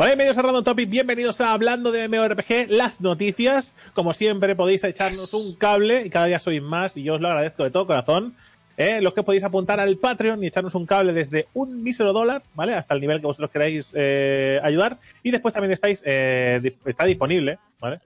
Hola, 0.00 0.10
bienvenidos 0.10 0.38
a 0.38 0.42
Random 0.42 0.62
Topic, 0.64 0.88
bienvenidos 0.88 1.40
a 1.40 1.52
Hablando 1.52 1.90
de 1.90 2.08
MMORPG, 2.08 2.68
las 2.68 3.00
noticias. 3.00 3.74
Como 3.94 4.14
siempre 4.14 4.54
podéis 4.54 4.84
echarnos 4.84 5.34
un 5.34 5.54
cable 5.56 6.04
y 6.06 6.10
cada 6.10 6.26
día 6.26 6.38
sois 6.38 6.62
más 6.62 6.96
y 6.96 7.02
yo 7.02 7.14
os 7.16 7.20
lo 7.20 7.26
agradezco 7.28 7.64
de 7.64 7.70
todo 7.70 7.86
corazón. 7.86 8.34
Eh, 8.76 9.00
los 9.00 9.12
que 9.12 9.24
podéis 9.24 9.42
apuntar 9.42 9.80
al 9.80 9.96
Patreon 9.96 10.44
y 10.44 10.46
echarnos 10.46 10.76
un 10.76 10.86
cable 10.86 11.12
desde 11.12 11.48
un 11.52 11.82
mísero 11.82 12.12
dólar, 12.12 12.44
¿vale? 12.54 12.74
Hasta 12.74 12.94
el 12.94 13.00
nivel 13.00 13.18
que 13.20 13.26
vosotros 13.26 13.50
queráis 13.50 13.92
eh, 13.96 14.60
ayudar. 14.62 14.98
Y 15.24 15.32
después 15.32 15.52
también 15.52 15.72
estáis, 15.72 16.00
eh, 16.06 16.76
está 16.84 17.04
disponible, 17.04 17.58
¿vale? 17.80 17.98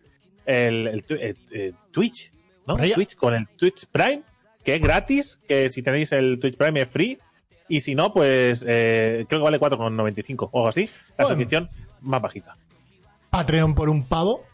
El, 0.46 0.86
el, 0.88 1.04
el, 1.10 1.36
el 1.50 1.74
Twitch, 1.90 2.32
¿no? 2.66 2.78
Twitch 2.78 3.16
con 3.16 3.34
el 3.34 3.46
Twitch 3.48 3.84
Prime, 3.92 4.22
que 4.64 4.76
es 4.76 4.80
gratis, 4.80 5.38
que 5.46 5.68
si 5.68 5.82
tenéis 5.82 6.10
el 6.12 6.38
Twitch 6.40 6.56
Prime 6.56 6.80
es 6.80 6.88
free. 6.90 7.18
Y 7.68 7.80
si 7.80 7.94
no, 7.94 8.12
pues 8.12 8.64
eh, 8.66 9.24
creo 9.28 9.40
que 9.40 9.44
vale 9.44 9.60
4,95 9.60 10.48
o 10.52 10.58
algo 10.58 10.68
así. 10.68 10.86
La 11.16 11.24
Bueno. 11.24 11.28
suscripción 11.28 11.70
más 12.02 12.20
bajita. 12.22 12.56
Patreon 13.30 13.74
por 13.74 13.88
un 13.88 14.04
pavo. 14.04 14.44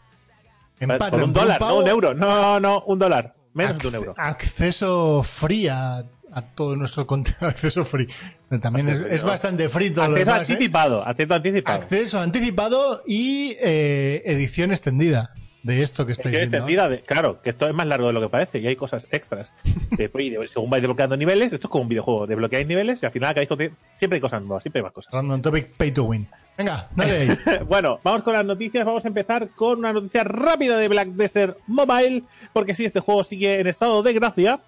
En 0.79 0.87
Por 0.87 0.97
Patreon 0.99 1.23
un 1.25 1.33
dólar, 1.33 1.59
pavo, 1.59 1.79
no 1.79 1.83
un 1.83 1.87
euro. 1.89 2.13
No, 2.13 2.59
no, 2.59 2.83
un 2.87 2.97
dólar. 2.99 3.35
Menos 3.53 3.77
de 3.79 3.87
un 3.89 3.95
euro. 3.95 4.13
Acceso 4.17 5.21
free 5.23 5.67
a, 5.67 5.97
a 6.31 6.41
todo 6.55 6.75
nuestro 6.77 7.05
contenido. 7.05 7.47
Acceso 7.47 7.83
free. 7.83 8.07
Pero 8.47 8.61
también 8.61 8.87
es, 8.87 8.95
Acceso, 8.99 9.15
es 9.15 9.23
no. 9.23 9.29
bastante 9.29 9.69
free 9.69 9.89
todo 9.91 10.05
lo 10.07 10.11
Acceso 10.13 10.31
demás, 10.31 10.49
¿eh? 10.49 10.53
anticipado, 10.53 11.03
acceso 11.05 11.33
anticipado. 11.33 11.77
Acceso 11.81 12.19
anticipado 12.21 13.01
y 13.05 13.57
eh, 13.59 14.21
edición 14.25 14.71
extendida 14.71 15.33
de 15.63 15.83
esto 15.83 16.05
que 16.05 16.13
estáis 16.13 16.27
Edición 16.35 16.51
viendo. 16.51 16.57
extendida 16.57 16.87
de- 16.89 17.01
claro, 17.01 17.41
que 17.41 17.49
esto 17.49 17.67
es 17.67 17.73
más 17.73 17.85
largo 17.85 18.07
de 18.07 18.13
lo 18.13 18.21
que 18.21 18.29
parece 18.29 18.59
y 18.59 18.67
hay 18.67 18.77
cosas 18.77 19.09
extras. 19.11 19.55
Después, 19.91 20.23
según 20.49 20.69
vais 20.69 20.81
desbloqueando 20.81 21.17
niveles, 21.17 21.51
esto 21.51 21.67
es 21.67 21.71
como 21.71 21.81
un 21.81 21.89
videojuego, 21.89 22.25
desbloqueáis 22.27 22.65
niveles 22.65 23.03
y 23.03 23.05
al 23.05 23.11
final 23.11 23.31
acabáis 23.31 23.49
con... 23.49 23.57
Siempre 23.93 24.15
hay 24.17 24.21
cosas 24.21 24.41
nuevas, 24.41 24.63
siempre 24.63 24.79
hay 24.79 24.83
más 24.83 24.93
cosas. 24.93 25.11
Random 25.13 25.41
Topic 25.41 25.73
Pay 25.75 25.91
to 25.91 26.03
Win. 26.05 26.29
Venga, 26.59 26.89
dale 26.93 27.11
ahí. 27.13 27.29
bueno, 27.69 28.01
vamos 28.03 28.21
con 28.21 28.33
las 28.33 28.43
noticias. 28.43 28.83
Vamos 28.83 29.05
a 29.05 29.07
empezar 29.07 29.47
con 29.55 29.79
una 29.79 29.93
noticia 29.93 30.25
rápida 30.25 30.75
de 30.77 30.89
Black 30.89 31.07
Desert 31.07 31.57
Mobile, 31.67 32.23
porque 32.51 32.75
sí, 32.75 32.83
este 32.83 32.99
juego 32.99 33.23
sigue 33.23 33.61
en 33.61 33.67
estado 33.67 34.03
de 34.03 34.11
gracia. 34.11 34.59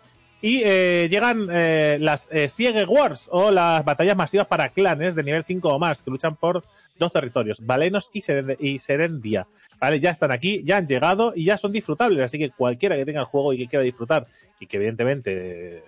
Y 0.42 0.62
eh, 0.64 1.10
llegan 1.12 1.50
eh, 1.52 1.98
las 2.00 2.30
eh, 2.32 2.48
Siege 2.48 2.86
Wars 2.86 3.28
o 3.30 3.52
las 3.52 3.84
batallas 3.84 4.16
masivas 4.16 4.48
para 4.48 4.70
clanes 4.70 5.16
de 5.16 5.22
nivel 5.24 5.44
5 5.46 5.68
o 5.68 5.80
más 5.80 6.02
que 6.02 6.10
luchan 6.10 6.38
por 6.38 6.64
dos 6.98 7.12
territorios, 7.12 7.60
Valenos 7.64 8.10
y, 8.14 8.22
Seren- 8.22 8.56
y 8.58 8.80
Serendia. 8.80 9.46
¿Vale? 9.78 10.00
Ya 10.00 10.12
están 10.12 10.32
aquí, 10.32 10.64
ya 10.64 10.78
han 10.78 10.88
llegado 10.88 11.34
y 11.36 11.44
ya 11.44 11.58
son 11.58 11.74
disfrutables. 11.74 12.20
Así 12.22 12.40
que 12.40 12.52
cualquiera 12.52 12.96
que 12.96 13.06
tenga 13.06 13.20
el 13.20 13.26
juego 13.26 13.52
y 13.52 13.58
que 13.58 13.68
quiera 13.68 13.84
disfrutar 13.84 14.28
y 14.62 14.66
que 14.66 14.78
evidentemente 14.78 15.84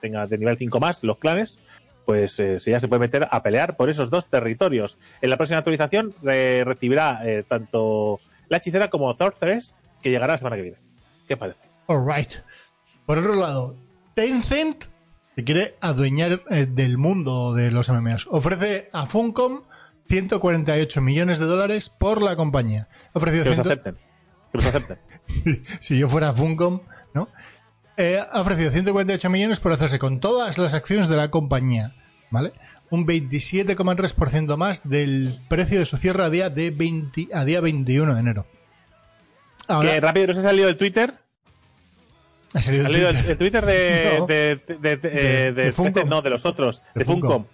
tenga 0.00 0.26
de 0.28 0.38
nivel 0.38 0.56
5 0.56 0.78
más 0.78 1.02
los 1.02 1.18
clanes, 1.18 1.58
pues 2.10 2.40
eh, 2.40 2.58
se- 2.58 2.72
ya 2.72 2.80
se 2.80 2.88
puede 2.88 2.98
meter 2.98 3.28
a 3.30 3.40
pelear 3.44 3.76
por 3.76 3.88
esos 3.88 4.10
dos 4.10 4.26
territorios. 4.26 4.98
En 5.22 5.30
la 5.30 5.36
próxima 5.36 5.58
actualización 5.58 6.12
eh, 6.28 6.64
recibirá 6.66 7.20
eh, 7.24 7.44
tanto 7.48 8.18
la 8.48 8.56
hechicera 8.56 8.90
como 8.90 9.14
Sorceress, 9.14 9.76
que 10.02 10.10
llegará 10.10 10.32
la 10.32 10.38
semana 10.38 10.56
que 10.56 10.62
viene. 10.62 10.78
¿Qué 11.28 11.34
os 11.34 11.38
parece? 11.40 11.64
Alright. 11.86 12.32
Por 13.06 13.18
otro 13.18 13.36
lado, 13.36 13.76
Tencent 14.14 14.86
se 15.36 15.44
quiere 15.44 15.76
adueñar 15.80 16.42
del 16.46 16.98
mundo 16.98 17.54
de 17.54 17.70
los 17.70 17.88
MMOs. 17.88 18.26
Ofrece 18.28 18.88
a 18.92 19.06
Funcom 19.06 19.62
148 20.08 21.00
millones 21.00 21.38
de 21.38 21.44
dólares 21.44 21.90
por 21.90 22.20
la 22.22 22.34
compañía. 22.34 22.88
Ha 23.14 23.18
ofrecido 23.18 23.44
Que 23.44 23.50
los 23.50 23.56
100 23.58 23.66
acepten. 23.68 23.94
Que 24.50 24.58
los 24.58 24.66
acepten. 24.66 24.96
si 25.80 25.96
yo 25.96 26.08
fuera 26.08 26.32
Funcom, 26.32 26.80
¿no? 27.14 27.28
Eh, 27.96 28.18
ha 28.18 28.40
ofrecido 28.40 28.72
148 28.72 29.30
millones 29.30 29.60
por 29.60 29.70
hacerse 29.72 29.98
con 30.00 30.18
todas 30.18 30.58
las 30.58 30.74
acciones 30.74 31.08
de 31.08 31.16
la 31.16 31.30
compañía, 31.30 31.94
¿vale? 32.30 32.52
Un 32.90 33.06
27,3% 33.06 34.56
más 34.56 34.88
del 34.88 35.40
precio 35.48 35.78
de 35.78 35.84
su 35.84 35.96
cierre 35.96 36.24
a 36.24 36.30
día, 36.30 36.50
de 36.50 36.70
20 36.70 37.28
a 37.32 37.44
día 37.44 37.60
21 37.60 38.14
de 38.14 38.20
enero. 38.20 38.46
Ahora, 39.68 39.90
que 39.90 40.00
rápido, 40.00 40.26
¿no 40.28 40.32
se 40.32 40.40
ha 40.40 40.42
salido 40.42 40.68
el 40.68 40.76
Twitter? 40.76 41.14
ha 42.52 42.60
salido 42.62 42.84
¿Ha 42.84 42.88
el 42.88 42.92
salido 42.94 43.08
Twitter. 43.12 43.30
el 43.30 43.38
Twitter 43.38 43.64
de, 43.66 45.62
No. 45.66 45.72
Funcom. 45.72 46.08
no, 46.08 46.22
de 46.22 46.30
los 46.30 46.44
otros, 46.46 46.82
de, 46.94 47.04
Funcom. 47.04 47.30
Funcom. 47.30 47.46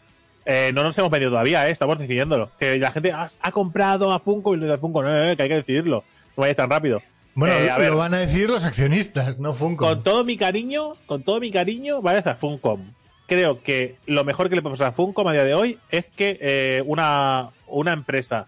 Eh, 0.46 0.70
no 0.74 0.82
nos 0.84 0.96
hemos 0.96 1.10
pedido 1.10 1.30
todavía, 1.30 1.68
eh, 1.68 1.72
estamos 1.72 1.98
decidiéndolo. 1.98 2.50
Que 2.58 2.78
la 2.78 2.90
gente 2.92 3.12
ha, 3.12 3.28
ha 3.40 3.52
comprado 3.52 4.12
a 4.12 4.18
Funko 4.18 4.54
y 4.54 4.58
lo 4.58 4.66
de 4.66 4.78
Funko, 4.78 5.02
no, 5.02 5.10
eh, 5.24 5.36
que 5.36 5.42
hay 5.42 5.48
que 5.48 5.56
decidirlo. 5.56 6.04
No 6.36 6.40
vaya 6.42 6.54
tan 6.54 6.70
rápido. 6.70 7.02
Bueno, 7.34 7.54
Eh, 7.56 7.68
a 7.70 7.76
ver, 7.76 7.90
lo 7.90 7.98
van 7.98 8.14
a 8.14 8.18
decir 8.18 8.48
los 8.48 8.64
accionistas, 8.64 9.38
no 9.38 9.52
Funcom. 9.54 9.86
con 9.88 10.02
todo 10.02 10.24
mi 10.24 10.36
cariño, 10.38 10.94
con 11.04 11.22
todo 11.22 11.40
mi 11.40 11.50
cariño, 11.50 12.00
vaya 12.00 12.20
a 12.30 12.34
Funcom. 12.34 12.92
Creo 13.26 13.62
que 13.62 13.96
lo 14.06 14.24
mejor 14.24 14.48
que 14.48 14.56
le 14.56 14.62
puede 14.62 14.74
pasar 14.74 14.88
a 14.88 14.92
Funcom 14.92 15.26
a 15.28 15.32
día 15.32 15.44
de 15.44 15.54
hoy 15.54 15.78
es 15.90 16.04
que 16.06 16.38
eh, 16.40 16.82
una, 16.86 17.50
una 17.66 17.92
empresa 17.92 18.46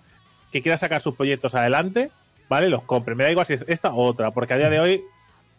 que 0.53 0.63
quiera 0.63 0.79
sacar 0.79 1.01
sus 1.03 1.15
proyectos 1.17 1.55
adelante, 1.55 2.11
¿vale? 2.49 2.69
Los 2.69 2.83
compre. 2.83 3.15
Me 3.15 3.25
da 3.25 3.31
igual 3.31 3.47
si 3.47 3.55
es 3.55 3.65
esta 3.69 3.93
o 3.93 4.03
otra, 4.07 4.31
porque 4.31 4.55
a 4.55 4.59
día 4.59 4.71
de 4.71 4.79
hoy 4.81 5.05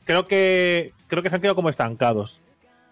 creo 0.06 0.26
que 0.28 0.94
creo 1.08 1.22
que 1.22 1.30
se 1.30 1.36
han 1.36 1.42
quedado 1.42 1.56
como 1.56 1.70
estancados. 1.70 2.40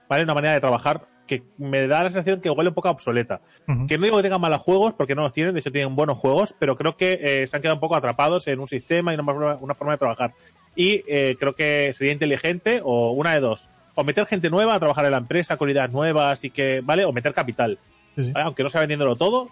¿Vale? 0.09 0.23
Una 0.23 0.33
manera 0.33 0.53
de 0.53 0.59
trabajar 0.61 1.05
que 1.27 1.43
me 1.57 1.85
da 1.87 2.03
la 2.03 2.09
sensación 2.09 2.39
que 2.39 2.49
huele 2.49 2.69
un 2.69 2.73
poco 2.75 2.89
obsoleta. 2.89 3.41
Que 3.87 3.97
no 3.97 4.05
digo 4.05 4.15
que 4.17 4.23
tengan 4.23 4.39
malos 4.39 4.61
juegos, 4.61 4.93
porque 4.93 5.15
no 5.15 5.23
los 5.23 5.33
tienen, 5.33 5.53
de 5.53 5.59
hecho 5.59 5.71
tienen 5.73 5.95
buenos 5.97 6.17
juegos, 6.17 6.55
pero 6.57 6.77
creo 6.77 6.95
que 6.95 7.19
eh, 7.21 7.47
se 7.47 7.55
han 7.55 7.61
quedado 7.61 7.75
un 7.75 7.81
poco 7.81 7.95
atrapados 7.97 8.47
en 8.47 8.59
un 8.61 8.67
sistema 8.69 9.11
y 9.11 9.15
una, 9.15 9.25
forma- 9.25 9.57
una 9.59 9.75
forma 9.75 9.93
de 9.93 9.97
trabajar. 9.97 10.33
Y 10.75 11.03
eh, 11.07 11.35
creo 11.37 11.53
que 11.55 11.91
sería 11.93 12.13
inteligente, 12.13 12.79
o 12.83 13.11
una 13.11 13.33
de 13.33 13.41
dos, 13.41 13.69
o 13.99 14.03
meter 14.03 14.25
gente 14.27 14.49
nueva 14.51 14.75
a 14.75 14.79
trabajar 14.79 15.05
en 15.05 15.11
la 15.11 15.17
empresa 15.17 15.57
con 15.57 15.69
ideas 15.69 15.91
nuevas 15.91 16.43
y 16.43 16.51
que, 16.51 16.81
¿vale? 16.83 17.03
O 17.03 17.11
meter 17.11 17.33
capital. 17.33 17.79
Sí, 18.15 18.25
sí. 18.25 18.31
¿vale? 18.31 18.45
Aunque 18.45 18.61
no 18.63 18.69
sea 18.69 18.81
vendiéndolo 18.81 19.15
todo, 19.15 19.49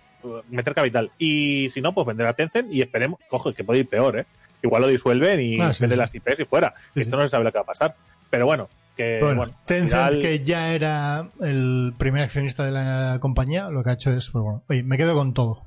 meter 0.50 0.76
capital. 0.76 1.12
Y 1.18 1.68
si 1.72 1.82
no, 1.82 1.94
pues 1.94 2.06
vender 2.06 2.28
a 2.28 2.34
Tencent 2.34 2.72
y 2.72 2.82
esperemos, 2.82 3.20
cojo, 3.28 3.52
que 3.54 3.64
puede 3.64 3.80
ir 3.80 3.90
peor, 3.90 4.20
¿eh? 4.20 4.26
Igual 4.62 4.84
lo 4.84 4.88
disuelven 4.88 5.42
y 5.42 5.60
Ah, 5.60 5.74
sí, 5.74 5.82
venden 5.82 6.00
las 6.00 6.14
IPs 6.14 6.40
y 6.42 6.46
fuera. 6.46 6.74
Esto 6.94 7.16
no 7.18 7.24
se 7.24 7.30
sabe 7.30 7.44
lo 7.44 7.52
que 7.52 7.58
va 7.58 7.64
a 7.64 7.66
pasar. 7.66 7.96
Pero 8.30 8.46
bueno, 8.46 8.70
que 8.96 9.20
bueno, 9.22 9.46
Tencent, 9.66 9.90
final- 9.92 10.20
que 10.22 10.44
ya 10.44 10.74
era 10.74 11.30
el 11.42 11.94
primer 11.98 12.24
accionista 12.24 12.64
de 12.66 12.72
la 12.72 13.18
compañía, 13.20 13.70
lo 13.70 13.84
que 13.84 13.90
ha 13.90 13.94
hecho 13.94 14.12
es, 14.12 14.30
pues 14.30 14.44
bueno, 14.44 14.64
oye, 14.70 14.84
me 14.84 14.98
quedo 14.98 15.16
con 15.16 15.34
todo. 15.34 15.64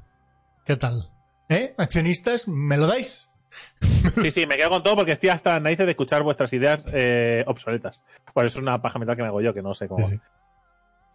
¿Qué 0.65 0.77
tal? 0.77 1.09
¿Eh? 1.49 1.75
Accionistas, 1.79 2.47
¿me 2.49 2.77
lo 2.77 2.87
dais? 2.87 3.28
Sí, 4.17 4.31
sí, 4.31 4.47
me 4.47 4.57
quedo 4.57 4.71
con 4.71 4.83
todo 4.83 4.97
porque 4.97 5.13
estoy 5.13 5.29
hasta 5.29 5.55
las 5.55 5.63
narices 5.63 5.87
de 5.87 5.93
escuchar 5.93 6.23
vuestras 6.23 6.53
ideas 6.53 6.87
eh, 6.93 7.45
obsoletas. 7.47 8.03
Por 8.33 8.45
eso 8.45 8.59
es 8.59 8.63
una 8.63 8.81
paja 8.81 8.99
mental 8.99 9.17
que 9.17 9.23
me 9.23 9.29
hago 9.29 9.41
yo, 9.41 9.55
que 9.55 9.63
no 9.63 9.75
sé 9.75 9.89
cómo. 9.89 10.11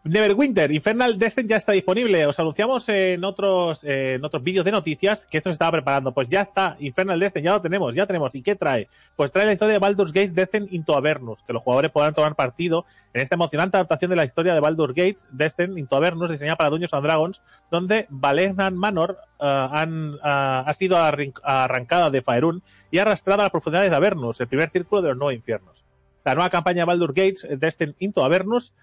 Neverwinter, 0.06 0.70
Infernal 0.74 1.18
Descent 1.18 1.50
ya 1.50 1.56
está 1.56 1.72
disponible. 1.72 2.26
Os 2.26 2.38
anunciamos 2.38 2.90
en 2.90 3.24
otros, 3.24 3.86
eh, 3.86 4.16
en 4.16 4.26
otros 4.26 4.44
vídeos 4.44 4.66
de 4.66 4.74
noticias 4.74 5.26
que 5.26 5.38
esto 5.38 5.48
se 5.50 5.54
estaba 5.54 5.72
preparando. 5.72 6.14
Pues 6.14 6.28
ya 6.28 6.42
está, 6.42 6.76
Infernal 6.80 7.18
Descent, 7.22 7.46
ya 7.46 7.54
lo 7.54 7.62
tenemos, 7.62 7.96
ya 7.96 8.06
tenemos. 8.06 8.36
¿Y 8.36 8.42
qué 8.42 8.56
trae? 8.56 8.90
Pues 9.16 9.32
trae 9.32 9.46
la 9.46 9.54
historia 9.54 9.74
de 9.74 9.80
Baldur's 9.80 10.12
Gate 10.12 10.34
Descent 10.34 10.74
into 10.74 10.94
Avernus, 10.94 11.42
que 11.44 11.54
los 11.54 11.64
jugadores 11.64 11.90
podrán 11.92 12.14
tomar 12.14 12.36
partido 12.36 12.86
en 13.14 13.22
esta 13.22 13.36
emocionante 13.36 13.78
adaptación 13.78 14.10
de 14.10 14.18
la 14.18 14.26
historia 14.26 14.54
de 14.54 14.60
Baldur's 14.60 14.94
Gate 14.94 15.20
Descent 15.32 15.78
into 15.78 15.96
Avernus, 15.96 16.30
diseñada 16.30 16.58
para 16.58 16.70
Dungeons 16.70 16.94
and 16.94 17.06
Dragons, 17.06 17.42
donde 17.72 18.06
Valenhan 18.10 18.76
Manor 18.76 19.18
eh, 19.22 19.46
ah, 19.46 20.66
ha 20.68 20.74
sido 20.74 20.98
arrancada 20.98 22.10
de 22.10 22.22
Faerun 22.22 22.62
y 22.92 22.98
arrastrada 22.98 23.44
a 23.44 23.46
las 23.46 23.52
profundidades 23.52 23.90
de 23.90 23.96
Avernus, 23.96 24.42
el 24.42 24.50
primer 24.50 24.70
círculo 24.70 25.02
de 25.02 25.10
los 25.10 25.18
nueve 25.18 25.36
infiernos. 25.36 25.86
La 26.26 26.36
nueva 26.36 26.50
campaña 26.50 26.82
de 26.82 26.86
Baldur's 26.86 27.14
Gate 27.14 27.58
Descent 27.58 27.96
into 28.00 28.24
Avernus 28.24 28.74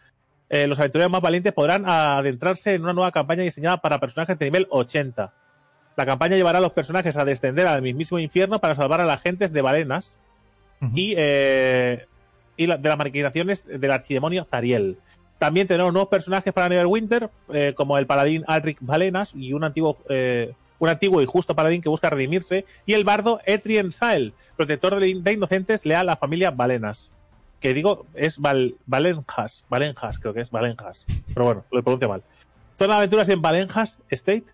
eh, 0.51 0.67
los 0.67 0.79
aventureros 0.79 1.11
más 1.11 1.23
valientes 1.23 1.53
podrán 1.53 1.85
adentrarse 1.87 2.75
en 2.75 2.83
una 2.83 2.93
nueva 2.93 3.13
campaña 3.13 3.43
diseñada 3.43 3.79
para 3.79 3.99
personajes 4.01 4.39
de 4.39 4.47
nivel 4.47 4.67
80. 4.71 5.33
La 5.97 6.07
campaña 6.07 6.37
llevará 6.37 6.59
a 6.59 6.63
los 6.63 6.73
personajes 6.73 7.17
a 7.17 7.25
descender 7.25 7.67
al 7.67 7.83
mismísimo 7.83 8.19
infierno 8.19 8.59
para 8.61 8.75
salvar 8.75 9.01
a 9.01 9.05
las 9.05 9.23
gentes 9.23 9.53
de 9.53 9.63
Valenas 9.63 10.17
Ujú. 10.83 10.93
y, 10.95 11.15
eh, 11.17 12.07
y 12.57 12.67
la- 12.67 12.77
de 12.77 12.89
las 12.89 12.99
maquinaciones 12.99 13.67
del 13.67 13.91
archidemonio 13.91 14.45
Zariel. 14.45 14.99
También 15.39 15.67
tendremos 15.67 15.93
nuevos 15.93 16.09
personajes 16.11 16.53
para 16.53 16.69
Neverwinter, 16.69 17.31
eh, 17.53 17.73
como 17.77 17.97
el 17.97 18.07
paladín 18.07 18.45
Alric 18.47 18.79
Valenas 18.81 19.33
y 19.35 19.53
un 19.55 19.65
antiguo, 19.65 19.97
eh, 20.11 20.53
un 20.79 20.89
antiguo 20.89 21.23
y 21.23 21.27
justo 21.27 21.55
paladín 21.55 21.81
que 21.83 21.89
busca 21.89 22.11
redimirse, 22.11 22.65
y 22.87 22.95
el 22.95 23.05
bardo 23.05 23.41
Etrien 23.47 23.93
Sael, 23.93 24.33
protector 24.57 24.99
de, 24.99 25.15
de 25.21 25.33
inocentes 25.33 25.87
leal 25.87 26.03
a 26.09 26.13
la 26.13 26.17
familia 26.17 26.51
Valenas. 26.51 27.11
Que 27.61 27.75
digo, 27.75 28.07
es 28.15 28.39
Val, 28.39 28.77
Valenjas, 28.87 29.65
Valenjas, 29.69 30.19
creo 30.19 30.35
que 30.35 30.41
es 30.41 30.51
Valenjas. 30.51 31.07
Pero 31.35 31.45
bueno, 31.45 31.65
lo 31.71 31.83
pronuncio 31.83 32.09
mal. 32.09 32.23
Zona 32.79 32.95
de 32.95 32.99
aventuras 32.99 33.29
en 33.29 33.43
Valenjas 33.43 34.01
State. 34.09 34.47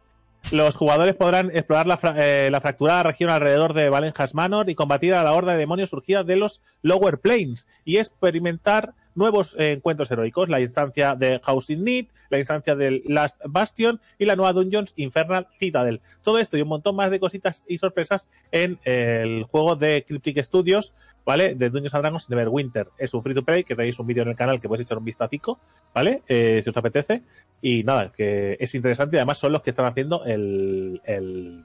Los 0.50 0.76
jugadores 0.76 1.14
podrán 1.14 1.50
explorar 1.50 1.86
la, 1.86 1.98
eh, 2.16 2.48
la 2.52 2.60
fracturada 2.60 3.02
región 3.04 3.30
alrededor 3.30 3.74
de 3.74 3.88
Valenjas 3.88 4.34
Manor 4.34 4.70
y 4.70 4.74
combatir 4.74 5.14
a 5.14 5.24
la 5.24 5.32
horda 5.32 5.52
de 5.52 5.58
demonios 5.58 5.90
surgida 5.90 6.24
de 6.24 6.36
los 6.36 6.62
Lower 6.82 7.18
Planes 7.18 7.66
y 7.84 7.98
experimentar 7.98 8.94
nuevos 9.16 9.56
eh, 9.58 9.72
encuentros 9.72 10.10
heroicos, 10.10 10.48
la 10.48 10.60
instancia 10.60 11.16
de 11.16 11.40
House 11.42 11.70
in 11.70 11.84
Need, 11.84 12.06
la 12.28 12.38
instancia 12.38 12.76
del 12.76 13.02
Last 13.06 13.40
Bastion 13.44 14.00
y 14.18 14.26
la 14.26 14.36
nueva 14.36 14.52
Dungeons 14.52 14.92
Infernal 14.96 15.48
Citadel. 15.58 16.00
Todo 16.22 16.38
esto 16.38 16.56
y 16.56 16.62
un 16.62 16.68
montón 16.68 16.94
más 16.94 17.10
de 17.10 17.18
cositas 17.18 17.64
y 17.66 17.78
sorpresas 17.78 18.28
en 18.52 18.78
el 18.84 19.44
juego 19.44 19.76
de 19.76 20.04
Cryptic 20.06 20.42
Studios, 20.42 20.94
¿vale? 21.24 21.54
De 21.54 21.70
Dungeons 21.70 21.94
and 21.94 22.02
Dragons 22.02 22.30
Neverwinter. 22.30 22.88
Es 22.98 23.14
un 23.14 23.22
free 23.22 23.34
to 23.34 23.44
play 23.44 23.64
que 23.64 23.74
tenéis 23.74 23.98
un 23.98 24.06
vídeo 24.06 24.22
en 24.22 24.28
el 24.28 24.36
canal 24.36 24.60
que 24.60 24.68
podéis 24.68 24.86
echar 24.86 24.98
un 24.98 25.04
vistacico, 25.04 25.58
¿vale? 25.94 26.22
Eh, 26.28 26.60
si 26.62 26.70
os 26.70 26.76
apetece. 26.76 27.22
Y 27.62 27.82
nada, 27.84 28.12
que 28.12 28.56
es 28.60 28.74
interesante 28.74 29.16
además 29.16 29.38
son 29.38 29.52
los 29.52 29.62
que 29.62 29.70
están 29.70 29.86
haciendo 29.86 30.24
el, 30.24 31.00
el 31.04 31.64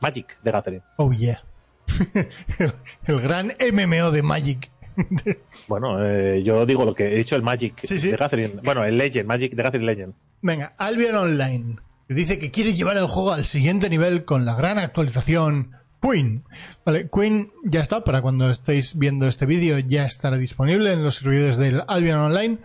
Magic 0.00 0.40
de 0.42 0.50
Gathering. 0.50 0.82
Oh 0.96 1.12
yeah. 1.12 1.42
el 3.06 3.20
gran 3.20 3.52
MMO 3.72 4.10
de 4.10 4.22
Magic. 4.22 4.70
Bueno, 5.68 6.04
eh, 6.04 6.42
yo 6.42 6.64
digo 6.66 6.84
lo 6.84 6.94
que 6.94 7.12
he 7.12 7.16
dicho, 7.18 7.36
el 7.36 7.42
Magic 7.42 7.74
Sí, 7.84 7.98
sí. 8.00 8.10
de 8.10 8.16
Gathering. 8.16 8.60
Bueno, 8.62 8.84
el 8.84 8.96
Legend, 8.98 9.26
Magic 9.28 9.54
de 9.54 9.62
Gathering 9.62 9.86
Legend. 9.86 10.14
Venga, 10.42 10.72
Albion 10.78 11.14
Online. 11.16 11.76
Dice 12.08 12.38
que 12.38 12.50
quiere 12.50 12.74
llevar 12.74 12.96
el 12.96 13.06
juego 13.06 13.32
al 13.32 13.46
siguiente 13.46 13.90
nivel 13.90 14.24
con 14.24 14.44
la 14.44 14.54
gran 14.54 14.78
actualización 14.78 15.72
Queen. 16.00 16.44
Vale, 16.84 17.08
Queen 17.12 17.50
ya 17.64 17.80
está, 17.80 18.04
para 18.04 18.22
cuando 18.22 18.48
estéis 18.50 18.96
viendo 18.96 19.26
este 19.26 19.44
vídeo 19.46 19.78
ya 19.80 20.06
estará 20.06 20.36
disponible 20.38 20.92
en 20.92 21.02
los 21.02 21.16
servidores 21.16 21.56
del 21.56 21.82
Albion 21.88 22.18
Online. 22.20 22.58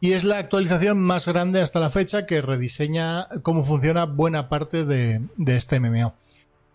Y 0.00 0.12
es 0.12 0.24
la 0.24 0.38
actualización 0.38 0.98
más 0.98 1.26
grande 1.26 1.60
hasta 1.62 1.80
la 1.80 1.90
fecha 1.90 2.26
que 2.26 2.42
rediseña 2.42 3.28
cómo 3.42 3.64
funciona 3.64 4.04
buena 4.04 4.48
parte 4.48 4.84
de, 4.84 5.22
de 5.36 5.56
este 5.56 5.80
MMO. 5.80 6.14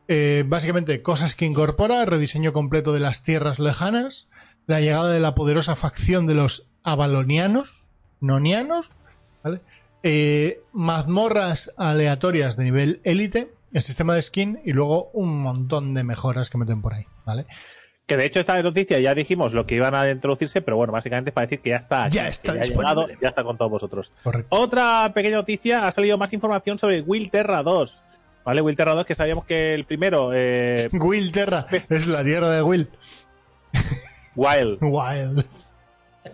Eh, 0.08 0.44
básicamente, 0.46 1.02
cosas 1.02 1.36
que 1.36 1.46
incorpora, 1.46 2.04
rediseño 2.06 2.52
completo 2.52 2.92
de 2.94 3.00
las 3.00 3.24
tierras 3.24 3.60
lejanas, 3.60 4.28
la 4.68 4.82
llegada 4.82 5.12
de 5.12 5.20
la 5.20 5.36
poderosa 5.36 5.76
facción 5.76 6.28
de 6.28 6.36
los 6.36 6.68
avalonianos, 6.84 7.86
nonianos, 8.20 8.92
¿vale? 9.44 9.62
Eh, 10.04 10.62
mazmorras 10.74 11.72
aleatorias 11.78 12.58
de 12.58 12.64
nivel 12.64 13.02
élite, 13.04 13.54
el 13.74 13.82
sistema 13.82 14.16
de 14.16 14.22
skin 14.22 14.60
y 14.66 14.74
luego 14.74 15.12
un 15.14 15.42
montón 15.42 15.94
de 15.94 16.04
mejoras 16.04 16.50
que 16.50 16.58
meten 16.58 16.82
por 16.82 16.94
ahí, 16.94 17.06
¿vale? 17.26 17.46
Que 18.08 18.18
de 18.18 18.26
hecho 18.26 18.40
esta 18.40 18.62
noticia 18.62 19.00
ya 19.00 19.16
dijimos 19.16 19.54
lo 19.54 19.66
que 19.66 19.76
iban 19.76 19.96
a 19.96 20.10
introducirse, 20.10 20.62
pero 20.62 20.76
bueno, 20.76 20.92
básicamente 20.92 21.30
es 21.30 21.34
para 21.34 21.48
decir 21.48 21.62
que 21.62 21.70
ya 21.70 21.78
está 21.78 22.10
Ya 22.10 22.28
está 22.28 22.56
ya 22.56 22.64
llegado, 22.64 23.08
ya 23.22 23.30
está 23.30 23.44
con 23.44 23.58
todos 23.58 23.72
vosotros. 23.72 24.12
Correcto. 24.24 24.54
Otra 24.56 25.12
pequeña 25.14 25.38
noticia, 25.38 25.88
ha 25.88 25.92
salido 25.92 26.18
más 26.18 26.34
información 26.34 26.78
sobre 26.78 27.02
Will 27.02 27.30
Terra 27.30 27.64
2. 27.64 28.04
¿Vale? 28.44 28.62
Will 28.62 28.76
Terra 28.76 28.96
2, 28.96 29.06
que 29.06 29.16
sabíamos 29.16 29.46
que 29.46 29.76
el 29.76 29.86
primero, 29.86 30.32
eh, 30.34 30.90
Will 31.00 31.32
Terra, 31.32 31.68
es 31.72 32.08
la 32.08 32.24
tierra 32.24 32.50
de 32.50 32.64
Will. 32.64 32.90
Wild, 34.36 34.80
Wild. 34.82 35.46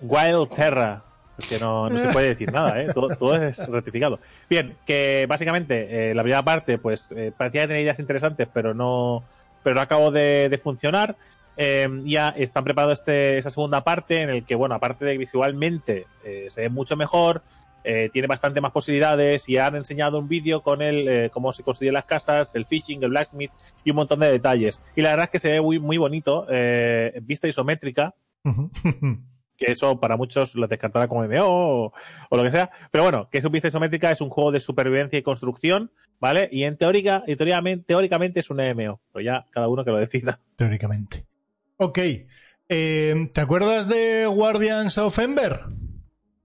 Wild 0.01 0.49
Terra. 0.55 1.03
Que 1.49 1.59
no, 1.59 1.87
no 1.87 1.99
se 1.99 2.07
puede 2.07 2.29
decir 2.29 2.51
nada, 2.51 2.81
¿eh? 2.81 2.91
todo, 2.93 3.15
todo 3.15 3.35
es 3.35 3.59
rectificado. 3.67 4.19
Bien, 4.49 4.75
que 4.87 5.27
básicamente 5.29 6.09
eh, 6.09 6.15
la 6.15 6.23
primera 6.23 6.41
parte, 6.41 6.79
pues 6.79 7.11
eh, 7.11 7.31
parecía 7.35 7.67
tener 7.67 7.83
ideas 7.83 7.99
interesantes, 7.99 8.47
pero 8.51 8.73
no, 8.73 9.23
pero 9.61 9.75
no 9.75 9.81
acabó 9.81 10.09
de, 10.09 10.49
de 10.49 10.57
funcionar. 10.57 11.15
Eh, 11.55 11.87
ya 12.05 12.29
están 12.29 12.63
preparando 12.63 12.93
este, 12.93 13.37
esa 13.37 13.49
segunda 13.51 13.83
parte 13.83 14.21
en 14.21 14.29
el 14.29 14.45
que, 14.45 14.55
bueno, 14.55 14.75
aparte 14.75 15.05
de 15.05 15.13
que 15.13 15.17
visualmente 15.19 16.07
eh, 16.23 16.47
se 16.49 16.61
ve 16.61 16.69
mucho 16.69 16.95
mejor, 16.95 17.41
eh, 17.83 18.09
tiene 18.11 18.27
bastante 18.27 18.61
más 18.61 18.71
posibilidades 18.71 19.47
y 19.47 19.57
han 19.57 19.75
enseñado 19.75 20.19
un 20.19 20.27
vídeo 20.27 20.61
con 20.61 20.81
el 20.81 21.07
eh, 21.07 21.29
cómo 21.31 21.53
se 21.53 21.63
construyen 21.63 21.93
las 21.93 22.05
casas, 22.05 22.55
el 22.55 22.65
fishing, 22.65 23.03
el 23.03 23.09
blacksmith 23.09 23.51
y 23.83 23.91
un 23.91 23.95
montón 23.95 24.19
de 24.19 24.31
detalles. 24.31 24.81
Y 24.95 25.01
la 25.01 25.11
verdad 25.11 25.25
es 25.25 25.29
que 25.29 25.39
se 25.39 25.51
ve 25.51 25.61
muy, 25.61 25.79
muy 25.79 25.97
bonito, 25.97 26.45
eh, 26.49 27.19
vista 27.23 27.47
isométrica, 27.47 28.15
que 29.57 29.71
eso 29.71 29.99
para 29.99 30.17
muchos 30.17 30.55
lo 30.55 30.67
descartará 30.67 31.07
como 31.07 31.25
MMO 31.25 31.45
o, 31.45 31.93
o 32.29 32.37
lo 32.37 32.43
que 32.43 32.51
sea. 32.51 32.69
Pero 32.91 33.03
bueno, 33.03 33.29
que 33.29 33.37
es 33.37 33.45
un 33.45 33.51
vista 33.51 33.69
isométrica, 33.69 34.11
es 34.11 34.21
un 34.21 34.29
juego 34.29 34.51
de 34.51 34.59
supervivencia 34.59 35.17
y 35.17 35.23
construcción, 35.23 35.91
¿vale? 36.19 36.49
Y 36.51 36.63
en 36.63 36.77
teórica, 36.77 37.23
y 37.25 37.35
teóricamente, 37.35 37.85
teóricamente 37.87 38.41
es 38.41 38.49
un 38.49 38.57
MMO. 38.57 38.99
Pero 39.13 39.23
ya 39.23 39.45
cada 39.51 39.69
uno 39.69 39.85
que 39.85 39.91
lo 39.91 39.97
decida. 39.97 40.39
Teóricamente. 40.57 41.25
Ok. 41.77 41.99
¿Te 42.67 43.29
acuerdas 43.37 43.87
de 43.87 44.25
Guardians 44.25 44.97
of 44.97 45.17
Ember? 45.19 45.61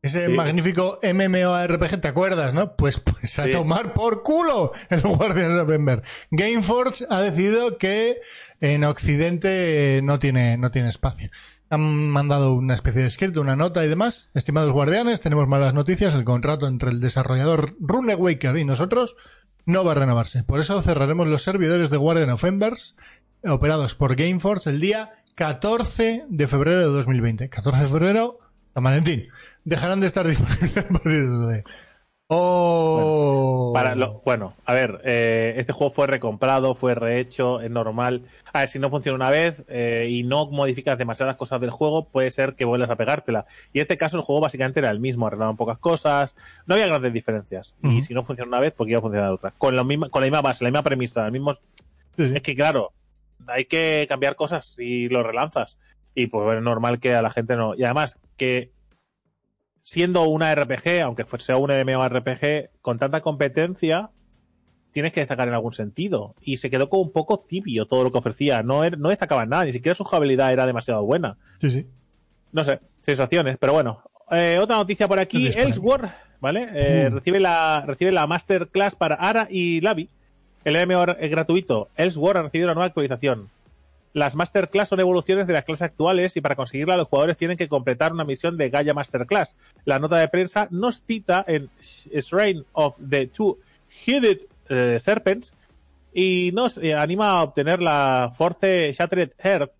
Ese 0.02 0.26
Sí. 0.26 0.32
magnífico 0.32 0.98
MMORPG, 1.00 2.00
¿te 2.00 2.08
acuerdas, 2.08 2.52
no? 2.52 2.74
Pues, 2.74 2.98
pues 2.98 3.38
a 3.38 3.44
Sí. 3.44 3.52
tomar 3.52 3.92
por 3.92 4.22
culo 4.24 4.72
el 4.90 5.00
Guardians 5.00 5.60
of 5.62 5.70
Ember. 5.70 6.02
Gameforce 6.32 7.06
ha 7.08 7.20
decidido 7.20 7.78
que 7.78 8.20
en 8.60 8.82
Occidente 8.82 10.00
no 10.02 10.18
tiene, 10.18 10.58
no 10.58 10.72
tiene 10.72 10.88
espacio. 10.88 11.30
Han 11.70 12.10
mandado 12.10 12.52
una 12.54 12.74
especie 12.74 13.00
de 13.02 13.06
escrito, 13.08 13.40
una 13.40 13.54
nota 13.56 13.84
y 13.84 13.88
demás. 13.88 14.28
Estimados 14.34 14.72
guardianes, 14.72 15.20
tenemos 15.20 15.46
malas 15.46 15.72
noticias. 15.72 16.14
El 16.14 16.24
contrato 16.24 16.66
entre 16.66 16.90
el 16.90 17.00
desarrollador 17.00 17.76
Runewaker 17.80 18.56
y 18.56 18.64
nosotros 18.64 19.14
no 19.66 19.84
va 19.84 19.92
a 19.92 19.94
renovarse. 19.94 20.42
Por 20.42 20.58
eso 20.58 20.82
cerraremos 20.82 21.28
los 21.28 21.44
servidores 21.44 21.90
de 21.90 21.96
Guardian 21.96 22.30
of 22.30 22.42
Embers 22.44 22.96
operados 23.44 23.94
por 23.94 24.16
Gameforce 24.16 24.68
el 24.68 24.80
día 24.80 25.12
14 25.36 26.24
de 26.28 26.46
febrero 26.48 26.80
de 26.80 26.86
2020. 26.86 27.48
14 27.48 27.82
de 27.82 27.88
febrero, 27.88 28.38
San 28.74 28.82
Valentín. 28.84 29.28
Dejarán 29.64 30.00
de 30.00 30.06
estar 30.06 30.26
disponibles 30.26 30.76
a 30.84 30.88
partir 30.88 31.28
de... 31.28 31.64
Oh. 32.34 33.72
Para 33.74 33.94
lo- 33.94 34.22
bueno, 34.24 34.54
a 34.64 34.72
ver, 34.72 35.02
eh, 35.04 35.52
este 35.58 35.74
juego 35.74 35.92
fue 35.92 36.06
recomprado, 36.06 36.74
fue 36.74 36.94
rehecho, 36.94 37.60
es 37.60 37.70
normal. 37.70 38.22
A 38.54 38.60
ver, 38.60 38.68
si 38.70 38.78
no 38.78 38.88
funciona 38.88 39.16
una 39.16 39.28
vez 39.30 39.64
eh, 39.68 40.06
y 40.08 40.22
no 40.22 40.46
modificas 40.46 40.96
demasiadas 40.96 41.36
cosas 41.36 41.60
del 41.60 41.70
juego, 41.70 42.08
puede 42.08 42.30
ser 42.30 42.54
que 42.54 42.64
vuelvas 42.64 42.88
a 42.88 42.96
pegártela. 42.96 43.44
Y 43.74 43.78
en 43.78 43.82
este 43.82 43.98
caso 43.98 44.16
el 44.16 44.22
juego 44.22 44.40
básicamente 44.40 44.80
era 44.80 44.88
el 44.88 44.98
mismo, 44.98 45.26
arreglaban 45.26 45.58
pocas 45.58 45.76
cosas, 45.78 46.34
no 46.66 46.74
había 46.74 46.86
grandes 46.86 47.12
diferencias. 47.12 47.74
Y 47.82 48.00
si 48.00 48.14
no 48.14 48.24
funciona 48.24 48.48
una 48.48 48.60
vez, 48.60 48.72
pues 48.74 48.88
iba 48.88 48.98
a 48.98 49.02
funcionar 49.02 49.30
otra. 49.30 49.52
Con 49.58 49.76
la 49.76 49.84
misma, 49.84 50.08
con 50.08 50.22
la 50.22 50.26
misma 50.26 50.40
base, 50.40 50.64
la 50.64 50.70
misma 50.70 50.82
premisa, 50.82 51.26
el 51.26 51.32
mismo... 51.32 51.52
Sí, 51.54 51.60
sí. 52.16 52.32
Es 52.34 52.40
que 52.42 52.54
claro, 52.54 52.92
hay 53.46 53.66
que 53.66 54.06
cambiar 54.08 54.36
cosas 54.36 54.74
y 54.78 55.08
lo 55.10 55.22
relanzas. 55.22 55.78
Y 56.14 56.28
pues 56.28 56.56
es 56.56 56.62
normal 56.62 56.98
que 56.98 57.14
a 57.14 57.20
la 57.20 57.30
gente 57.30 57.56
no. 57.56 57.74
Y 57.74 57.84
además, 57.84 58.18
que 58.38 58.70
siendo 59.82 60.22
una 60.24 60.54
RPG, 60.54 61.00
aunque 61.02 61.24
fuese 61.24 61.46
sea 61.46 61.56
un 61.56 61.70
MMORPG, 61.70 62.70
con 62.80 62.98
tanta 62.98 63.20
competencia, 63.20 64.10
tienes 64.92 65.12
que 65.12 65.20
destacar 65.20 65.48
en 65.48 65.54
algún 65.54 65.72
sentido. 65.72 66.34
Y 66.40 66.58
se 66.58 66.70
quedó 66.70 66.88
como 66.88 67.02
un 67.02 67.12
poco 67.12 67.40
tibio 67.40 67.86
todo 67.86 68.04
lo 68.04 68.12
que 68.12 68.18
ofrecía. 68.18 68.62
No, 68.62 68.84
er- 68.84 68.98
no 68.98 69.08
destacaba 69.08 69.46
nada, 69.46 69.64
ni 69.64 69.72
siquiera 69.72 69.94
su 69.94 70.04
jugabilidad 70.04 70.52
era 70.52 70.66
demasiado 70.66 71.02
buena. 71.04 71.36
Sí, 71.60 71.70
sí. 71.70 71.86
No 72.52 72.64
sé, 72.64 72.80
sensaciones, 73.00 73.56
pero 73.58 73.72
bueno. 73.72 74.02
Eh, 74.30 74.58
otra 74.60 74.76
noticia 74.76 75.08
por 75.08 75.18
aquí, 75.18 75.46
Elsewhere, 75.48 76.08
¿vale? 76.40 76.68
Eh, 76.72 77.08
Uh. 77.10 77.14
recibe, 77.14 77.40
la, 77.40 77.82
recibe 77.86 78.12
la 78.12 78.26
Masterclass 78.26 78.94
para 78.96 79.16
Ara 79.16 79.46
y 79.50 79.80
Lavi. 79.80 80.08
El 80.64 80.76
MMO 80.86 81.04
es 81.18 81.30
gratuito. 81.30 81.88
Elsewhere 81.96 82.38
ha 82.38 82.42
recibido 82.42 82.68
una 82.68 82.74
nueva 82.74 82.86
actualización. 82.86 83.48
Las 84.14 84.36
Masterclass 84.36 84.90
son 84.90 85.00
evoluciones 85.00 85.46
de 85.46 85.54
las 85.54 85.64
clases 85.64 85.82
actuales 85.82 86.36
y 86.36 86.42
para 86.42 86.54
conseguirla 86.54 86.96
los 86.96 87.08
jugadores 87.08 87.36
tienen 87.36 87.56
que 87.56 87.68
completar 87.68 88.12
una 88.12 88.24
misión 88.24 88.58
de 88.58 88.68
Gaia 88.68 88.92
Masterclass. 88.92 89.56
La 89.84 89.98
nota 89.98 90.16
de 90.16 90.28
prensa 90.28 90.68
nos 90.70 91.02
cita 91.02 91.44
en 91.46 91.70
Shrine 91.80 92.64
of 92.72 92.98
the 93.08 93.26
Two-Headed 93.28 94.40
eh, 94.68 94.98
Serpents 95.00 95.54
y 96.12 96.50
nos 96.52 96.76
eh, 96.76 96.94
anima 96.94 97.30
a 97.30 97.42
obtener 97.42 97.80
la 97.80 98.30
Force 98.34 98.92
Shattered 98.92 99.32
Earth, 99.38 99.72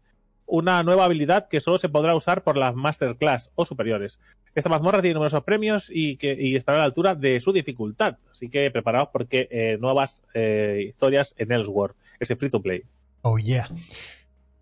una 0.46 0.82
nueva 0.82 1.04
habilidad 1.04 1.48
que 1.48 1.60
solo 1.60 1.78
se 1.78 1.90
podrá 1.90 2.14
usar 2.14 2.42
por 2.42 2.56
las 2.56 2.74
Masterclass 2.74 3.50
o 3.54 3.66
superiores. 3.66 4.18
Esta 4.54 4.70
mazmorra 4.70 5.02
tiene 5.02 5.14
numerosos 5.14 5.44
premios 5.44 5.90
y, 5.90 6.16
que, 6.16 6.56
estará 6.56 6.76
a 6.76 6.80
la 6.80 6.84
altura 6.86 7.14
de 7.14 7.38
su 7.40 7.52
dificultad. 7.52 8.16
Así 8.30 8.48
que 8.48 8.70
preparaos 8.70 9.08
porque 9.12 9.48
eh, 9.50 9.76
nuevas 9.78 10.24
historias 10.34 11.34
en 11.36 11.52
Elsewhere, 11.52 11.94
ese 12.18 12.36
free 12.36 12.50
to 12.50 12.60
play. 12.60 12.82
Oh, 13.22 13.38
yeah. 13.38 13.68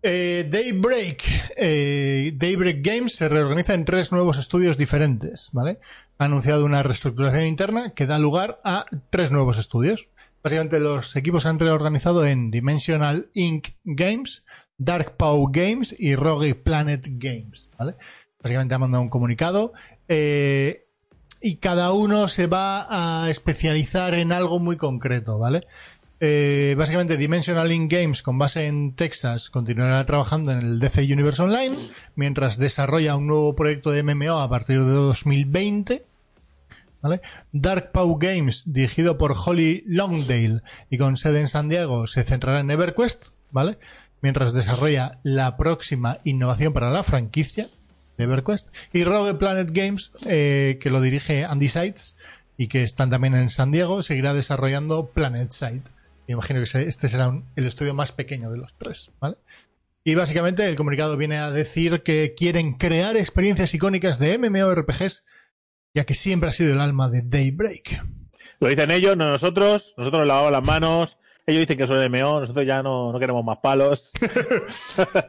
Eh, 0.03 0.47
Daybreak. 0.49 1.23
eh, 1.57 2.31
Daybreak 2.35 2.79
Games 2.81 3.13
se 3.13 3.29
reorganiza 3.29 3.73
en 3.73 3.85
tres 3.85 4.11
nuevos 4.11 4.37
estudios 4.37 4.77
diferentes, 4.77 5.49
¿vale? 5.51 5.79
Ha 6.17 6.25
anunciado 6.25 6.65
una 6.65 6.81
reestructuración 6.81 7.45
interna 7.45 7.93
que 7.93 8.07
da 8.07 8.17
lugar 8.17 8.59
a 8.63 8.85
tres 9.11 9.31
nuevos 9.31 9.57
estudios. 9.57 10.07
Básicamente 10.43 10.79
los 10.79 11.15
equipos 11.15 11.43
se 11.43 11.49
han 11.49 11.59
reorganizado 11.59 12.25
en 12.25 12.49
Dimensional 12.49 13.29
Inc. 13.33 13.69
Games, 13.83 14.43
Dark 14.77 15.17
Paw 15.17 15.51
Games 15.51 15.95
y 15.97 16.15
Rogue 16.15 16.55
Planet 16.55 17.05
Games, 17.07 17.69
¿vale? 17.77 17.95
Básicamente 18.41 18.73
ha 18.73 18.79
mandado 18.79 19.03
un 19.03 19.09
comunicado 19.09 19.73
eh, 20.07 20.87
y 21.39 21.57
cada 21.57 21.91
uno 21.91 22.27
se 22.27 22.47
va 22.47 22.87
a 23.23 23.29
especializar 23.29 24.15
en 24.15 24.31
algo 24.31 24.57
muy 24.57 24.77
concreto, 24.77 25.37
¿vale? 25.37 25.67
Eh, 26.23 26.75
básicamente 26.77 27.17
Dimensional. 27.17 27.67
Games 27.87 28.21
con 28.21 28.37
base 28.37 28.67
en 28.67 28.93
Texas 28.95 29.49
continuará 29.49 30.05
trabajando 30.05 30.51
en 30.51 30.59
el 30.59 30.79
DC 30.79 31.11
Universe 31.11 31.41
Online 31.41 31.75
mientras 32.15 32.57
desarrolla 32.57 33.15
un 33.15 33.25
nuevo 33.25 33.55
proyecto 33.55 33.89
de 33.89 34.03
MMO 34.03 34.39
a 34.39 34.47
partir 34.47 34.83
de 34.83 34.91
2020 34.91 36.05
¿vale? 37.01 37.21
Dark 37.51 37.91
Paw 37.91 38.19
Games, 38.19 38.63
dirigido 38.67 39.17
por 39.17 39.33
Holly 39.35 39.83
Longdale 39.87 40.61
y 40.91 40.99
con 40.99 41.17
sede 41.17 41.39
en 41.39 41.49
San 41.49 41.69
Diego, 41.69 42.05
se 42.05 42.23
centrará 42.23 42.59
en 42.59 42.69
EverQuest, 42.69 43.29
¿vale? 43.49 43.79
Mientras 44.21 44.53
desarrolla 44.53 45.17
la 45.23 45.57
próxima 45.57 46.19
innovación 46.23 46.71
para 46.71 46.91
la 46.91 47.01
franquicia 47.01 47.69
de 48.19 48.25
EverQuest. 48.25 48.67
Y 48.93 49.03
Rogue 49.05 49.33
Planet 49.33 49.69
Games, 49.71 50.11
eh, 50.27 50.77
que 50.79 50.91
lo 50.91 51.01
dirige 51.01 51.45
Andy 51.45 51.69
Sides 51.69 52.15
y 52.57 52.67
que 52.67 52.83
están 52.83 53.09
también 53.09 53.33
en 53.33 53.49
San 53.49 53.71
Diego, 53.71 54.03
seguirá 54.03 54.35
desarrollando 54.35 55.07
Planet 55.07 55.51
Side. 55.51 55.81
Me 56.27 56.33
imagino 56.33 56.61
que 56.63 56.81
este 56.81 57.09
será 57.09 57.31
el 57.55 57.65
estudio 57.65 57.93
más 57.93 58.11
pequeño 58.11 58.51
de 58.51 58.57
los 58.57 58.75
tres, 58.77 59.11
¿vale? 59.19 59.37
Y 60.03 60.15
básicamente 60.15 60.67
el 60.67 60.75
comunicado 60.75 61.15
viene 61.15 61.37
a 61.37 61.51
decir 61.51 62.01
que 62.01 62.33
quieren 62.35 62.73
crear 62.73 63.15
experiencias 63.17 63.73
icónicas 63.73 64.17
de 64.17 64.37
MMORPGs, 64.37 65.23
ya 65.93 66.05
que 66.05 66.15
siempre 66.15 66.49
ha 66.49 66.53
sido 66.53 66.73
el 66.73 66.81
alma 66.81 67.09
de 67.09 67.21
Daybreak. 67.21 68.03
Lo 68.59 68.67
dicen 68.67 68.89
ellos, 68.91 69.15
no 69.15 69.29
nosotros. 69.29 69.93
Nosotros 69.97 70.25
lavamos 70.25 70.51
las 70.51 70.63
manos. 70.63 71.17
Ellos 71.47 71.61
dicen 71.61 71.77
que 71.77 71.87
son 71.87 71.97
MMO, 72.11 72.39
nosotros 72.39 72.65
ya 72.65 72.83
no, 72.83 73.13
queremos 73.19 73.43
más 73.43 73.57
palos. 73.57 74.11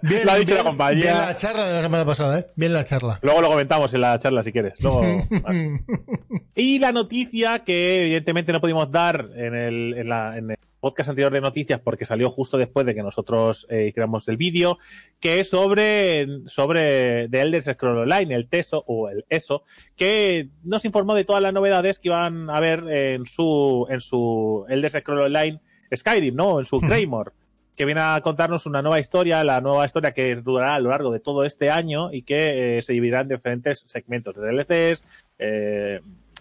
bien, 0.03 0.21
lo 0.27 0.33
ha 0.33 0.37
dicho 0.37 0.55
la 0.55 0.63
compañía. 0.63 1.03
Bien 1.03 1.17
la 1.17 1.37
charla 1.37 1.67
de 1.67 1.73
la 1.73 1.83
semana 1.83 2.05
pasada, 2.05 2.39
¿eh? 2.39 2.47
Bien 2.55 2.73
la 2.75 2.85
charla. 2.85 3.19
Luego 3.23 3.41
lo 3.41 3.49
comentamos 3.49 3.93
en 3.95 4.03
la 4.03 4.19
charla 4.19 4.43
si 4.43 4.53
quieres. 4.53 4.75
Y 6.55 6.79
la 6.79 6.93
noticia 6.93 7.61
que 7.61 8.03
evidentemente 8.03 8.53
no 8.53 8.61
pudimos 8.61 8.91
dar 8.91 9.31
en 9.35 9.55
el, 9.55 9.95
en 9.97 10.09
la, 10.09 10.37
en 10.37 10.51
el 10.51 10.57
podcast 10.83 11.11
anterior 11.11 11.33
de 11.33 11.41
noticias 11.41 11.81
porque 11.81 12.05
salió 12.05 12.29
justo 12.29 12.59
después 12.59 12.85
de 12.85 12.95
que 12.95 13.05
nosotros 13.05 13.69
eh, 13.71 13.87
hiciéramos 13.87 14.27
el 14.29 14.37
vídeo, 14.37 14.79
que 15.21 15.39
es 15.39 15.49
sobre, 15.49 16.27
sobre 16.47 17.29
The 17.29 17.41
Elder 17.41 17.63
Scrolls 17.63 18.03
Online, 18.03 18.35
el 18.35 18.49
TESO 18.49 18.83
o 18.89 19.09
el 19.09 19.25
ESO, 19.29 19.63
que 19.97 20.49
nos 20.65 20.85
informó 20.85 21.15
de 21.15 21.25
todas 21.25 21.41
las 21.41 21.55
novedades 21.55 22.01
que 22.01 22.09
iban 22.09 22.51
a 22.51 22.59
ver 22.59 22.85
en 22.89 23.27
su, 23.27 23.87
en 23.89 24.01
su 24.01 24.67
Elder 24.69 24.91
Scrolls 24.91 25.27
Online 25.27 25.61
Skyrim, 25.95 26.35
¿no? 26.35 26.59
En 26.59 26.65
su 26.65 26.81
Claymore. 26.81 27.31
que 27.77 27.85
viene 27.85 28.01
a 28.01 28.21
contarnos 28.21 28.67
una 28.67 28.83
nueva 28.83 28.99
historia, 28.99 29.45
la 29.45 29.61
nueva 29.61 29.87
historia 29.87 30.13
que 30.13 30.35
durará 30.35 30.75
a 30.75 30.81
lo 30.81 30.91
largo 30.91 31.13
de 31.13 31.21
todo 31.21 31.45
este 31.45 31.71
año 31.71 32.13
y 32.13 32.23
que 32.23 32.79
eh, 32.79 32.83
se 32.83 32.93
dividirá 32.93 33.21
en 33.21 33.29
diferentes 33.29 33.85
segmentos 33.87 34.35
de 34.35 34.43
DLCs, 34.43 35.05
eh, 35.39 36.01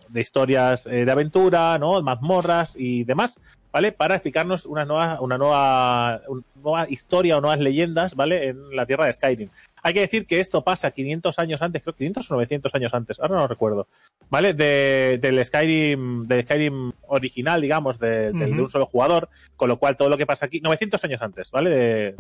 de 0.10 0.20
historias 0.20 0.86
de 0.86 1.10
aventura, 1.10 1.78
¿no? 1.78 2.02
Mazmorras 2.02 2.76
y 2.76 3.04
demás. 3.04 3.40
¿Vale? 3.72 3.92
Para 3.92 4.16
explicarnos 4.16 4.66
una 4.66 4.86
nueva, 4.86 5.22
una 5.22 5.38
nueva, 5.38 6.22
una 6.28 6.44
nueva 6.56 6.90
historia 6.90 7.38
o 7.38 7.42
nuevas 7.42 7.60
leyendas, 7.60 8.16
¿vale? 8.16 8.50
En 8.50 8.76
la 8.76 8.86
tierra 8.86 9.06
de 9.06 9.14
Skyrim. 9.14 9.50
Hay 9.84 9.94
que 9.94 10.02
decir 10.02 10.26
que 10.28 10.40
esto 10.40 10.64
pasa 10.64 10.92
500 10.92 11.40
años 11.40 11.62
antes, 11.62 11.82
creo 11.82 11.96
500 11.96 12.30
o 12.30 12.34
900 12.36 12.76
años 12.76 12.94
antes, 12.94 13.20
ahora 13.20 13.36
no 13.36 13.42
lo 13.42 13.48
recuerdo, 13.48 13.88
¿vale? 14.30 14.54
De, 14.54 15.20
del 15.22 15.44
Skyrim, 15.44 16.26
del 16.26 16.44
Skyrim 16.44 16.92
original, 17.08 17.62
digamos, 17.62 18.00
de, 18.00 18.32
un 18.34 18.70
solo 18.70 18.86
jugador, 18.86 19.30
con 19.56 19.70
lo 19.70 19.80
cual 19.80 19.98
todo 19.98 20.10
lo 20.10 20.18
que 20.18 20.26
pasa 20.26 20.46
aquí, 20.46 20.62
900 20.62 21.04
años 21.06 21.22
antes, 21.22 21.52
¿vale? 21.52 21.70
De, 21.70 22.16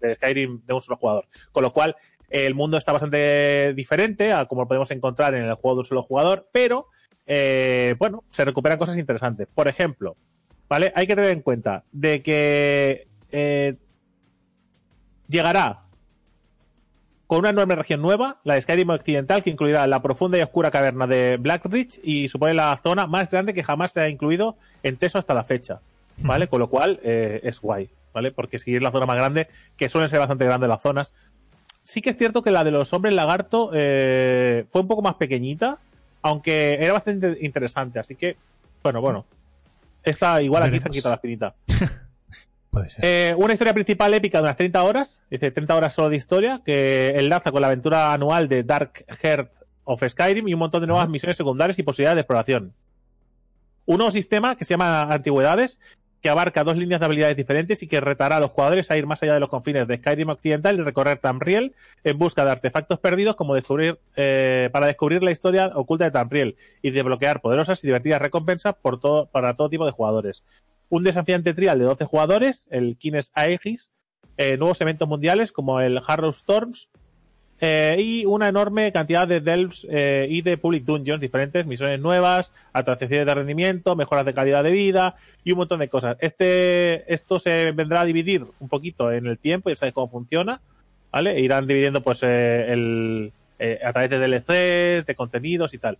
Del, 0.00 0.14
Skyrim 0.16 0.62
de 0.64 0.74
un 0.74 0.82
solo 0.82 0.96
jugador, 0.96 1.26
con 1.50 1.62
lo 1.62 1.72
cual 1.72 1.96
el 2.30 2.54
mundo 2.54 2.78
está 2.78 2.92
bastante 2.92 3.74
diferente 3.74 4.32
a 4.32 4.46
como 4.46 4.62
lo 4.62 4.68
podemos 4.68 4.90
encontrar 4.90 5.34
en 5.34 5.44
el 5.44 5.54
juego 5.54 5.76
de 5.76 5.78
un 5.80 5.84
solo 5.84 6.02
jugador, 6.02 6.48
pero 6.50 6.88
eh, 7.26 7.94
bueno, 7.98 8.24
se 8.30 8.44
recuperan 8.44 8.78
cosas 8.78 8.96
interesantes. 8.96 9.48
Por 9.54 9.68
ejemplo, 9.68 10.16
¿vale? 10.72 10.90
Hay 10.96 11.06
que 11.06 11.14
tener 11.14 11.32
en 11.32 11.42
cuenta 11.42 11.84
de 11.92 12.22
que 12.22 13.06
eh, 13.30 13.76
llegará 15.28 15.82
con 17.26 17.40
una 17.40 17.50
enorme 17.50 17.74
región 17.74 18.00
nueva, 18.00 18.40
la 18.42 18.54
de 18.54 18.62
Skyrim 18.62 18.88
Occidental, 18.88 19.42
que 19.42 19.50
incluirá 19.50 19.86
la 19.86 20.00
profunda 20.00 20.38
y 20.38 20.40
oscura 20.40 20.70
caverna 20.70 21.06
de 21.06 21.36
Blackridge 21.38 22.00
y 22.02 22.28
supone 22.28 22.54
la 22.54 22.74
zona 22.78 23.06
más 23.06 23.30
grande 23.30 23.52
que 23.52 23.62
jamás 23.62 23.92
se 23.92 24.00
ha 24.00 24.08
incluido 24.08 24.56
en 24.82 24.96
Teso 24.96 25.18
hasta 25.18 25.34
la 25.34 25.44
fecha, 25.44 25.82
¿vale? 26.16 26.48
Con 26.48 26.60
lo 26.60 26.70
cual 26.70 27.00
eh, 27.02 27.40
es 27.42 27.60
guay, 27.60 27.90
¿vale? 28.14 28.32
Porque 28.32 28.58
si 28.58 28.74
es 28.74 28.80
la 28.80 28.92
zona 28.92 29.04
más 29.04 29.18
grande, 29.18 29.48
que 29.76 29.90
suelen 29.90 30.08
ser 30.08 30.20
bastante 30.20 30.46
grandes 30.46 30.70
las 30.70 30.80
zonas. 30.80 31.12
Sí 31.82 32.00
que 32.00 32.08
es 32.08 32.16
cierto 32.16 32.42
que 32.42 32.50
la 32.50 32.64
de 32.64 32.70
los 32.70 32.90
hombres 32.94 33.14
lagarto 33.14 33.72
eh, 33.74 34.64
fue 34.70 34.80
un 34.80 34.88
poco 34.88 35.02
más 35.02 35.16
pequeñita, 35.16 35.80
aunque 36.22 36.78
era 36.80 36.94
bastante 36.94 37.36
interesante, 37.42 37.98
así 37.98 38.14
que, 38.14 38.38
bueno, 38.82 39.02
bueno, 39.02 39.26
esta 40.02 40.42
igual 40.42 40.62
aquí 40.62 40.80
se 40.80 40.88
han 40.88 40.92
quitado 40.92 41.10
la 41.10 41.16
espinita. 41.16 41.54
Puede 42.70 42.88
ser. 42.88 43.04
Eh, 43.04 43.34
una 43.36 43.52
historia 43.52 43.74
principal 43.74 44.14
épica 44.14 44.38
de 44.38 44.44
unas 44.44 44.56
30 44.56 44.82
horas, 44.82 45.20
dice 45.30 45.50
30 45.50 45.76
horas 45.76 45.92
solo 45.92 46.08
de 46.08 46.16
historia, 46.16 46.62
que 46.64 47.14
enlaza 47.16 47.52
con 47.52 47.60
la 47.60 47.66
aventura 47.66 48.14
anual 48.14 48.48
de 48.48 48.62
Dark 48.62 49.04
Heart 49.22 49.50
of 49.84 50.02
Skyrim 50.06 50.48
y 50.48 50.54
un 50.54 50.60
montón 50.60 50.80
de 50.80 50.86
nuevas 50.86 51.08
misiones 51.08 51.36
secundarias 51.36 51.78
y 51.78 51.82
posibilidades 51.82 52.16
de 52.16 52.20
exploración. 52.22 52.72
Un 53.84 53.98
nuevo 53.98 54.10
sistema 54.10 54.56
que 54.56 54.64
se 54.64 54.70
llama 54.70 55.02
Antigüedades, 55.02 55.80
que 56.22 56.30
abarca 56.30 56.62
dos 56.62 56.76
líneas 56.76 57.00
de 57.00 57.06
habilidades 57.06 57.36
diferentes 57.36 57.82
y 57.82 57.88
que 57.88 58.00
retará 58.00 58.36
a 58.36 58.40
los 58.40 58.52
jugadores 58.52 58.90
a 58.90 58.96
ir 58.96 59.06
más 59.06 59.22
allá 59.22 59.34
de 59.34 59.40
los 59.40 59.48
confines 59.48 59.88
de 59.88 59.96
Skyrim 59.96 60.28
Occidental 60.28 60.78
y 60.78 60.82
recorrer 60.82 61.18
Tamriel 61.18 61.74
en 62.04 62.16
busca 62.16 62.44
de 62.44 62.52
artefactos 62.52 63.00
perdidos 63.00 63.34
como 63.34 63.56
descubrir 63.56 63.98
eh, 64.14 64.70
para 64.72 64.86
descubrir 64.86 65.24
la 65.24 65.32
historia 65.32 65.72
oculta 65.74 66.04
de 66.04 66.12
Tamriel 66.12 66.56
y 66.80 66.90
desbloquear 66.90 67.40
poderosas 67.40 67.82
y 67.82 67.88
divertidas 67.88 68.22
recompensas 68.22 68.74
por 68.80 69.00
todo, 69.00 69.26
para 69.26 69.56
todo 69.56 69.68
tipo 69.68 69.84
de 69.84 69.90
jugadores. 69.90 70.44
Un 70.88 71.02
desafiante 71.02 71.54
trial 71.54 71.80
de 71.80 71.86
12 71.86 72.04
jugadores, 72.04 72.66
el 72.70 72.96
Kines 72.96 73.32
Aegis, 73.34 73.90
eh, 74.36 74.56
nuevos 74.56 74.80
eventos 74.80 75.08
mundiales 75.08 75.50
como 75.50 75.80
el 75.80 76.00
Harrow 76.06 76.30
Storms, 76.30 76.88
eh, 77.64 77.96
y 78.00 78.24
una 78.24 78.48
enorme 78.48 78.90
cantidad 78.90 79.28
de 79.28 79.40
delves 79.40 79.86
eh, 79.88 80.26
y 80.28 80.42
de 80.42 80.58
public 80.58 80.84
dungeons 80.84 81.20
diferentes, 81.20 81.64
misiones 81.64 82.00
nuevas, 82.00 82.52
atracciones 82.72 83.24
de 83.24 83.32
rendimiento, 83.32 83.94
mejoras 83.94 84.26
de 84.26 84.34
calidad 84.34 84.64
de 84.64 84.72
vida 84.72 85.14
y 85.44 85.52
un 85.52 85.58
montón 85.58 85.78
de 85.78 85.88
cosas. 85.88 86.16
Este, 86.18 87.04
esto 87.14 87.38
se 87.38 87.70
vendrá 87.70 88.00
a 88.00 88.04
dividir 88.04 88.44
un 88.58 88.68
poquito 88.68 89.12
en 89.12 89.28
el 89.28 89.38
tiempo, 89.38 89.70
ya 89.70 89.76
sabéis 89.76 89.94
cómo 89.94 90.08
funciona, 90.08 90.60
¿vale? 91.12 91.36
E 91.36 91.40
irán 91.40 91.68
dividiendo 91.68 92.02
pues 92.02 92.24
eh, 92.24 92.72
el, 92.72 93.32
a 93.84 93.92
través 93.92 94.10
de 94.10 94.18
DLCs, 94.18 95.06
de 95.06 95.14
contenidos 95.14 95.72
y 95.72 95.78
tal. 95.78 95.98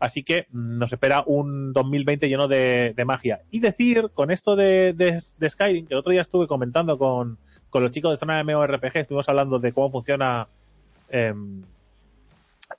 Así 0.00 0.22
que 0.22 0.46
mm, 0.50 0.78
nos 0.78 0.94
espera 0.94 1.24
un 1.26 1.74
2020 1.74 2.26
lleno 2.26 2.48
de, 2.48 2.94
magia. 3.04 3.42
Y 3.50 3.60
decir, 3.60 4.08
con 4.14 4.30
esto 4.30 4.56
de, 4.56 4.94
de, 4.94 5.20
Skyrim, 5.50 5.86
que 5.86 5.92
el 5.92 6.00
otro 6.00 6.12
día 6.12 6.22
estuve 6.22 6.46
comentando 6.46 6.96
con, 6.96 7.36
con 7.68 7.82
los 7.82 7.90
chicos 7.90 8.12
de 8.12 8.16
zona 8.16 8.38
de 8.38 8.44
MMORPG, 8.44 8.96
estuvimos 8.96 9.28
hablando 9.28 9.58
de 9.58 9.74
cómo 9.74 9.90
funciona 9.90 10.48
Em, 11.12 11.62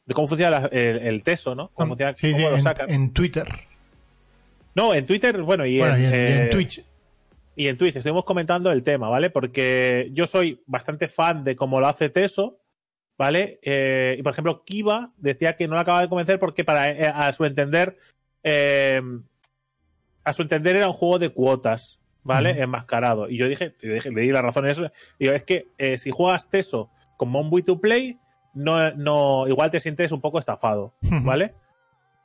de 0.05 0.13
cómo 0.15 0.27
funciona 0.27 0.67
el, 0.71 1.21
TESO, 1.21 1.53
¿no? 1.53 1.69
Cómo, 1.75 1.95
funciona, 1.95 2.13
cómo 2.19 2.49
lo 2.49 2.59
sacan. 2.59 2.89
En, 2.89 3.13
Twitter. 3.13 3.47
No, 4.73 4.93
en 4.93 5.05
Twitter, 5.05 5.41
bueno, 5.43 5.67
y, 5.67 5.79
en, 5.79 5.93
eh, 5.95 6.49
Twitch. 6.51 6.83
Y 7.55 7.67
en 7.67 7.77
Twitch 7.77 7.95
estuvimos 7.95 8.25
comentando 8.25 8.71
el 8.71 8.83
tema, 8.83 9.07
¿vale? 9.07 9.29
Porque 9.29 10.09
yo 10.11 10.25
soy 10.25 10.63
bastante 10.65 11.07
fan 11.07 11.43
de 11.43 11.55
cómo 11.55 11.79
lo 11.79 11.87
hace 11.87 12.09
Teso, 12.09 12.59
¿vale? 13.19 13.59
Eh, 13.61 14.15
y 14.17 14.23
por 14.23 14.31
ejemplo, 14.31 14.63
Kiva 14.65 15.13
decía 15.17 15.55
que 15.55 15.67
no 15.67 15.75
lo 15.75 15.81
acaba 15.81 16.01
de 16.01 16.09
convencer 16.09 16.39
porque 16.39 16.63
para 16.63 16.89
eh, 16.89 17.05
a 17.05 17.31
su 17.33 17.45
entender, 17.45 17.99
em, 18.41 19.23
a 20.23 20.33
su 20.33 20.41
entender 20.41 20.75
era 20.75 20.87
un 20.87 20.93
juego 20.93 21.19
de 21.19 21.29
cuotas, 21.29 21.99
¿vale? 22.23 22.59
Enmascarado. 22.59 23.29
Y 23.29 23.37
yo 23.37 23.47
dije, 23.47 23.75
le 23.79 24.21
di 24.21 24.31
la 24.31 24.41
razón 24.41 24.65
en 24.65 24.71
eso. 24.71 24.91
Digo, 25.19 25.33
es 25.33 25.43
que 25.43 25.67
si 25.99 26.09
juegas 26.09 26.49
Teso 26.49 26.89
como 27.15 27.39
un 27.39 27.63
to 27.63 27.79
play, 27.79 28.19
no, 28.53 28.91
no, 28.91 29.47
igual 29.47 29.71
te 29.71 29.79
sientes 29.79 30.11
un 30.11 30.21
poco 30.21 30.39
estafado, 30.39 30.93
¿vale? 31.01 31.53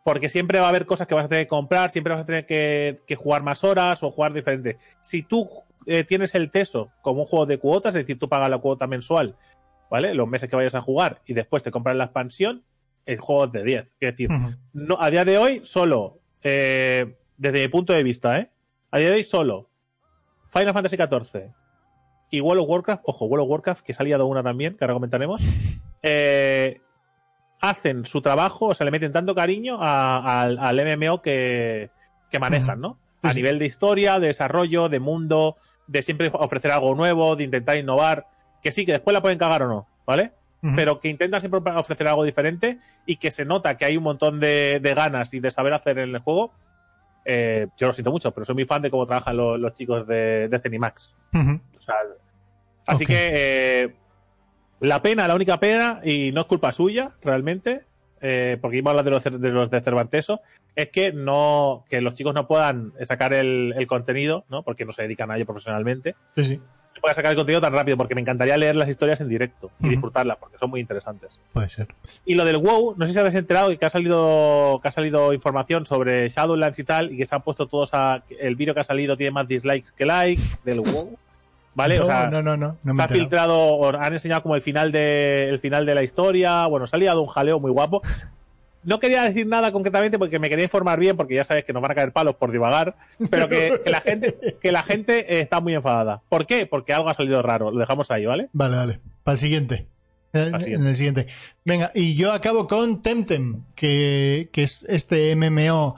Porque 0.04 0.28
siempre 0.28 0.60
va 0.60 0.66
a 0.66 0.68
haber 0.70 0.86
cosas 0.86 1.06
que 1.06 1.14
vas 1.14 1.26
a 1.26 1.28
tener 1.28 1.44
que 1.44 1.48
comprar, 1.48 1.90
siempre 1.90 2.14
vas 2.14 2.22
a 2.22 2.26
tener 2.26 2.46
que, 2.46 3.16
jugar 3.16 3.42
más 3.42 3.64
horas 3.64 4.02
o 4.02 4.10
jugar 4.10 4.32
diferente. 4.32 4.78
Si 5.00 5.22
tú 5.22 5.48
eh, 5.86 6.04
tienes 6.04 6.34
el 6.34 6.50
TESO 6.50 6.90
como 7.02 7.22
un 7.22 7.26
juego 7.26 7.46
de 7.46 7.58
cuotas, 7.58 7.94
es 7.94 8.04
decir, 8.04 8.18
tú 8.18 8.28
pagas 8.28 8.50
la 8.50 8.58
cuota 8.58 8.86
mensual, 8.86 9.36
¿vale? 9.90 10.14
Los 10.14 10.28
meses 10.28 10.48
que 10.48 10.56
vayas 10.56 10.74
a 10.74 10.82
jugar 10.82 11.22
y 11.26 11.34
después 11.34 11.62
te 11.62 11.70
compras 11.70 11.96
la 11.96 12.04
expansión, 12.04 12.64
el 13.06 13.18
juego 13.18 13.46
es 13.46 13.52
de 13.52 13.64
10. 13.64 13.80
Es 13.84 13.94
decir, 14.00 14.30
no, 14.72 14.96
a 15.00 15.10
día 15.10 15.24
de 15.24 15.38
hoy, 15.38 15.60
solo, 15.64 16.20
eh, 16.42 17.16
desde 17.36 17.62
mi 17.62 17.68
punto 17.68 17.92
de 17.92 18.02
vista, 18.02 18.38
¿eh? 18.38 18.50
A 18.90 18.98
día 18.98 19.08
de 19.08 19.16
hoy, 19.16 19.24
solo 19.24 19.68
Final 20.50 20.72
Fantasy 20.72 20.96
XIV, 20.96 21.52
y 22.30 22.40
World 22.40 22.62
of 22.62 22.68
Warcraft, 22.68 23.02
ojo, 23.06 23.26
World 23.26 23.44
of 23.44 23.50
Warcraft, 23.50 23.84
que 23.84 23.94
se 23.94 24.02
ha 24.02 24.04
liado 24.04 24.26
una 24.26 24.42
también, 24.42 24.76
que 24.76 24.84
ahora 24.84 24.94
comentaremos, 24.94 25.42
eh, 26.02 26.80
hacen 27.60 28.06
su 28.06 28.20
trabajo, 28.20 28.66
o 28.66 28.74
sea, 28.74 28.84
le 28.84 28.90
meten 28.90 29.12
tanto 29.12 29.34
cariño 29.34 29.78
al, 29.80 30.56
MMO 30.58 31.22
que, 31.22 31.90
manejan, 32.40 32.80
¿no? 32.80 32.98
A 33.22 33.32
nivel 33.32 33.58
de 33.58 33.66
historia, 33.66 34.20
de 34.20 34.28
desarrollo, 34.28 34.88
de 34.88 35.00
mundo, 35.00 35.56
de 35.86 36.02
siempre 36.02 36.30
ofrecer 36.32 36.70
algo 36.70 36.94
nuevo, 36.94 37.36
de 37.36 37.44
intentar 37.44 37.76
innovar, 37.76 38.26
que 38.62 38.72
sí, 38.72 38.86
que 38.86 38.92
después 38.92 39.12
la 39.12 39.22
pueden 39.22 39.38
cagar 39.38 39.62
o 39.62 39.68
no, 39.68 39.86
¿vale? 40.06 40.32
Pero 40.74 40.98
que 40.98 41.08
intentan 41.08 41.40
siempre 41.40 41.60
ofrecer 41.76 42.08
algo 42.08 42.24
diferente 42.24 42.80
y 43.06 43.16
que 43.16 43.30
se 43.30 43.44
nota 43.44 43.76
que 43.76 43.84
hay 43.84 43.96
un 43.96 44.02
montón 44.02 44.40
de, 44.40 44.80
ganas 44.96 45.32
y 45.32 45.38
de 45.38 45.52
saber 45.52 45.72
hacer 45.72 45.98
en 45.98 46.14
el 46.14 46.20
juego. 46.20 46.52
Eh, 47.24 47.68
yo 47.76 47.86
lo 47.86 47.92
siento 47.92 48.10
mucho, 48.10 48.32
pero 48.32 48.44
soy 48.44 48.56
muy 48.56 48.64
fan 48.64 48.82
de 48.82 48.90
cómo 48.90 49.06
trabajan 49.06 49.36
los, 49.36 49.74
chicos 49.74 50.06
de, 50.08 50.48
de 50.48 50.58
Cenimax. 50.58 51.14
O 51.32 51.80
sea, 51.80 51.94
Así 52.88 53.04
que 53.04 53.30
eh, 53.32 53.94
la 54.80 55.02
pena, 55.02 55.28
la 55.28 55.34
única 55.34 55.58
pena, 55.60 56.00
y 56.04 56.32
no 56.32 56.42
es 56.42 56.46
culpa 56.46 56.72
suya, 56.72 57.12
realmente, 57.22 57.82
eh, 58.20 58.58
porque 58.60 58.78
iba 58.78 58.90
a 58.90 58.92
hablar 58.92 59.04
de 59.04 59.10
los, 59.10 59.24
de 59.24 59.50
los 59.50 59.70
de 59.70 59.80
Cervanteso, 59.80 60.40
es 60.74 60.88
que 60.90 61.12
no 61.12 61.84
que 61.88 62.00
los 62.00 62.14
chicos 62.14 62.34
no 62.34 62.46
puedan 62.46 62.92
sacar 63.06 63.32
el, 63.32 63.74
el 63.76 63.86
contenido, 63.86 64.44
¿no? 64.48 64.62
Porque 64.62 64.84
no 64.84 64.92
se 64.92 65.02
dedican 65.02 65.30
a 65.30 65.36
ello 65.36 65.46
profesionalmente. 65.46 66.14
Sí, 66.36 66.44
sí. 66.44 66.56
No 66.56 67.00
puedan 67.00 67.14
sacar 67.14 67.30
el 67.30 67.36
contenido 67.36 67.60
tan 67.60 67.72
rápido, 67.72 67.96
porque 67.96 68.16
me 68.16 68.20
encantaría 68.20 68.56
leer 68.56 68.74
las 68.74 68.88
historias 68.88 69.20
en 69.20 69.28
directo 69.28 69.70
y 69.80 69.88
disfrutarlas, 69.88 70.36
porque 70.38 70.58
son 70.58 70.70
muy 70.70 70.80
interesantes. 70.80 71.38
Puede 71.52 71.68
ser. 71.68 71.88
Y 72.24 72.34
lo 72.34 72.44
del 72.44 72.56
WoW, 72.56 72.94
no 72.96 73.06
sé 73.06 73.12
si 73.12 73.18
has 73.20 73.34
enterado 73.36 73.76
que 73.76 73.86
ha 73.86 73.90
salido 73.90 74.80
que 74.82 74.88
ha 74.88 74.90
salido 74.90 75.32
información 75.32 75.86
sobre 75.86 76.28
Shadowlands 76.28 76.78
y 76.78 76.84
tal, 76.84 77.12
y 77.12 77.16
que 77.16 77.26
se 77.26 77.36
han 77.36 77.42
puesto 77.42 77.66
todos 77.66 77.94
a. 77.94 78.24
El 78.40 78.56
vídeo 78.56 78.74
que 78.74 78.80
ha 78.80 78.84
salido 78.84 79.16
tiene 79.16 79.30
más 79.30 79.46
dislikes 79.46 79.88
que 79.96 80.06
likes 80.06 80.44
del 80.64 80.80
WoW. 80.80 81.16
¿Vale? 81.74 81.96
no, 81.96 82.02
o 82.02 82.06
sea, 82.06 82.28
no, 82.28 82.42
no, 82.42 82.56
no. 82.56 82.76
se 82.92 83.02
ha 83.02 83.08
filtrado, 83.08 83.88
han 83.98 84.12
enseñado 84.12 84.42
como 84.42 84.56
el 84.56 84.62
final 84.62 84.90
de 84.90 85.48
el 85.48 85.60
final 85.60 85.86
de 85.86 85.94
la 85.94 86.02
historia. 86.02 86.66
Bueno, 86.66 86.86
se 86.86 86.96
ha 86.96 86.98
liado 86.98 87.22
un 87.22 87.28
jaleo 87.28 87.60
muy 87.60 87.70
guapo. 87.70 88.02
No 88.84 89.00
quería 89.00 89.22
decir 89.24 89.46
nada 89.46 89.72
concretamente 89.72 90.18
porque 90.18 90.38
me 90.38 90.48
quería 90.48 90.64
informar 90.64 90.98
bien, 90.98 91.16
porque 91.16 91.34
ya 91.34 91.44
sabes 91.44 91.64
que 91.64 91.72
nos 91.72 91.82
van 91.82 91.90
a 91.90 91.94
caer 91.94 92.12
palos 92.12 92.36
por 92.36 92.52
divagar, 92.52 92.96
pero 93.30 93.48
que, 93.48 93.80
que 93.84 93.90
la 93.90 94.00
gente, 94.00 94.56
que 94.60 94.72
la 94.72 94.82
gente 94.82 95.34
eh, 95.36 95.40
está 95.40 95.60
muy 95.60 95.74
enfadada. 95.74 96.22
¿Por 96.28 96.46
qué? 96.46 96.66
Porque 96.66 96.92
algo 96.92 97.08
ha 97.08 97.14
salido 97.14 97.42
raro. 97.42 97.70
Lo 97.70 97.78
dejamos 97.78 98.10
ahí, 98.10 98.24
¿vale? 98.24 98.48
Vale, 98.52 98.76
vale. 98.76 99.00
Para 99.24 99.34
el 99.34 99.40
siguiente. 99.40 99.86
Eh, 100.32 100.50
el 100.52 100.60
siguiente. 100.62 100.74
En 100.74 100.86
el 100.86 100.96
siguiente. 100.96 101.26
Venga, 101.64 101.90
y 101.94 102.14
yo 102.14 102.32
acabo 102.32 102.66
con 102.66 103.02
Temtem, 103.02 103.64
que, 103.74 104.48
que 104.52 104.62
es 104.62 104.84
este 104.88 105.34
MMO 105.36 105.96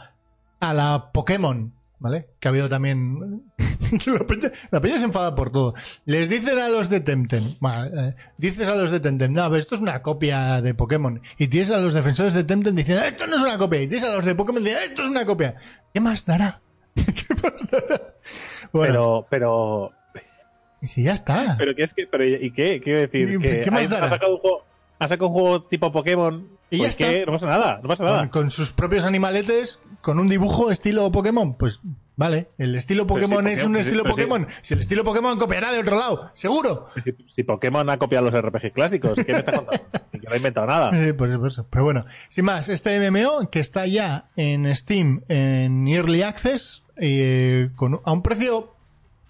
a 0.60 0.74
la 0.74 1.10
Pokémon, 1.12 1.72
¿vale? 2.00 2.26
Que 2.40 2.48
ha 2.48 2.50
habido 2.50 2.68
también... 2.68 3.44
la, 4.06 4.26
peña, 4.26 4.50
la 4.72 4.80
peña 4.80 4.98
se 4.98 5.04
enfada 5.04 5.34
por 5.36 5.50
todo. 5.52 5.74
Les 6.04 6.28
dicen 6.28 6.58
a 6.58 6.68
los 6.68 6.88
de 6.90 7.00
Temtem, 7.00 7.54
vale, 7.60 7.90
eh, 8.08 8.14
dices 8.38 8.66
a 8.66 8.74
los 8.74 8.90
de 8.90 8.98
Temtem, 9.00 9.32
no, 9.32 9.48
ver, 9.48 9.60
esto 9.60 9.76
es 9.76 9.80
una 9.80 10.02
copia 10.02 10.60
de 10.60 10.74
Pokémon. 10.74 11.20
Y 11.38 11.46
tienes 11.48 11.70
a 11.70 11.78
los 11.78 11.94
defensores 11.94 12.34
de 12.34 12.42
Temtem 12.44 12.74
diciendo, 12.74 13.04
esto 13.04 13.26
no 13.28 13.36
es 13.36 13.42
una 13.42 13.56
copia. 13.58 13.80
Y 13.82 13.86
tienes 13.88 14.08
a 14.08 14.14
los 14.16 14.24
de 14.24 14.34
Pokémon 14.34 14.62
diciendo, 14.64 14.84
esto 14.86 15.02
es 15.02 15.08
una 15.08 15.24
copia. 15.24 15.54
¿Qué 15.94 16.00
más 16.00 16.24
dará? 16.24 16.58
¿Qué 16.94 17.34
más 17.42 17.70
dará? 17.70 18.02
Bueno, 18.72 19.26
Pero, 19.28 19.90
pero, 20.12 20.22
y 20.80 20.86
si 20.88 21.02
ya 21.02 21.12
está. 21.12 21.56
pero 21.58 21.74
qué 21.74 21.82
es 21.82 21.92
que, 21.92 22.06
pero 22.06 22.24
¿y 22.26 22.50
qué? 22.52 22.80
Quiero 22.80 23.00
decir, 23.00 23.28
¿Y 23.32 23.38
que 23.38 23.60
qué 23.62 23.70
más 23.70 23.80
hay- 23.80 23.86
dará? 23.88 24.06
ha 24.06 24.10
sacado 24.10 24.34
un 24.36 24.40
juego, 24.40 24.64
ha 24.98 25.08
sacado 25.08 25.26
un 25.28 25.32
juego 25.34 25.62
tipo 25.64 25.90
Pokémon. 25.92 26.48
Y 26.70 26.78
ya 26.78 26.86
¿Por 26.86 26.96
qué? 26.96 27.18
está. 27.18 27.26
No 27.26 27.32
pasa 27.32 27.46
nada, 27.48 27.80
no 27.82 27.88
pasa 27.88 28.04
nada. 28.04 28.18
con, 28.20 28.28
con 28.28 28.50
sus 28.52 28.72
propios 28.72 29.04
animaletes, 29.04 29.80
con 30.00 30.18
un 30.18 30.28
dibujo 30.28 30.70
estilo 30.70 31.10
Pokémon, 31.12 31.54
pues 31.54 31.80
vale, 32.16 32.48
el 32.58 32.74
estilo 32.74 33.02
sí, 33.04 33.08
Pokémon 33.08 33.46
es 33.46 33.62
Pokémon, 33.62 33.70
un 33.70 33.76
sí, 33.76 33.80
estilo 33.82 34.02
sí. 34.04 34.10
Pokémon. 34.10 34.46
Si 34.62 34.74
el 34.74 34.80
estilo 34.80 35.04
Pokémon 35.04 35.38
copiará 35.38 35.72
de 35.72 35.80
otro 35.80 35.98
lado, 35.98 36.30
seguro. 36.34 36.88
Si, 37.28 37.42
Pokémon 37.42 37.88
ha 37.88 37.98
copiado 37.98 38.30
los 38.30 38.42
RPG 38.42 38.72
clásicos, 38.72 39.18
¿qué 39.24 39.32
me 39.32 39.38
estás 39.40 39.56
contando? 39.56 39.82
Que 40.10 40.26
no 40.26 40.32
ha 40.32 40.36
inventado 40.36 40.66
nada. 40.66 40.90
Eh, 41.00 41.14
por 41.14 41.28
eso, 41.28 41.38
por 41.38 41.48
eso. 41.48 41.66
Pero 41.70 41.84
bueno, 41.84 42.04
sin 42.28 42.44
más, 42.44 42.68
este 42.68 43.10
MMO 43.10 43.48
que 43.50 43.60
está 43.60 43.86
ya 43.86 44.26
en 44.36 44.74
Steam 44.76 45.22
en 45.28 45.88
Early 45.88 46.22
Access 46.22 46.82
eh, 46.96 47.70
con, 47.76 48.00
a 48.04 48.12
un 48.12 48.22
precio 48.22 48.74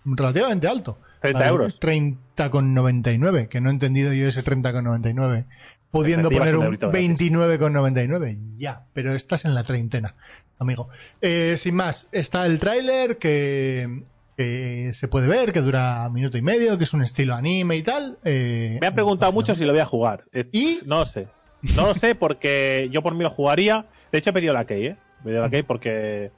relativamente 0.05 0.67
alto. 0.67 0.99
30 1.21 1.49
euros. 1.49 1.81
30,99, 1.81 3.49
que 3.49 3.61
no 3.61 3.69
he 3.69 3.73
entendido 3.73 4.13
yo 4.13 4.27
ese 4.27 4.43
30,99. 4.45 5.47
Pudiendo 5.91 6.31
poner 6.31 6.55
un 6.55 6.61
un 6.61 6.67
eurito 6.67 6.91
gratis. 6.91 7.11
29,99. 7.21 8.39
Ya, 8.57 8.85
pero 8.93 9.13
estás 9.15 9.45
en 9.45 9.55
la 9.55 9.65
treintena, 9.65 10.15
amigo. 10.59 10.89
Eh, 11.21 11.57
sin 11.57 11.75
más, 11.75 12.09
está 12.13 12.47
el 12.47 12.61
tráiler 12.61 13.19
que, 13.19 14.05
que 14.37 14.93
se 14.95 15.09
puede 15.09 15.27
ver, 15.27 15.53
que 15.53 15.61
dura 15.61 16.09
minuto 16.11 16.39
y 16.39 16.43
medio, 16.43 16.79
que 16.79 16.85
es 16.85 16.93
un 16.93 17.03
estilo 17.03 17.35
anime 17.35 17.77
y 17.77 17.83
tal. 17.83 18.19
Eh, 18.25 18.79
Me 18.81 18.87
han 18.87 18.95
preguntado 18.95 19.33
mucho 19.33 19.55
si 19.55 19.65
lo 19.65 19.73
voy 19.73 19.81
a 19.81 19.87
jugar. 19.87 20.25
Eh, 20.33 20.49
¿Y? 20.53 20.81
No 20.87 21.01
lo 21.01 21.07
sé. 21.07 21.27
No 21.75 21.87
lo 21.87 21.95
sé 21.95 22.15
porque 22.15 22.89
yo 22.93 23.03
por 23.03 23.15
mí 23.15 23.23
lo 23.23 23.31
jugaría. 23.31 23.87
De 24.13 24.19
hecho, 24.19 24.31
he 24.31 24.33
pedido 24.33 24.55
la 24.55 24.65
key, 24.67 24.87
¿eh? 24.87 24.97
He 25.21 25.25
pedido 25.25 25.43
la 25.43 25.51
key 25.51 25.63
porque 25.63 26.31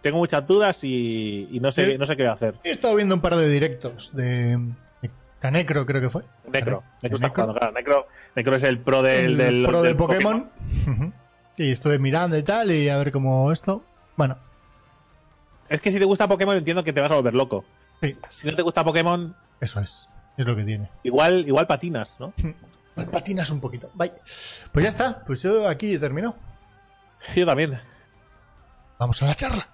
tengo 0.00 0.16
muchas 0.18 0.46
dudas 0.46 0.82
y, 0.82 1.46
y 1.52 1.60
no, 1.60 1.70
sé, 1.72 1.92
Sí. 1.92 1.98
no 1.98 2.06
sé 2.06 2.16
qué 2.16 2.22
voy 2.22 2.30
a 2.30 2.34
hacer. 2.34 2.54
He 2.64 2.70
estado 2.70 2.96
viendo 2.96 3.14
un 3.14 3.20
par 3.20 3.36
de 3.36 3.48
directos 3.48 4.10
de, 4.14 4.58
Canecro, 5.40 5.86
creo 5.86 6.00
que 6.00 6.08
fue. 6.08 6.22
Necro. 6.52 6.82
Necro 7.02 7.16
está 7.16 7.26
Necro. 7.28 7.28
jugando, 7.30 7.54
claro. 7.54 7.72
Necro, 7.72 8.06
Necro 8.36 8.54
es 8.56 8.62
el 8.62 8.78
pro 8.80 9.02
del, 9.02 9.32
el 9.32 9.36
del, 9.36 9.66
pro 9.66 9.82
del 9.82 9.92
de 9.94 9.98
Pokémon. 9.98 10.50
Y 11.56 11.72
estuve 11.72 11.98
mirando 11.98 12.36
y 12.38 12.42
tal, 12.42 12.70
y 12.70 12.88
a 12.88 12.96
ver 12.98 13.10
cómo 13.10 13.50
esto. 13.52 13.84
Bueno, 14.16 14.36
Es 15.68 15.80
que 15.80 15.90
si 15.90 15.98
te 15.98 16.04
gusta 16.04 16.28
Pokémon 16.28 16.56
entiendo 16.56 16.84
que 16.84 16.92
te 16.92 17.00
vas 17.00 17.10
a 17.10 17.16
volver 17.16 17.34
loco. 17.34 17.64
sí, 18.00 18.16
Si 18.28 18.48
no 18.48 18.54
te 18.56 18.62
gusta 18.62 18.84
Pokémon, 18.84 19.34
eso 19.60 19.80
es. 19.80 20.08
Es 20.36 20.46
lo 20.46 20.54
que 20.54 20.62
tiene. 20.64 20.88
igual, 21.02 21.44
igual 21.48 21.66
patinas, 21.66 22.14
¿no? 22.20 22.32
Patinas 23.10 23.50
un 23.50 23.60
poquito. 23.60 23.90
Bye. 23.94 24.12
Pues 24.72 24.82
ya 24.84 24.88
está. 24.88 25.24
Pues 25.24 25.42
yo 25.42 25.68
aquí 25.68 25.94
he 25.94 25.98
terminado. 25.98 26.36
Yo 27.34 27.44
también. 27.44 27.76
Vamos 28.98 29.20
a 29.22 29.26
la 29.26 29.34
charla. 29.34 29.68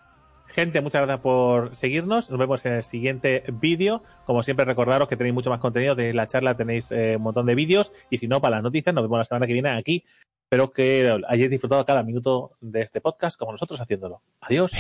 Gente, 0.55 0.81
muchas 0.81 1.01
gracias 1.01 1.19
por 1.19 1.75
seguirnos. 1.75 2.31
Nos 2.31 2.39
vemos 2.39 2.65
en 2.65 2.75
el 2.75 2.85
siguiente 2.85 3.43
vídeo. 3.55 4.05
Como 4.25 4.45
siempre, 4.45 4.65
recordaros 4.65 5.09
que 5.09 5.17
tenéis 5.17 5.35
mucho 5.35 5.51
más 5.51 5.59
contenido. 5.59 5.97
Tenéis 5.97 6.15
la 6.15 6.29
charla, 6.29 6.57
tenéis 6.57 6.93
eh, 6.93 7.17
un 7.17 7.25
montón 7.25 7.47
de 7.47 7.57
vídeos. 7.57 7.93
Y 8.09 8.19
si 8.19 8.29
no, 8.29 8.41
para 8.41 8.57
las 8.57 8.63
noticias, 8.63 8.95
nos 8.95 9.03
vemos 9.03 9.19
la 9.19 9.25
semana 9.25 9.49
que 9.49 9.53
viene 9.53 9.71
aquí. 9.71 10.05
Espero 10.45 10.71
que 10.71 11.21
hayáis 11.27 11.51
disfrutado 11.51 11.85
cada 11.85 12.05
minuto 12.05 12.53
de 12.61 12.83
este 12.83 13.01
podcast 13.01 13.37
como 13.37 13.51
nosotros 13.51 13.81
haciéndolo. 13.81 14.23
Adiós. 14.41 14.75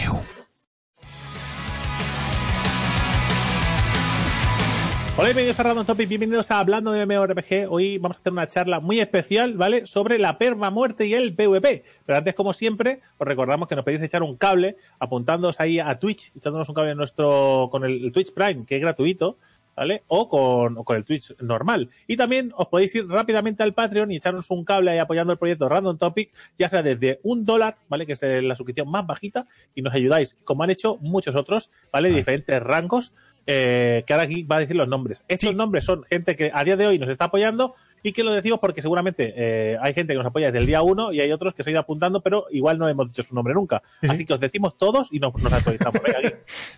Hola 5.16 5.28
y 5.28 5.32
bienvenidos 5.32 5.60
a 5.60 5.62
Random 5.62 5.86
Topic, 5.86 6.08
bienvenidos 6.08 6.50
a 6.50 6.58
Hablando 6.58 6.90
de 6.90 7.06
MMORPG. 7.06 7.70
Hoy 7.70 7.98
vamos 7.98 8.16
a 8.16 8.20
hacer 8.20 8.32
una 8.32 8.48
charla 8.48 8.80
muy 8.80 8.98
especial, 8.98 9.54
¿vale? 9.54 9.86
Sobre 9.86 10.18
la 10.18 10.38
perma 10.38 10.70
muerte 10.70 11.06
y 11.06 11.14
el 11.14 11.36
PvP. 11.36 11.84
Pero 12.04 12.18
antes, 12.18 12.34
como 12.34 12.52
siempre, 12.52 13.00
os 13.18 13.24
recordamos 13.24 13.68
que 13.68 13.76
nos 13.76 13.84
podéis 13.84 14.02
echar 14.02 14.24
un 14.24 14.36
cable 14.36 14.76
apuntándoos 14.98 15.60
ahí 15.60 15.78
a 15.78 16.00
Twitch, 16.00 16.32
echándonos 16.36 16.68
un 16.68 16.74
cable 16.74 16.90
en 16.90 16.96
nuestro, 16.96 17.68
con 17.70 17.84
el, 17.84 18.04
el 18.04 18.12
Twitch 18.12 18.34
Prime, 18.34 18.66
que 18.66 18.74
es 18.74 18.82
gratuito, 18.82 19.38
¿vale? 19.76 20.02
O 20.08 20.28
con, 20.28 20.78
o 20.78 20.84
con 20.84 20.96
el 20.96 21.04
Twitch 21.04 21.32
normal. 21.40 21.90
Y 22.08 22.16
también 22.16 22.52
os 22.56 22.66
podéis 22.66 22.92
ir 22.96 23.06
rápidamente 23.08 23.62
al 23.62 23.72
Patreon 23.72 24.10
y 24.10 24.16
echarnos 24.16 24.50
un 24.50 24.64
cable 24.64 24.90
ahí 24.90 24.98
apoyando 24.98 25.32
el 25.32 25.38
proyecto 25.38 25.68
Random 25.68 25.96
Topic, 25.96 26.32
ya 26.58 26.68
sea 26.68 26.82
desde 26.82 27.20
un 27.22 27.44
dólar, 27.44 27.76
¿vale? 27.88 28.04
Que 28.04 28.14
es 28.14 28.22
la 28.22 28.56
suscripción 28.56 28.90
más 28.90 29.06
bajita, 29.06 29.46
y 29.76 29.82
nos 29.82 29.94
ayudáis, 29.94 30.38
como 30.42 30.64
han 30.64 30.70
hecho 30.70 30.96
muchos 31.00 31.36
otros, 31.36 31.70
¿vale? 31.92 32.10
De 32.10 32.16
diferentes 32.16 32.60
rangos, 32.60 33.14
eh, 33.46 34.04
que 34.06 34.12
ahora 34.12 34.24
aquí 34.24 34.42
va 34.42 34.56
a 34.56 34.60
decir 34.60 34.76
los 34.76 34.88
nombres. 34.88 35.22
Estos 35.28 35.50
Sí. 35.50 35.54
nombres 35.54 35.84
son 35.84 36.04
gente 36.04 36.36
que 36.36 36.50
a 36.52 36.64
día 36.64 36.76
de 36.76 36.86
hoy 36.86 36.98
nos 36.98 37.08
está 37.08 37.26
apoyando 37.26 37.74
y 38.02 38.12
que 38.12 38.22
lo 38.24 38.32
decimos 38.32 38.58
porque 38.58 38.82
seguramente 38.82 39.32
eh, 39.36 39.76
hay 39.80 39.94
gente 39.94 40.12
que 40.12 40.18
nos 40.18 40.26
apoya 40.26 40.46
desde 40.46 40.58
el 40.58 40.66
día 40.66 40.82
uno 40.82 41.12
y 41.12 41.20
hay 41.20 41.32
otros 41.32 41.54
que 41.54 41.62
se 41.62 41.70
han 41.70 41.72
ido 41.74 41.80
apuntando, 41.80 42.20
pero 42.22 42.46
igual 42.50 42.78
no 42.78 42.88
hemos 42.88 43.08
dicho 43.08 43.22
su 43.22 43.34
nombre 43.34 43.54
nunca. 43.54 43.82
Sí, 44.00 44.06
sí. 44.08 44.12
Así 44.12 44.24
que 44.26 44.34
os 44.34 44.40
decimos 44.40 44.76
todos 44.78 45.08
y 45.12 45.20
nos, 45.20 45.34
nos 45.36 45.52
actualizamos. 45.52 46.00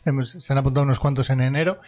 Venga, 0.05 0.25
se 0.25 0.53
han 0.53 0.59
apuntado 0.59 0.85
unos 0.85 0.99
cuantos 1.01 1.31
en 1.31 1.41
enero. 1.41 1.81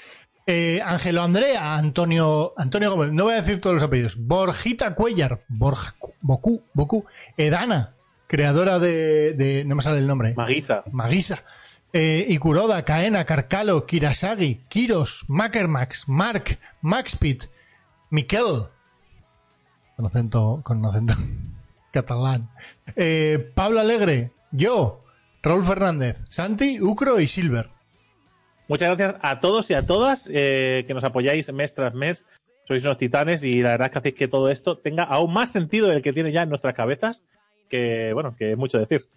Eh, 0.47 0.81
Ángelo 0.85 1.23
Andrea, 1.23 1.77
Antonio, 1.77 2.55
Antonio 2.57 2.91
Gómez, 2.91 3.13
no 3.13 3.25
voy 3.25 3.35
a 3.35 3.43
decir 3.43 3.61
todos 3.61 3.75
los 3.75 3.83
apellidos. 3.85 4.17
Borjita 4.17 4.95
Cuellar, 4.95 5.45
Borja, 5.49 5.95
Boku, 6.23 6.63
Boku, 6.73 7.05
Edana, 7.37 7.95
creadora 8.27 8.79
de, 8.79 9.35
de- 9.35 9.65
no 9.67 9.75
me 9.77 9.83
sale 9.83 9.99
el 9.99 10.07
nombre. 10.07 10.33
Maguisa. 10.35 10.85
Magisa. 10.91 11.45
Eh, 11.93 12.27
Ikuroda, 12.29 12.85
Kaena, 12.85 13.25
Karkalo, 13.25 13.87
Kirasagi, 13.87 14.61
Kiros, 14.69 15.25
Makermax, 15.27 16.07
Mark, 16.07 16.59
Maxpit, 16.83 17.45
Miquel. 18.11 18.69
Con 19.97 20.07
acento, 20.07 20.61
con 20.63 20.85
acento 20.85 21.15
catalán. 21.93 22.51
Eh, 22.95 23.53
Pablo 23.55 23.81
Alegre, 23.81 24.33
yo, 24.53 25.03
Raúl 25.43 25.65
Fernández, 25.65 26.19
Santi, 26.29 26.81
Ucro 26.81 27.21
y 27.21 27.27
Silver. 27.27 27.71
Muchas 28.69 28.97
gracias 28.97 29.21
a 29.23 29.41
todos 29.41 29.71
y 29.71 29.75
a 29.75 29.87
todas 29.87 30.29
eh, 30.31 30.85
que 30.87 30.93
nos 30.93 31.05
apoyáis 31.05 31.51
mes 31.55 31.73
tras 31.73 31.95
mes. 31.95 32.27
Sois 32.67 32.85
unos 32.85 32.99
titanes 32.99 33.43
y 33.45 33.63
la 33.63 33.71
verdad 33.71 33.87
es 33.87 33.93
que 33.93 33.99
hacéis 33.99 34.15
que 34.15 34.29
todo 34.29 34.51
esto 34.51 34.77
tenga 34.77 35.05
aún 35.05 35.33
más 35.33 35.51
sentido 35.51 35.89
del 35.89 36.03
que 36.03 36.13
tiene 36.13 36.33
ya 36.33 36.43
en 36.43 36.51
nuestras 36.51 36.75
cabezas, 36.75 37.25
que 37.71 38.13
bueno, 38.13 38.37
que 38.37 38.53
es 38.53 38.59
mucho 38.59 38.79
decir. 38.79 39.09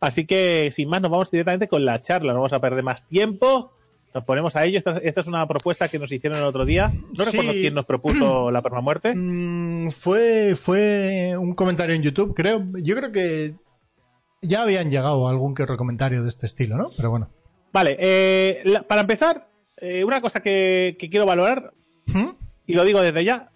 Así 0.00 0.26
que 0.26 0.70
sin 0.72 0.88
más 0.88 1.00
nos 1.02 1.10
vamos 1.10 1.30
directamente 1.30 1.68
con 1.68 1.84
la 1.84 2.00
charla, 2.00 2.32
no 2.32 2.38
vamos 2.40 2.52
a 2.54 2.60
perder 2.60 2.82
más 2.82 3.06
tiempo. 3.06 3.72
Nos 4.14 4.24
ponemos 4.24 4.56
a 4.56 4.64
ello. 4.64 4.78
Esta, 4.78 4.98
esta 4.98 5.20
es 5.20 5.26
una 5.28 5.46
propuesta 5.46 5.88
que 5.88 5.98
nos 5.98 6.10
hicieron 6.10 6.38
el 6.38 6.44
otro 6.44 6.64
día. 6.64 6.92
No 7.16 7.24
Sí. 7.24 7.30
recuerdo 7.30 7.52
quién 7.52 7.74
nos 7.74 7.84
propuso 7.84 8.50
la 8.52 8.62
permamuerte. 8.62 9.14
Mm, 9.14 9.90
fue, 9.92 10.56
fue 10.56 11.36
un 11.38 11.54
comentario 11.54 11.94
en 11.94 12.02
YouTube, 12.02 12.34
creo. 12.34 12.64
Yo 12.82 12.96
creo 12.96 13.12
que 13.12 13.54
ya 14.42 14.62
habían 14.62 14.90
llegado 14.90 15.28
algún 15.28 15.54
que 15.54 15.62
otro 15.62 15.76
comentario 15.76 16.22
de 16.22 16.28
este 16.30 16.46
estilo, 16.46 16.76
¿no? 16.76 16.90
Pero 16.96 17.10
bueno. 17.10 17.28
Vale, 17.72 17.96
eh, 18.00 18.62
la- 18.64 18.82
para 18.82 19.02
empezar, 19.02 19.48
eh, 19.76 20.02
una 20.02 20.20
cosa 20.20 20.40
que, 20.40 20.96
que 20.98 21.08
quiero 21.08 21.26
valorar, 21.26 21.72
¿Mm? 22.06 22.30
y 22.66 22.74
lo 22.74 22.84
digo 22.84 23.00
desde 23.02 23.22
ya, 23.22 23.52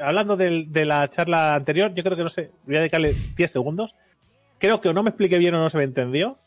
hablando 0.00 0.36
de, 0.38 0.64
la 0.86 1.08
charla 1.10 1.54
anterior, 1.56 1.92
yo 1.92 2.02
creo 2.02 2.16
que 2.16 2.22
no 2.22 2.28
sé, 2.30 2.50
voy 2.64 2.76
a 2.76 2.80
dedicarle 2.80 3.14
10 3.36 3.50
segundos. 3.50 3.94
Creo 4.58 4.80
que 4.80 4.88
o 4.88 4.92
no 4.92 5.02
me 5.02 5.10
expliqué 5.10 5.38
bien 5.38 5.54
o 5.54 5.60
no 5.60 5.70
se 5.70 5.78
me 5.78 5.84
entendió. 5.84 6.38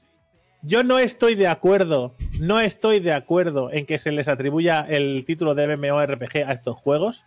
Yo 0.63 0.83
no 0.83 0.99
estoy 0.99 1.33
de 1.35 1.47
acuerdo, 1.47 2.13
no 2.39 2.59
estoy 2.59 2.99
de 2.99 3.13
acuerdo 3.13 3.71
en 3.71 3.87
que 3.87 3.97
se 3.97 4.11
les 4.11 4.27
atribuya 4.27 4.85
el 4.87 5.25
título 5.25 5.55
de 5.55 5.75
MMORPG 5.75 6.43
a 6.45 6.51
estos 6.51 6.77
juegos. 6.77 7.25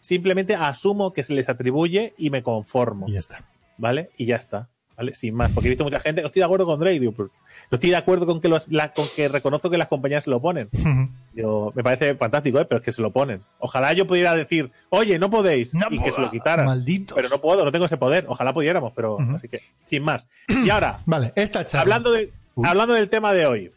Simplemente 0.00 0.54
asumo 0.54 1.14
que 1.14 1.22
se 1.22 1.32
les 1.32 1.48
atribuye 1.48 2.12
y 2.18 2.28
me 2.28 2.42
conformo, 2.42 3.08
Y 3.08 3.12
ya 3.12 3.20
está. 3.20 3.44
¿vale? 3.78 4.10
Y 4.18 4.26
ya 4.26 4.36
está. 4.36 4.68
¿vale? 4.96 5.14
Sin 5.14 5.34
más, 5.34 5.50
porque 5.52 5.68
he 5.68 5.70
visto 5.70 5.84
mucha 5.84 6.00
gente, 6.00 6.20
no 6.20 6.26
estoy 6.26 6.40
de 6.40 6.44
acuerdo 6.44 6.66
con 6.66 6.78
Drake, 6.78 7.00
no 7.00 7.30
estoy 7.70 7.90
de 7.90 7.96
acuerdo 7.96 8.26
con 8.26 8.40
que, 8.40 8.48
los, 8.48 8.68
la, 8.68 8.92
con 8.92 9.06
que 9.16 9.28
reconozco 9.28 9.70
que 9.70 9.78
las 9.78 9.88
compañías 9.88 10.24
se 10.24 10.30
lo 10.30 10.40
ponen. 10.40 10.68
Yo, 11.34 11.72
me 11.74 11.82
parece 11.82 12.14
fantástico, 12.14 12.60
¿eh? 12.60 12.64
pero 12.64 12.78
es 12.78 12.84
que 12.84 12.92
se 12.92 13.02
lo 13.02 13.10
ponen. 13.10 13.42
Ojalá 13.58 13.92
yo 13.92 14.06
pudiera 14.06 14.34
decir, 14.34 14.70
oye, 14.90 15.18
no 15.18 15.30
podéis, 15.30 15.74
No 15.74 15.86
y 15.90 16.00
que 16.00 16.12
se 16.12 16.20
lo 16.20 16.30
quitaran. 16.30 16.66
malditos. 16.66 17.16
Pero 17.16 17.28
no 17.28 17.40
puedo, 17.40 17.64
no 17.64 17.72
tengo 17.72 17.86
ese 17.86 17.96
poder. 17.96 18.26
Ojalá 18.28 18.52
pudiéramos, 18.52 18.92
pero 18.94 19.18
así 19.36 19.48
que, 19.48 19.60
sin 19.84 20.04
más. 20.04 20.28
Y 20.48 20.70
ahora, 20.70 21.02
Vale, 21.06 21.32
esta 21.34 21.66
charla. 21.66 21.96
hablando, 21.96 22.12
de, 22.12 22.32
hablando 22.62 22.94
del 22.94 23.08
tema 23.08 23.32
de 23.32 23.46
hoy. 23.46 23.72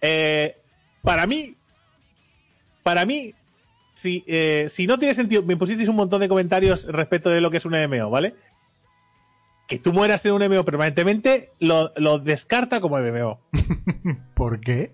Eh, 0.00 0.56
para 1.02 1.26
mí, 1.26 1.56
para 2.82 3.04
mí, 3.04 3.34
si, 3.92 4.24
eh, 4.26 4.66
si 4.68 4.86
no 4.86 4.98
tiene 4.98 5.14
sentido, 5.14 5.42
me 5.42 5.56
pusisteis 5.56 5.88
un 5.88 5.96
montón 5.96 6.20
de 6.20 6.28
comentarios 6.28 6.86
respecto 6.86 7.28
de 7.28 7.40
lo 7.42 7.50
que 7.50 7.58
es 7.58 7.66
un 7.66 7.72
MMO, 7.74 8.08
¿vale? 8.08 8.34
Que 9.68 9.78
tú 9.78 9.92
mueras 9.92 10.24
en 10.26 10.32
un 10.32 10.42
MMO 10.42 10.64
permanentemente 10.64 11.52
lo, 11.60 11.92
lo 11.96 12.18
descarta 12.18 12.80
como 12.80 12.98
MMO. 12.98 13.40
¿Por 14.34 14.60
qué? 14.60 14.92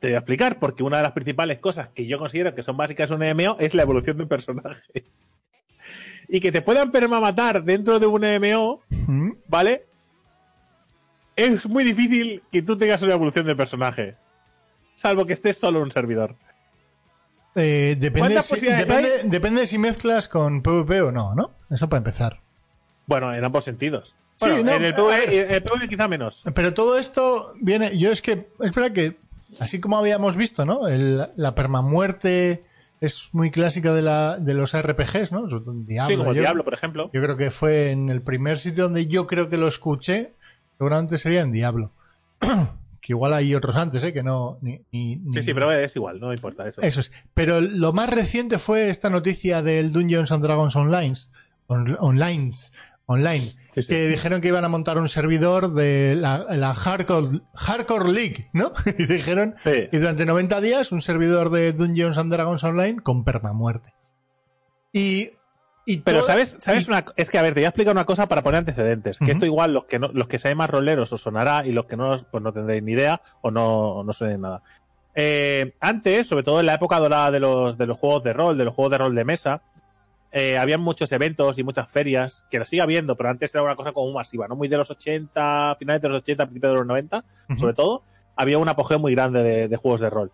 Te 0.00 0.08
voy 0.08 0.14
a 0.14 0.18
explicar, 0.18 0.58
porque 0.58 0.82
una 0.82 0.96
de 0.96 1.02
las 1.04 1.12
principales 1.12 1.58
cosas 1.58 1.88
que 1.88 2.06
yo 2.06 2.18
considero 2.18 2.54
que 2.54 2.62
son 2.62 2.76
básicas 2.76 3.10
en 3.10 3.22
un 3.22 3.30
MMO 3.36 3.56
es 3.60 3.74
la 3.74 3.82
evolución 3.82 4.18
del 4.18 4.28
personaje. 4.28 5.04
Y 6.32 6.38
que 6.40 6.52
te 6.52 6.62
puedan 6.62 6.92
permamatar 6.92 7.64
dentro 7.64 7.98
de 7.98 8.06
un 8.06 8.20
MMO, 8.20 8.82
¿Mm? 8.88 9.32
¿vale? 9.48 9.86
Es 11.34 11.66
muy 11.66 11.82
difícil 11.82 12.44
que 12.52 12.62
tú 12.62 12.78
tengas 12.78 13.02
una 13.02 13.14
evolución 13.14 13.46
de 13.46 13.56
personaje. 13.56 14.14
Salvo 14.94 15.26
que 15.26 15.32
estés 15.32 15.56
solo 15.56 15.78
en 15.78 15.84
un 15.84 15.90
servidor. 15.90 16.36
Eh, 17.56 17.96
depende, 17.98 18.20
¿Cuántas 18.20 18.44
si, 18.46 18.54
posibilidades 18.54 18.86
depende, 18.86 19.12
hay? 19.22 19.28
depende 19.28 19.66
si 19.66 19.78
mezclas 19.78 20.28
con 20.28 20.62
PvP 20.62 21.00
o 21.00 21.10
no, 21.10 21.34
¿no? 21.34 21.50
Eso 21.68 21.88
para 21.88 21.98
empezar. 21.98 22.38
Bueno, 23.06 23.34
en 23.34 23.42
ambos 23.44 23.64
sentidos. 23.64 24.14
Sí, 24.36 24.48
no, 24.62 24.72
en 24.72 24.84
el 24.84 24.94
PvE, 24.94 25.26
ver. 25.26 25.34
en 25.34 25.50
el 25.50 25.62
PvE 25.62 25.88
quizá 25.88 26.06
menos. 26.06 26.44
Pero 26.54 26.74
todo 26.74 26.96
esto 26.96 27.54
viene. 27.60 27.98
Yo 27.98 28.12
es 28.12 28.22
que. 28.22 28.48
Es 28.60 28.72
verdad 28.72 28.92
que. 28.92 29.16
Así 29.58 29.80
como 29.80 29.96
habíamos 29.98 30.36
visto, 30.36 30.64
¿no? 30.64 30.86
El- 30.88 31.28
la 31.36 31.54
permamuerte 31.54 32.64
es 33.00 33.30
muy 33.32 33.50
clásica 33.50 33.92
de, 33.94 34.02
la, 34.02 34.38
de 34.38 34.54
los 34.54 34.76
RPGs, 34.80 35.32
¿no? 35.32 35.46
Diablo. 35.46 36.10
sí, 36.10 36.16
como 36.16 36.32
yo, 36.32 36.40
Diablo, 36.42 36.64
por 36.64 36.74
ejemplo. 36.74 37.10
yo 37.12 37.22
creo 37.22 37.36
que 37.36 37.50
fue 37.50 37.90
en 37.90 38.10
el 38.10 38.20
primer 38.22 38.58
sitio 38.58 38.84
donde 38.84 39.06
yo 39.06 39.26
creo 39.26 39.48
que 39.48 39.56
lo 39.56 39.68
escuché. 39.68 40.34
Seguramente 40.78 41.18
sería 41.18 41.40
en 41.42 41.52
Diablo. 41.52 41.92
que 43.00 43.12
igual 43.14 43.32
hay 43.34 43.54
otros 43.54 43.74
antes, 43.76 44.02
¿eh? 44.04 44.12
Que 44.12 44.22
no. 44.22 44.58
Ni, 44.60 44.80
ni- 44.92 45.16
ni- 45.16 45.32
Sí, 45.34 45.42
sí, 45.42 45.54
pero 45.54 45.72
es 45.72 45.96
igual, 45.96 46.20
no 46.20 46.32
importa 46.32 46.68
eso. 46.68 46.82
Eso 46.82 47.00
es. 47.00 47.10
Pero 47.34 47.60
lo 47.60 47.92
más 47.92 48.10
reciente 48.10 48.58
fue 48.58 48.90
esta 48.90 49.08
noticia 49.10 49.62
del 49.62 49.92
Dungeons 49.92 50.30
and 50.32 50.44
Dragons 50.44 50.76
Online. 50.76 51.14
On- 51.66 51.96
Online. 52.00 52.52
Online. 53.10 53.56
Sí, 53.72 53.82
sí. 53.82 53.88
Que 53.88 54.06
dijeron 54.08 54.40
que 54.40 54.48
iban 54.48 54.64
a 54.64 54.68
montar 54.68 54.98
un 54.98 55.08
servidor 55.08 55.74
de 55.74 56.14
la, 56.16 56.38
la 56.50 56.74
Hardcore, 56.74 57.40
Hardcore 57.54 58.12
League, 58.12 58.48
¿no? 58.52 58.72
Y 58.98 59.06
dijeron 59.06 59.54
Sí. 59.56 59.88
y 59.90 59.96
durante 59.98 60.24
90 60.26 60.60
días 60.60 60.92
un 60.92 61.00
servidor 61.02 61.50
de 61.50 61.72
Dungeons 61.72 62.18
and 62.18 62.32
Dragons 62.32 62.62
Online 62.62 63.00
con 63.02 63.24
permamuerte. 63.24 63.94
Y, 64.92 65.30
y 65.86 65.98
Pero 65.98 66.18
todo- 66.18 66.26
sabes, 66.26 66.56
sabes 66.60 66.86
y- 66.86 66.90
una 66.90 67.04
es 67.16 67.30
que 67.30 67.38
a 67.38 67.42
ver, 67.42 67.54
te 67.54 67.60
voy 67.60 67.64
a 67.66 67.68
explicar 67.68 67.92
una 67.94 68.04
cosa 68.06 68.28
para 68.28 68.42
poner 68.42 68.58
antecedentes, 68.58 69.18
que 69.18 69.32
esto 69.32 69.46
igual 69.46 69.72
los 69.72 69.84
que 69.86 69.98
no, 69.98 70.08
los 70.12 70.28
que 70.28 70.38
sean 70.38 70.56
más 70.56 70.70
roleros 70.70 71.12
os 71.12 71.20
sonará 71.22 71.66
y 71.66 71.72
los 71.72 71.86
que 71.86 71.96
no 71.96 72.14
pues 72.30 72.42
no 72.42 72.52
tendréis 72.52 72.82
ni 72.82 72.92
idea 72.92 73.22
o 73.42 73.50
no, 73.50 74.02
no 74.04 74.12
suenen 74.12 74.40
nada. 74.42 74.62
Eh, 75.14 75.74
antes, 75.80 76.28
sobre 76.28 76.44
todo 76.44 76.60
en 76.60 76.66
la 76.66 76.74
época 76.74 76.98
dorada 77.00 77.30
de 77.32 77.40
los, 77.40 77.76
de 77.76 77.86
los 77.86 77.98
juegos 77.98 78.22
de 78.22 78.32
rol, 78.32 78.56
de 78.56 78.64
los 78.64 78.74
juegos 78.74 78.92
de 78.92 78.98
rol 78.98 79.14
de 79.14 79.24
mesa, 79.24 79.62
eh, 80.32 80.58
habían 80.58 80.80
muchos 80.80 81.10
eventos 81.12 81.58
y 81.58 81.64
muchas 81.64 81.90
ferias, 81.90 82.44
que 82.50 82.58
lo 82.58 82.64
sigue 82.64 82.82
habiendo, 82.82 83.16
pero 83.16 83.30
antes 83.30 83.54
era 83.54 83.62
una 83.64 83.76
cosa 83.76 83.92
como 83.92 84.12
masiva, 84.12 84.46
¿no? 84.48 84.56
Muy 84.56 84.68
de 84.68 84.76
los 84.76 84.90
80, 84.90 85.76
finales 85.78 86.02
de 86.02 86.08
los 86.08 86.18
80, 86.18 86.46
principios 86.46 86.72
de 86.72 86.78
los 86.78 86.86
90, 86.86 87.24
Ujú. 87.48 87.58
sobre 87.58 87.74
todo, 87.74 88.04
había 88.36 88.58
un 88.58 88.68
apogeo 88.68 88.98
muy 88.98 89.14
grande 89.14 89.42
de, 89.42 89.68
de 89.68 89.76
juegos 89.76 90.00
de 90.00 90.10
rol. 90.10 90.32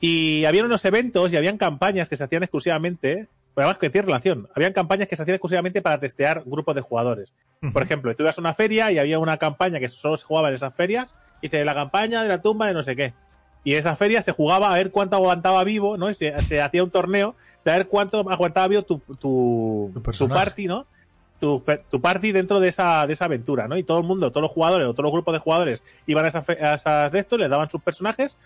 Y 0.00 0.44
habían 0.44 0.66
unos 0.66 0.84
eventos 0.84 1.32
y 1.32 1.36
habían 1.36 1.58
campañas 1.58 2.08
que 2.08 2.16
se 2.16 2.24
hacían 2.24 2.42
exclusivamente, 2.42 3.28
además 3.54 3.78
que 3.78 3.88
tiene 3.90 4.06
relación, 4.06 4.48
habían 4.54 4.72
campañas 4.72 5.08
que 5.08 5.16
se 5.16 5.22
hacían 5.22 5.36
exclusivamente 5.36 5.80
para 5.82 5.98
testear 6.00 6.42
grupos 6.44 6.74
de 6.74 6.80
jugadores. 6.82 7.32
Por 7.72 7.82
ejemplo, 7.82 8.14
tú 8.14 8.22
ibas 8.22 8.36
a 8.36 8.40
una 8.40 8.52
feria 8.52 8.92
y 8.92 8.98
había 8.98 9.18
una 9.18 9.38
campaña 9.38 9.80
que 9.80 9.88
solo 9.88 10.16
se 10.16 10.26
jugaba 10.26 10.48
en 10.48 10.54
esas 10.54 10.74
ferias, 10.74 11.14
y 11.42 11.48
te 11.48 11.64
la 11.64 11.74
campaña 11.74 12.22
de 12.22 12.28
la 12.28 12.40
tumba 12.40 12.66
de 12.66 12.74
no 12.74 12.82
sé 12.82 12.96
qué. 12.96 13.14
Y 13.66 13.72
en 13.72 13.80
esa 13.80 13.96
feria 13.96 14.22
se 14.22 14.30
jugaba 14.30 14.72
a 14.72 14.76
ver 14.76 14.92
cuánto 14.92 15.16
aguantaba 15.16 15.64
vivo, 15.64 15.96
¿no? 15.96 16.08
Y 16.08 16.14
se, 16.14 16.40
se 16.44 16.62
hacía 16.62 16.84
un 16.84 16.90
torneo 16.90 17.34
de 17.64 17.72
a 17.72 17.76
ver 17.78 17.88
cuánto 17.88 18.20
aguantaba 18.30 18.68
vivo 18.68 18.82
tu, 18.82 19.00
tu, 19.18 19.90
Tu 20.16 20.28
party, 20.28 20.66
¿no? 20.68 20.86
Tu, 21.40 21.60
tu 21.90 22.00
party 22.00 22.30
dentro 22.30 22.60
de 22.60 22.68
esa, 22.68 23.08
de 23.08 23.14
esa 23.14 23.24
aventura, 23.24 23.66
¿no? 23.66 23.76
Y 23.76 23.82
todo 23.82 23.98
el 23.98 24.04
mundo, 24.04 24.30
todos 24.30 24.42
los 24.42 24.52
jugadores 24.52 24.86
o 24.86 24.92
todos 24.92 25.02
los 25.06 25.12
grupos 25.12 25.34
de 25.34 25.40
jugadores 25.40 25.82
iban 26.06 26.24
a, 26.24 26.28
esa 26.28 26.44
a 26.48 26.74
esas 26.74 27.10
de 27.10 27.18
estos, 27.18 27.40
les 27.40 27.50
daban 27.50 27.68
sus 27.68 27.82
personajes 27.82 28.38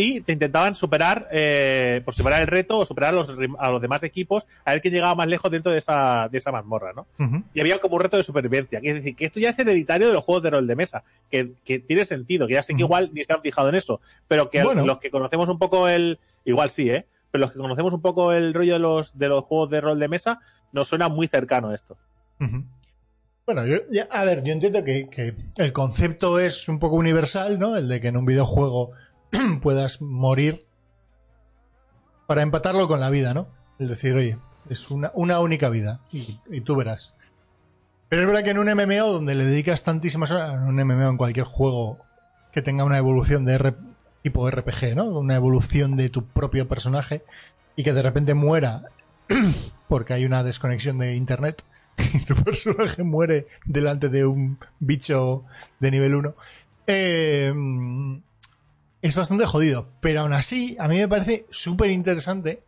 y 0.00 0.20
te 0.20 0.32
intentaban 0.32 0.76
superar, 0.76 1.26
eh, 1.32 2.02
por 2.04 2.14
superar 2.14 2.40
el 2.40 2.46
reto 2.46 2.78
o 2.78 2.86
superar 2.86 3.10
a 3.14 3.16
los, 3.16 3.34
a 3.58 3.68
los 3.70 3.82
demás 3.82 4.04
equipos, 4.04 4.46
a 4.64 4.70
ver 4.70 4.80
quién 4.80 4.94
llegaba 4.94 5.16
más 5.16 5.26
lejos 5.26 5.50
dentro 5.50 5.72
de 5.72 5.78
esa, 5.78 6.28
de 6.30 6.38
esa 6.38 6.52
mazmorra, 6.52 6.92
¿no? 6.94 7.08
Y 7.52 7.60
había 7.60 7.80
como 7.80 7.96
un 7.96 8.02
reto 8.02 8.16
de 8.16 8.22
supervivencia. 8.22 8.78
Es 8.80 8.94
decir, 8.94 9.16
que 9.16 9.24
esto 9.24 9.40
ya 9.40 9.50
es 9.50 9.58
hereditario 9.58 10.06
de 10.06 10.12
los 10.12 10.22
juegos 10.22 10.44
de 10.44 10.50
rol 10.50 10.68
de 10.68 10.76
mesa, 10.76 11.02
que, 11.32 11.50
que 11.64 11.80
tiene 11.80 12.04
sentido, 12.04 12.46
que 12.46 12.54
ya 12.54 12.62
sé 12.62 12.74
que 12.76 12.82
igual 12.82 13.10
ni 13.12 13.24
se 13.24 13.32
han 13.32 13.42
fijado 13.42 13.70
en 13.70 13.74
eso, 13.74 14.00
pero 14.28 14.50
que 14.50 14.62
Bueno. 14.62 14.86
los 14.86 14.98
que 14.98 15.10
conocemos 15.10 15.48
un 15.48 15.58
poco 15.58 15.88
el. 15.88 16.20
Igual 16.44 16.70
sí, 16.70 16.88
¿eh? 16.90 17.04
Pero 17.32 17.42
los 17.42 17.52
que 17.52 17.58
conocemos 17.58 17.92
un 17.92 18.00
poco 18.00 18.32
el 18.32 18.54
rollo 18.54 18.74
de 18.74 18.78
los, 18.78 19.18
de 19.18 19.28
los 19.28 19.44
juegos 19.44 19.68
de 19.70 19.80
rol 19.80 19.98
de 19.98 20.06
mesa, 20.06 20.38
nos 20.70 20.86
suena 20.86 21.08
muy 21.08 21.26
cercano 21.26 21.74
esto. 21.74 21.96
Bueno, 23.46 23.66
yo, 23.66 23.76
ya- 23.90 24.08
a 24.10 24.24
ver, 24.24 24.44
yo 24.44 24.52
entiendo 24.52 24.84
que, 24.84 25.08
que 25.08 25.34
el 25.56 25.72
concepto 25.72 26.38
es 26.38 26.68
un 26.68 26.78
poco 26.78 26.96
universal, 26.96 27.58
¿no? 27.58 27.76
El 27.76 27.88
de 27.88 28.00
que 28.00 28.08
en 28.08 28.16
un 28.18 28.26
videojuego 28.26 28.92
puedas 29.62 30.00
morir 30.00 30.66
para 32.26 32.42
empatarlo 32.42 32.88
con 32.88 33.00
la 33.00 33.10
vida, 33.10 33.34
¿no? 33.34 33.48
Es 33.78 33.88
decir, 33.88 34.14
oye, 34.14 34.38
es 34.68 34.90
una, 34.90 35.12
única 35.40 35.68
vida 35.68 36.00
y, 36.12 36.40
y 36.50 36.60
tú 36.60 36.76
verás. 36.76 37.14
Pero 38.08 38.22
es 38.22 38.28
verdad 38.28 38.42
que 38.44 38.50
en 38.50 38.58
un 38.58 38.68
MMO 38.68 39.12
donde 39.12 39.34
le 39.34 39.44
dedicas 39.44 39.82
tantísimas 39.82 40.30
horas, 40.30 40.54
en 40.54 40.62
un 40.62 40.74
MMO 40.76 41.08
en 41.10 41.16
cualquier 41.16 41.46
juego 41.46 41.98
que 42.52 42.62
tenga 42.62 42.84
una 42.84 42.98
evolución 42.98 43.44
de 43.44 43.54
R- 43.54 43.74
tipo 44.22 44.50
RPG, 44.50 44.96
¿no? 44.96 45.04
Una 45.04 45.36
evolución 45.36 45.96
de 45.96 46.08
tu 46.08 46.24
propio 46.24 46.68
personaje 46.68 47.24
y 47.76 47.84
que 47.84 47.92
de 47.92 48.02
repente 48.02 48.34
muera 48.34 48.84
porque 49.88 50.14
hay 50.14 50.24
una 50.24 50.42
desconexión 50.42 50.98
de 50.98 51.16
internet 51.16 51.62
y 52.14 52.24
tu 52.24 52.34
personaje 52.36 53.02
muere 53.02 53.46
delante 53.64 54.08
de 54.08 54.26
un 54.26 54.58
bicho 54.80 55.44
de 55.80 55.90
nivel 55.90 56.14
1, 56.14 56.34
eh, 56.86 57.52
es 59.02 59.16
bastante 59.16 59.46
jodido. 59.46 59.88
Pero 60.00 60.20
aún 60.20 60.32
así, 60.32 60.76
a 60.78 60.88
mí 60.88 60.96
me 60.96 61.08
parece 61.08 61.46
súper 61.50 61.90
interesante, 61.90 62.62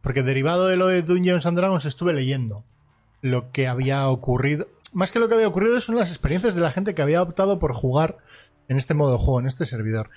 porque 0.00 0.22
derivado 0.22 0.66
de 0.66 0.76
lo 0.76 0.86
de 0.86 1.02
Dungeons 1.02 1.46
and 1.46 1.56
Dragons 1.56 1.84
estuve 1.84 2.14
leyendo 2.14 2.64
lo 3.20 3.50
que 3.52 3.66
había 3.66 4.08
ocurrido. 4.08 4.68
Más 4.92 5.12
que 5.12 5.18
lo 5.18 5.28
que 5.28 5.34
había 5.34 5.48
ocurrido 5.48 5.80
son 5.80 5.96
las 5.96 6.10
experiencias 6.10 6.54
de 6.54 6.60
la 6.60 6.70
gente 6.70 6.94
que 6.94 7.02
había 7.02 7.22
optado 7.22 7.58
por 7.58 7.74
jugar 7.74 8.18
en 8.68 8.76
este 8.76 8.94
modo 8.94 9.12
de 9.12 9.18
juego, 9.18 9.40
en 9.40 9.46
este 9.46 9.66
servidor. 9.66 10.10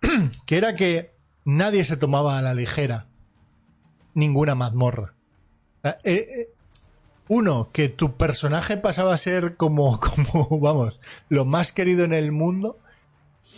que 0.46 0.56
era 0.56 0.74
que 0.74 1.12
nadie 1.44 1.84
se 1.84 1.96
tomaba 1.96 2.38
a 2.38 2.42
la 2.42 2.54
ligera 2.54 3.06
ninguna 4.14 4.54
mazmorra. 4.54 5.14
Sea, 5.82 5.98
eh, 6.04 6.14
eh, 6.14 6.48
uno, 7.28 7.70
que 7.72 7.88
tu 7.88 8.16
personaje 8.16 8.76
pasaba 8.76 9.14
a 9.14 9.18
ser 9.18 9.56
como, 9.56 10.00
como, 10.30 10.60
vamos, 10.60 11.00
lo 11.28 11.44
más 11.44 11.72
querido 11.72 12.04
en 12.04 12.14
el 12.14 12.32
mundo. 12.32 12.78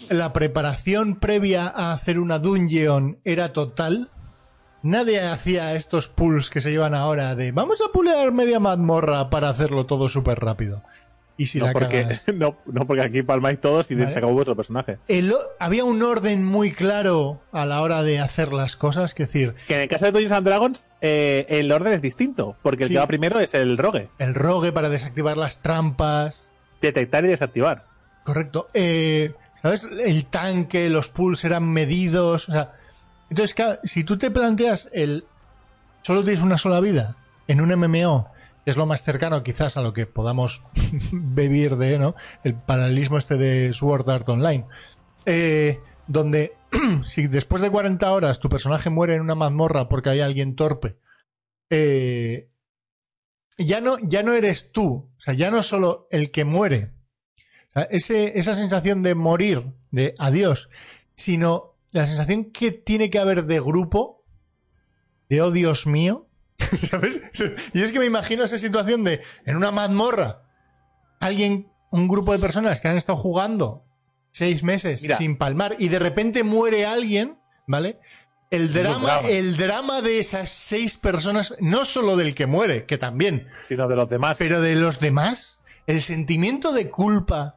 La 0.09 0.33
preparación 0.33 1.17
previa 1.17 1.67
a 1.69 1.93
hacer 1.93 2.19
una 2.19 2.39
dungeon 2.39 3.19
era 3.25 3.53
total. 3.53 4.11
Nadie 4.83 5.21
hacía 5.21 5.75
estos 5.75 6.09
pulls 6.09 6.49
que 6.51 6.61
se 6.61 6.71
llevan 6.71 6.95
ahora 6.95 7.35
de 7.35 7.51
vamos 7.53 7.81
a 7.81 7.93
pulear 7.93 8.31
media 8.33 8.61
mazmorra 8.61 9.31
para 9.31 9.49
hacerlo 9.49 9.87
todo 9.87 10.09
súper 10.09 10.39
rápido. 10.39 10.83
Y 11.39 11.49
si 11.49 11.59
no, 11.59 11.67
la 11.67 11.73
porque, 11.73 12.03
cagas- 12.05 12.25
no, 12.35 12.57
no 12.67 12.87
porque 12.87 13.03
aquí 13.03 13.23
palmáis 13.23 13.61
todos 13.61 13.91
y 13.91 13.95
Vale. 13.95 14.11
se 14.11 14.19
acabó 14.19 14.33
vuestro 14.33 14.55
personaje. 14.57 14.99
El 15.09 15.35
había 15.59 15.85
un 15.85 16.03
orden 16.03 16.45
muy 16.45 16.73
claro 16.73 17.41
a 17.53 17.67
la 17.67 17.83
hora 17.83 18.03
de 18.03 18.21
hacer 18.21 18.53
las 18.53 18.77
cosas, 18.77 19.13
que 19.13 19.25
decir, 19.27 19.55
Que 19.67 19.75
en 19.75 19.81
el 19.83 19.89
caso 19.89 20.07
de 20.07 20.13
Dungeons 20.13 20.33
and 20.33 20.47
Dragons, 20.47 20.91
eh, 21.03 21.45
el 21.51 21.71
orden 21.73 21.93
es 21.93 22.01
distinto, 22.01 22.57
porque 22.63 22.85
el 22.85 22.89
Sí. 22.89 22.95
que 22.95 23.01
va 23.01 23.07
primero 23.07 23.39
es 23.41 23.53
el 23.55 23.77
rogue. 23.77 24.09
el 24.19 24.35
rogue 24.35 24.73
para 24.73 24.89
desactivar 24.89 25.37
las 25.37 25.59
trampas, 25.63 26.49
Detectar 26.81 27.25
y 27.25 27.29
desactivar. 27.29 27.85
Correcto. 28.25 28.69
Eh, 28.75 29.33
¿Sabes? 29.67 29.85
El 29.99 30.27
tanque, 30.27 30.89
los 30.89 31.09
pulls 31.09 31.45
eran 31.45 31.73
medidos. 31.73 32.49
O 32.49 32.53
sea, 32.53 32.75
entonces, 33.29 33.53
claro, 33.53 33.81
si 33.83 34.05
tú 34.05 34.17
te 34.17 34.31
planteas 34.31 34.89
el. 34.93 35.25
Solo 36.03 36.23
tienes 36.23 36.43
una 36.43 36.57
sola 36.57 36.79
vida 36.79 37.17
en 37.49 37.61
un 37.61 37.75
MMO, 37.75 38.31
es 38.65 38.77
lo 38.77 38.87
más 38.87 39.03
cercano 39.03 39.43
quizás 39.43 39.77
a 39.77 39.81
lo 39.83 39.93
que 39.93 40.07
podamos 40.07 40.63
vivir 41.13 41.75
de, 41.77 41.99
¿no? 41.99 42.15
El 42.45 42.55
paralelismo 42.55 43.19
este 43.19 43.37
de 43.37 43.73
Sword 43.73 44.09
Art 44.09 44.29
Online. 44.29 44.67
Eh, 45.25 45.81
donde 46.07 46.57
si 47.03 47.27
después 47.27 47.61
de 47.61 47.71
40 47.71 48.09
horas 48.13 48.39
tu 48.39 48.49
personaje 48.49 48.89
muere 48.89 49.17
en 49.17 49.23
una 49.23 49.35
mazmorra 49.35 49.89
porque 49.89 50.11
hay 50.11 50.21
alguien 50.21 50.55
torpe, 50.55 50.97
eh, 51.71 52.51
ya 53.59 53.81
no, 53.81 53.97
ya 54.01 54.23
no 54.23 54.33
eres 54.33 54.71
tú, 54.71 55.11
o 55.17 55.21
sea, 55.21 55.35
ya 55.35 55.51
no 55.51 55.65
solo 55.65 56.07
el 56.13 56.31
que 56.31 56.45
muere, 56.45 56.93
o 57.77 57.79
sea, 57.79 57.89
ese, 57.91 58.39
esa 58.39 58.55
sensación 58.55 59.03
de 59.03 59.15
morir, 59.15 59.75
de 59.91 60.15
adiós, 60.19 60.71
sino 61.15 61.75
la 61.91 62.07
sensación 62.07 62.47
que 62.47 62.73
tiene 62.73 63.11
que 63.11 63.19
haber 63.19 63.45
de 63.45 63.61
grupo, 63.61 64.25
de 65.29 65.43
oh 65.43 65.51
Dios 65.51 65.87
mío, 65.87 66.27
¿sabes? 66.91 67.21
Y 67.75 67.83
es 67.83 67.93
que 67.93 67.99
me 67.99 68.07
imagino 68.07 68.45
esa 68.45 68.57
situación 68.57 69.05
de, 69.05 69.21
en 69.45 69.57
una 69.57 69.73
mazmorra, 69.73 70.43
alguien, 71.21 71.71
un 71.91 72.09
grupo 72.09 72.33
de 72.33 72.39
personas 72.39 72.81
que 72.81 72.89
han 72.89 72.97
estado 72.97 73.19
jugando 73.19 73.85
seis 74.31 74.63
meses 74.63 75.03
Mira. 75.03 75.17
sin 75.17 75.37
palmar 75.37 75.77
y 75.79 75.89
de 75.89 75.99
repente 75.99 76.45
muere 76.45 76.87
alguien, 76.87 77.39
¿vale? 77.67 77.99
El 78.51 78.73
drama. 78.73 79.21
el 79.29 79.59
drama 79.59 80.01
de 80.01 80.21
esas 80.21 80.49
seis 80.49 80.97
personas, 80.97 81.55
no 81.61 81.85
solo 81.85 82.17
del 82.17 82.35
que 82.35 82.47
muere, 82.47 82.87
que 82.87 82.97
también, 82.97 83.49
Sino 83.63 83.87
de 83.87 83.97
los 83.97 84.09
demás. 84.09 84.39
pero 84.39 84.63
de 84.63 84.77
los 84.77 84.99
demás, 84.99 85.61
el 85.87 86.01
sentimiento 86.01 86.73
de 86.73 86.89
culpa 86.89 87.56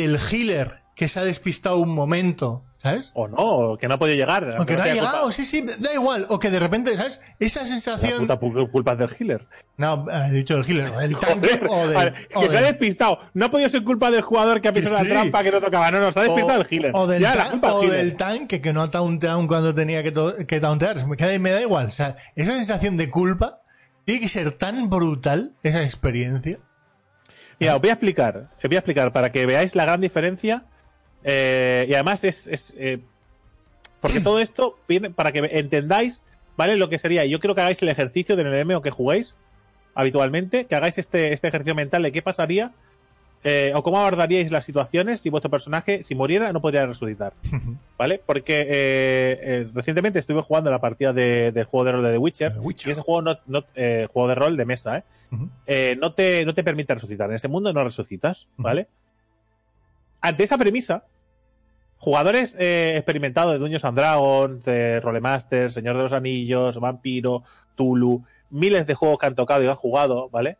del 0.00 0.18
healer 0.18 0.80
que 0.96 1.08
se 1.08 1.18
ha 1.18 1.24
despistado 1.24 1.78
un 1.78 1.94
momento, 1.94 2.62
¿sabes? 2.76 3.10
O 3.14 3.26
no, 3.26 3.36
o 3.38 3.78
que 3.78 3.88
no 3.88 3.94
ha 3.94 3.98
podido 3.98 4.16
llegar. 4.18 4.56
O 4.60 4.66
que 4.66 4.76
no 4.76 4.82
ha 4.82 4.86
llegado, 4.88 5.22
culpa- 5.22 5.32
sí, 5.32 5.46
sí, 5.46 5.64
da 5.78 5.94
igual. 5.94 6.26
O 6.28 6.38
que 6.38 6.50
de 6.50 6.58
repente, 6.60 6.94
¿sabes? 6.94 7.20
Esa 7.38 7.60
La 7.62 7.66
sensación. 7.68 8.18
puta 8.20 8.38
pu- 8.38 8.70
culpa 8.70 8.94
del 8.96 9.08
healer. 9.18 9.48
No, 9.78 10.04
he 10.10 10.30
dicho 10.30 10.58
el 10.58 10.64
healer, 10.68 10.88
o 10.90 10.98
del 10.98 11.16
tanque, 11.16 11.58
Joder, 11.66 11.68
o 11.70 11.98
a 11.98 12.04
ver, 12.04 12.12
del. 12.14 12.26
que 12.28 12.36
o 12.38 12.40
se 12.42 12.48
ha 12.48 12.60
del- 12.60 12.64
despistado. 12.72 13.18
No 13.32 13.46
ha 13.46 13.50
podido 13.50 13.70
ser 13.70 13.82
culpa 13.82 14.10
del 14.10 14.20
jugador 14.20 14.60
que 14.60 14.68
ha 14.68 14.72
pisado 14.74 14.98
Sí. 14.98 15.04
la 15.04 15.08
trampa 15.10 15.42
que 15.42 15.50
no 15.52 15.60
tocaba. 15.62 15.90
No, 15.90 16.00
no, 16.00 16.12
se 16.12 16.20
ha 16.20 16.22
despistado 16.24 16.58
o- 16.58 16.62
el 16.62 16.68
healer. 16.70 16.90
O 16.94 17.06
del, 17.06 17.22
ya, 17.22 17.34
la 17.34 17.50
culpa 17.50 17.72
o 17.72 17.80
del 17.80 17.90
del 17.92 18.16
tanque 18.16 18.60
que 18.60 18.72
no 18.74 18.82
ha 18.82 18.90
taunteado 18.90 19.46
cuando 19.46 19.74
tenía 19.74 20.02
que, 20.02 20.12
que 20.46 20.60
tauntear. 20.60 21.06
Me, 21.06 21.16
queda- 21.16 21.38
me 21.38 21.50
da 21.50 21.62
igual. 21.62 21.86
O 21.88 21.92
sea, 21.92 22.16
esa 22.36 22.52
sensación 22.52 22.98
de 22.98 23.08
culpa 23.08 23.62
tiene 24.04 24.20
que 24.20 24.28
ser 24.28 24.52
tan 24.52 24.90
brutal, 24.90 25.54
esa 25.62 25.82
experiencia. 25.82 26.58
Mira, 27.60 27.76
os 27.76 27.80
voy 27.80 27.90
a 27.90 27.92
explicar. 27.92 28.48
Os 28.56 28.62
voy 28.68 28.74
a 28.76 28.78
explicar 28.78 29.12
para 29.12 29.30
que 29.30 29.46
veáis 29.46 29.76
la 29.76 29.84
gran 29.84 30.00
diferencia. 30.00 30.64
eh, 31.22 31.86
y 31.88 31.94
además 31.94 32.24
es. 32.24 32.74
eh, 32.76 32.98
porque 34.00 34.20
todo 34.20 34.38
esto 34.40 34.78
viene 34.88 35.10
para 35.10 35.30
que 35.30 35.40
entendáis, 35.52 36.22
¿vale? 36.56 36.76
Lo 36.76 36.88
que 36.88 36.98
sería. 36.98 37.26
Yo 37.26 37.38
quiero 37.38 37.54
que 37.54 37.60
hagáis 37.60 37.82
el 37.82 37.90
ejercicio 37.90 38.34
del 38.34 38.64
MMO 38.64 38.80
que 38.80 38.90
juguéis 38.90 39.36
habitualmente. 39.94 40.64
Que 40.64 40.74
hagáis 40.74 40.96
este, 40.96 41.34
este 41.34 41.48
ejercicio 41.48 41.74
mental 41.74 42.02
de 42.02 42.10
qué 42.12 42.22
pasaría. 42.22 42.72
Eh, 43.42 43.72
o 43.74 43.82
cómo 43.82 43.98
abordaríais 43.98 44.50
las 44.50 44.64
situaciones 44.66 45.20
si 45.20 45.30
vuestro 45.30 45.50
personaje, 45.50 46.02
si 46.02 46.14
muriera, 46.14 46.52
no 46.52 46.60
podría 46.60 46.84
resucitar. 46.86 47.32
¿Vale? 47.96 48.20
Porque 48.24 48.60
eh, 48.60 48.66
eh, 49.42 49.68
recientemente 49.74 50.18
estuve 50.18 50.42
jugando 50.42 50.70
la 50.70 50.78
partida 50.80 51.12
de- 51.12 51.50
del 51.52 51.64
juego 51.64 51.84
de 51.84 51.92
rol 51.92 52.02
de 52.02 52.12
The 52.12 52.18
Witcher. 52.18 52.52
The 52.54 52.60
Witcher. 52.60 52.88
Y 52.88 52.92
ese 52.92 53.00
juego 53.02 53.22
no, 53.22 53.38
no- 53.46 53.64
juego 54.08 54.28
de 54.28 54.34
rol 54.34 54.56
de 54.56 54.64
mesa, 54.66 54.98
¿eh? 54.98 55.04
Eh, 55.66 55.96
no, 56.00 56.12
te, 56.12 56.44
no 56.44 56.54
te 56.54 56.64
permite 56.64 56.92
resucitar. 56.94 57.30
En 57.30 57.36
este 57.36 57.48
mundo 57.48 57.72
no 57.72 57.82
resucitas. 57.84 58.48
¿vale? 58.56 58.88
Ante 60.20 60.42
esa 60.44 60.58
premisa, 60.58 61.04
jugadores 61.98 62.56
experimentados 62.58 63.52
de 63.52 63.58
Dungeons 63.58 63.84
and 63.84 63.96
Dragons, 63.98 64.64
de 64.64 65.00
Rolemaster, 65.00 65.72
Señor 65.72 65.96
de 65.96 66.02
los 66.02 66.12
Anillos, 66.12 66.78
Vampiro, 66.78 67.42
Tulu, 67.74 68.22
miles 68.50 68.86
de 68.86 68.94
juegos 68.94 69.18
que 69.18 69.26
han 69.26 69.34
tocado 69.34 69.62
y 69.62 69.66
han 69.66 69.76
jugado, 69.76 70.28
¿vale? 70.28 70.58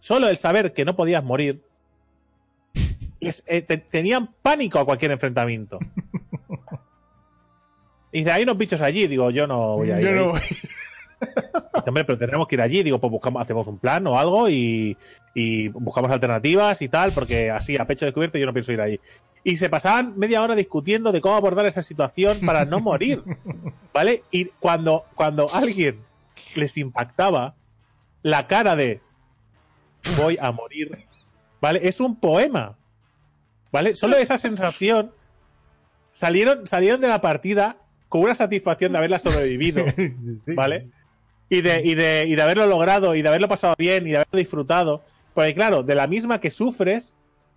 Solo 0.00 0.28
el 0.28 0.36
saber 0.36 0.72
que 0.72 0.84
no 0.84 0.96
podías 0.96 1.24
morir, 1.24 1.62
eh, 3.20 3.62
te- 3.62 3.78
tenían 3.78 4.34
pánico 4.42 4.78
a 4.78 4.84
cualquier 4.84 5.10
enfrentamiento. 5.12 5.78
Y 8.10 8.20
dice, 8.20 8.32
hay 8.32 8.42
unos 8.44 8.56
bichos 8.56 8.80
allí, 8.80 9.06
digo, 9.06 9.30
yo 9.30 9.46
no 9.46 9.76
voy 9.76 9.90
a 9.90 10.00
ir. 10.00 10.06
Yo 10.06 10.12
no 10.14 10.28
voy. 10.30 10.40
Hombre, 11.86 12.04
pero 12.04 12.16
tenemos 12.18 12.48
que 12.48 12.54
ir 12.54 12.62
allí. 12.62 12.82
Digo, 12.82 12.98
pues 12.98 13.10
buscamos, 13.10 13.42
hacemos 13.42 13.66
un 13.66 13.78
plan 13.78 14.06
o 14.06 14.18
algo 14.18 14.48
y, 14.48 14.96
y 15.34 15.68
buscamos 15.68 16.10
alternativas 16.10 16.80
y 16.80 16.88
tal, 16.88 17.12
porque 17.12 17.50
así, 17.50 17.76
a 17.76 17.86
pecho 17.86 18.06
descubierto, 18.06 18.38
yo 18.38 18.46
no 18.46 18.54
pienso 18.54 18.72
ir 18.72 18.80
allí. 18.80 18.98
Y 19.44 19.58
se 19.58 19.68
pasaban 19.68 20.18
media 20.18 20.42
hora 20.42 20.54
discutiendo 20.54 21.12
de 21.12 21.20
cómo 21.20 21.34
abordar 21.36 21.66
esa 21.66 21.82
situación 21.82 22.40
para 22.46 22.64
no 22.64 22.80
morir. 22.80 23.22
¿Vale? 23.92 24.22
Y 24.30 24.46
cuando, 24.58 25.04
cuando 25.14 25.52
alguien 25.54 26.00
les 26.54 26.78
impactaba 26.78 27.56
la 28.22 28.46
cara 28.46 28.74
de 28.74 29.02
voy 30.16 30.38
a 30.40 30.50
morir, 30.50 30.96
¿vale? 31.60 31.80
Es 31.86 32.00
un 32.00 32.16
poema. 32.16 32.77
¿Vale? 33.72 33.94
Solo 33.96 34.16
esa 34.16 34.38
sensación 34.38 35.12
salieron, 36.12 36.66
salieron 36.66 37.00
de 37.00 37.08
la 37.08 37.20
partida 37.20 37.76
con 38.08 38.22
una 38.22 38.34
satisfacción 38.34 38.92
de 38.92 38.98
haberla 38.98 39.18
sobrevivido. 39.20 39.84
¿vale? 40.56 40.88
Y 41.50 41.60
de, 41.62 41.82
y, 41.84 41.94
de, 41.94 42.26
y 42.26 42.34
de 42.34 42.42
haberlo 42.42 42.66
logrado, 42.66 43.14
y 43.14 43.22
de 43.22 43.28
haberlo 43.28 43.48
pasado 43.48 43.74
bien, 43.78 44.06
y 44.06 44.10
de 44.10 44.16
haberlo 44.18 44.38
disfrutado. 44.38 45.02
Porque 45.34 45.54
claro, 45.54 45.82
de 45.82 45.94
la 45.94 46.06
misma 46.06 46.40
que 46.40 46.50
sufres, 46.50 47.14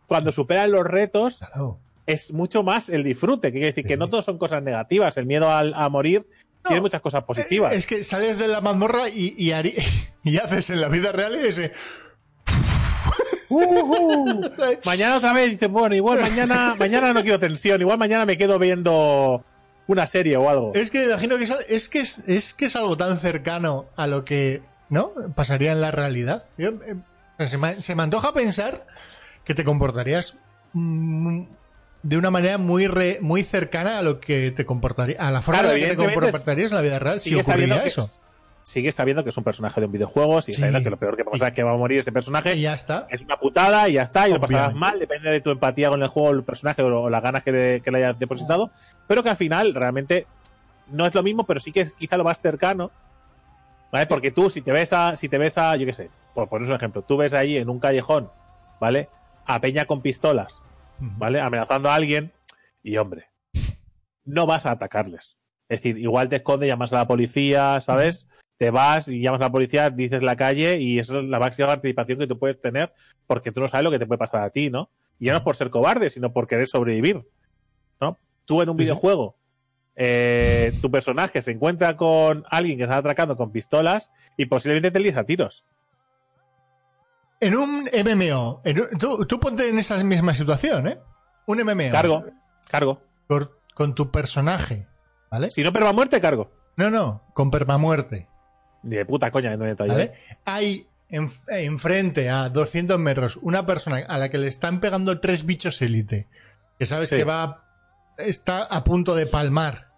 cuando 0.07 0.31
superas 0.31 0.69
los 0.69 0.85
retos, 0.85 1.39
Claro. 1.39 1.79
es 2.05 2.33
mucho 2.33 2.63
más 2.63 2.89
el 2.89 3.03
disfrute. 3.03 3.47
Que 3.49 3.53
quiere 3.53 3.67
decir 3.67 3.85
que 3.85 3.97
no 3.97 4.09
todos 4.09 4.25
son 4.25 4.37
cosas 4.37 4.61
negativas. 4.63 5.17
El 5.17 5.25
miedo 5.25 5.49
al- 5.51 5.73
a, 5.73 5.89
morir 5.89 6.25
tiene 6.65 6.81
muchas 6.81 7.01
cosas 7.01 7.23
positivas. 7.23 7.71
Eh, 7.73 7.77
Es 7.77 7.87
que 7.87 8.03
sales 8.03 8.37
de 8.37 8.47
la 8.47 8.61
mazmorra 8.61 9.09
y, 9.09 9.33
y, 9.37 9.51
y 10.23 10.37
haces 10.37 10.69
en 10.69 10.79
la 10.81 10.87
vida 10.89 11.11
real 11.11 11.35
ese. 11.35 11.71
Ujú. 13.51 14.41
mañana 14.85 15.17
otra 15.17 15.33
vez 15.33 15.51
dices, 15.51 15.69
bueno, 15.69 15.93
igual 15.95 16.19
mañana, 16.21 16.75
mañana 16.79 17.13
no 17.13 17.21
quiero 17.23 17.39
tensión, 17.39 17.81
igual 17.81 17.97
mañana 17.97 18.25
me 18.25 18.37
quedo 18.37 18.57
viendo 18.59 19.43
una 19.87 20.07
serie 20.07 20.37
o 20.37 20.49
algo. 20.49 20.71
Es 20.73 20.89
que 20.91 21.05
imagino 21.05 21.37
que 21.37 21.47
es, 21.67 21.89
que 21.89 21.99
es, 21.99 22.19
es 22.27 22.53
que 22.53 22.65
es 22.65 22.75
algo 22.75 22.95
tan 22.97 23.19
cercano 23.19 23.85
a 23.95 24.07
lo 24.07 24.23
que 24.25 24.61
no 24.89 25.11
pasaría 25.35 25.71
en 25.73 25.81
la 25.81 25.91
realidad. 25.91 26.45
Yo, 26.57 26.69
eh, 26.69 26.95
sea, 27.37 27.47
se, 27.47 27.57
me, 27.57 27.81
se 27.81 27.95
me 27.95 28.03
antoja 28.03 28.33
pensar 28.33 28.85
que 29.43 29.53
te 29.55 29.63
comportarías 29.63 30.37
mm, 30.73 31.43
de 32.03 32.17
una 32.17 32.31
manera 32.31 32.57
muy 32.57 32.87
re- 32.87 33.19
muy 33.21 33.43
cercana 33.43 33.99
a 33.99 34.01
lo 34.01 34.19
que 34.19 34.51
te 34.51 34.65
comportaría, 34.65 35.17
a 35.19 35.29
la 35.31 35.41
forma 35.41 35.59
Claro, 35.61 35.75
en 35.75 35.81
la 35.81 35.87
que 35.89 35.95
te 35.95 36.13
comportarías 36.31 36.71
en 36.71 36.75
la 36.75 36.81
vida 36.81 36.99
real 36.99 37.19
si 37.19 37.31
ocurriría 37.41 37.83
que, 37.83 38.01
eso. 38.61 38.71
sigue 38.71 38.91
sabiendo 38.91 39.23
que 39.23 39.29
es 39.29 39.37
un 39.37 39.43
personaje 39.43 39.79
de 39.79 39.85
un 39.87 39.91
videojuego, 39.91 40.41
sigue 40.41 40.55
Sí. 40.55 40.61
sabiendo 40.61 40.83
que 40.83 40.89
lo 40.89 40.97
peor 40.97 41.17
que 41.17 41.23
pasa 41.25 41.47
es 41.47 41.53
que 41.53 41.63
va 41.63 41.71
a 41.71 41.77
morir 41.77 41.99
ese 41.99 42.11
personaje. 42.11 42.55
Y 42.55 42.61
ya 42.61 42.73
está. 42.73 43.07
es 43.09 43.21
una 43.21 43.37
putada 43.37 43.89
y 43.89 43.93
ya 43.93 44.01
está, 44.03 44.27
y 44.29 44.33
lo 44.33 44.39
pasarás 44.39 44.73
mal, 44.73 44.99
depende 44.99 45.29
de 45.29 45.41
tu 45.41 45.49
empatía 45.51 45.89
con 45.89 46.01
el 46.01 46.07
juego, 46.07 46.31
el 46.31 46.43
personaje 46.43 46.81
o, 46.81 47.09
las 47.09 47.21
ganas 47.23 47.43
que 47.43 47.51
le, 47.51 47.81
que 47.81 47.91
le 47.91 47.97
hayas 47.99 48.19
depositado, 48.19 48.71
pero 49.07 49.23
que 49.23 49.29
al 49.29 49.37
final 49.37 49.73
realmente 49.73 50.27
no 50.87 51.05
es 51.05 51.13
lo 51.15 51.23
mismo, 51.23 51.45
pero 51.45 51.59
sí 51.59 51.71
que 51.71 51.81
es 51.81 51.93
quizá 51.93 52.17
lo 52.17 52.23
más 52.23 52.39
cercano, 52.41 52.91
¿vale? 53.91 54.05
Porque 54.07 54.31
tú, 54.31 54.49
si 54.49 54.61
te 54.61 54.71
ves 54.71 54.93
a, 54.93 55.15
si 55.15 55.29
te 55.29 55.37
ves 55.37 55.57
a, 55.57 55.75
yo 55.75 55.85
qué 55.85 55.93
sé, 55.93 56.09
por 56.33 56.47
poner 56.49 56.67
un 56.69 56.75
ejemplo, 56.75 57.01
tú 57.01 57.17
ves 57.17 57.33
allí 57.33 57.57
en 57.57 57.69
un 57.69 57.79
callejón, 57.79 58.29
¿vale? 58.79 59.09
A 59.45 59.59
Peña 59.59 59.85
con 59.85 60.01
pistolas, 60.01 60.61
¿vale? 60.99 61.41
Amenazando 61.41 61.89
a 61.89 61.95
alguien, 61.95 62.31
y 62.83 62.97
hombre, 62.97 63.27
no 64.25 64.45
vas 64.45 64.65
a 64.65 64.71
atacarles. 64.71 65.37
Es 65.69 65.79
decir, 65.79 65.97
igual 65.97 66.27
te 66.29 66.37
escondes, 66.37 66.67
llamas 66.67 66.91
a 66.91 66.97
la 66.97 67.07
policía, 67.07 67.79
¿sabes? 67.79 68.27
Te 68.61 68.69
vas 68.69 69.07
y 69.07 69.21
llamas 69.21 69.41
a 69.41 69.45
la 69.45 69.51
policía, 69.51 69.89
dices 69.89 70.21
la 70.21 70.35
calle 70.35 70.77
y 70.79 70.99
eso 70.99 71.19
es 71.19 71.25
la 71.25 71.39
máxima 71.39 71.67
participación 71.67 72.19
que 72.19 72.27
tú 72.27 72.37
puedes 72.37 72.61
tener 72.61 72.93
porque 73.25 73.51
tú 73.51 73.59
no 73.59 73.67
sabes 73.67 73.83
lo 73.83 73.89
que 73.89 73.97
te 73.97 74.05
puede 74.05 74.19
pasar 74.19 74.43
a 74.43 74.51
ti, 74.51 74.69
¿no? 74.69 74.91
Y 75.17 75.25
ya 75.25 75.31
no 75.31 75.39
es 75.39 75.43
por 75.43 75.55
ser 75.55 75.71
cobarde, 75.71 76.11
sino 76.11 76.31
por 76.31 76.45
querer 76.45 76.67
sobrevivir, 76.67 77.23
¿no? 77.99 78.19
Tú 78.45 78.61
en 78.61 78.69
un 78.69 78.77
Sí, 78.77 78.83
videojuego, 78.83 79.35
eh, 79.95 80.73
tu 80.79 80.91
personaje 80.91 81.41
se 81.41 81.49
encuentra 81.53 81.97
con 81.97 82.43
alguien 82.51 82.77
que 82.77 82.83
está 82.83 82.97
atracando 82.97 83.35
con 83.35 83.51
pistolas 83.51 84.11
y 84.37 84.45
posiblemente 84.45 84.91
te 84.91 84.99
líes 84.99 85.17
a 85.17 85.23
tiros. 85.23 85.65
En 87.39 87.55
un 87.57 87.87
MMO, 87.91 88.61
en 88.63 88.79
un- 88.81 88.89
tú, 88.99 89.25
tú 89.25 89.39
ponte 89.39 89.67
en 89.69 89.79
esa 89.79 90.03
misma 90.03 90.35
situación, 90.35 90.85
¿eh? 90.85 90.99
Un 91.47 91.61
MMO. 91.61 91.91
Cargo, 91.91 92.25
cargo. 92.69 93.01
Con, 93.27 93.49
con 93.73 93.95
tu 93.95 94.11
personaje, 94.11 94.85
¿vale? 95.31 95.49
Si 95.49 95.63
no 95.63 95.73
perma 95.73 95.93
muerte, 95.93 96.21
cargo. 96.21 96.51
No, 96.77 96.91
no, 96.91 97.23
con 97.33 97.49
permamuerte. 97.49 98.27
Ni 98.83 98.95
de 98.95 99.05
puta 99.05 99.31
coña, 99.31 99.51
no 99.51 99.59
me 99.59 99.65
meto 99.67 99.83
ahí, 99.83 99.89
¿Vale? 99.89 100.03
¿eh? 100.03 100.13
Hay 100.45 100.87
en- 101.09 101.29
enfrente 101.49 102.29
a 102.29 102.49
200 102.49 102.97
metros 102.99 103.37
una 103.41 103.65
persona 103.65 103.97
a 104.07 104.17
la 104.17 104.29
que 104.29 104.37
le 104.37 104.47
están 104.47 104.79
pegando 104.79 105.19
tres 105.19 105.45
bichos 105.45 105.81
élite. 105.81 106.27
Que 106.79 106.85
sabes 106.85 107.09
Sí. 107.09 107.15
que 107.17 107.23
va. 107.23 107.67
Está 108.17 108.63
a 108.63 108.83
punto 108.83 109.15
de 109.15 109.25
palmar. 109.27 109.89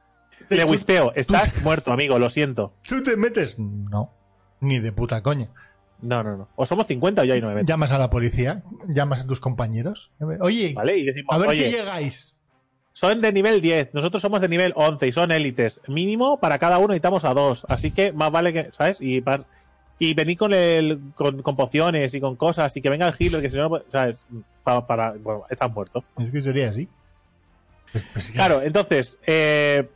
Le 0.49 0.65
wispeo, 0.65 1.13
estás 1.15 1.55
muerto, 1.63 1.91
amigo, 1.91 2.19
lo 2.19 2.29
siento. 2.29 2.73
¿Tú 2.87 3.01
te 3.03 3.15
metes? 3.17 3.57
No. 3.57 4.13
Ni 4.59 4.79
de 4.79 4.91
puta 4.91 5.21
coña. 5.23 5.49
No, 6.01 6.21
no, 6.23 6.35
no. 6.35 6.49
O 6.57 6.65
somos 6.65 6.85
50 6.87 7.21
o 7.21 7.25
ya 7.25 7.39
no 7.39 7.47
me 7.47 7.55
meto. 7.55 7.67
Llamas 7.67 7.91
a 7.91 7.97
la 7.97 8.09
policía, 8.09 8.61
llamas 8.89 9.21
a 9.21 9.25
tus 9.27 9.39
compañeros. 9.39 10.11
Oye, 10.41 10.73
¿Vale? 10.75 11.01
Decimos, 11.03 11.33
a 11.33 11.37
ver 11.37 11.49
oye, 11.49 11.65
si 11.69 11.71
llegáis. 11.77 12.35
Son 12.93 13.19
de 13.21 13.33
nivel 13.33 13.59
10, 13.61 13.93
nosotros 13.93 14.21
somos 14.21 14.39
de 14.41 14.47
nivel 14.47 14.71
11 14.75 15.07
y 15.07 15.11
son 15.11 15.31
élites. 15.31 15.81
Mínimo 15.87 16.39
para 16.39 16.59
cada 16.59 16.77
uno 16.77 16.89
necesitamos 16.89 17.25
a 17.25 17.33
dos. 17.33 17.65
Así 17.67 17.91
que 17.91 18.13
más 18.13 18.31
vale 18.31 18.53
que, 18.53 18.69
¿sabes? 18.71 19.01
Y, 19.01 19.23
y 19.99 20.13
venir 20.13 20.37
con, 20.37 20.53
el, 20.53 20.99
con, 21.15 21.41
con 21.41 21.55
pociones 21.55 22.13
y 22.13 22.21
con 22.21 22.35
cosas 22.35 22.75
y 22.77 22.81
que 22.81 22.89
venga 22.89 23.07
el 23.07 23.15
healer, 23.17 23.41
que 23.41 23.49
si 23.49 23.57
no, 23.57 23.69
pues, 23.69 23.83
¿sabes? 23.91 24.25
Pa- 24.63 24.85
para, 24.87 25.11
bueno, 25.13 25.43
estás 25.49 25.71
muerto. 25.71 26.03
Es 26.19 26.31
que 26.31 26.39
sería 26.41 26.69
así. 26.69 26.87
Pues- 27.91 28.05
pues. 28.13 28.31
Claro, 28.31 28.61
entonces, 28.61 29.17
eh, 29.25 29.89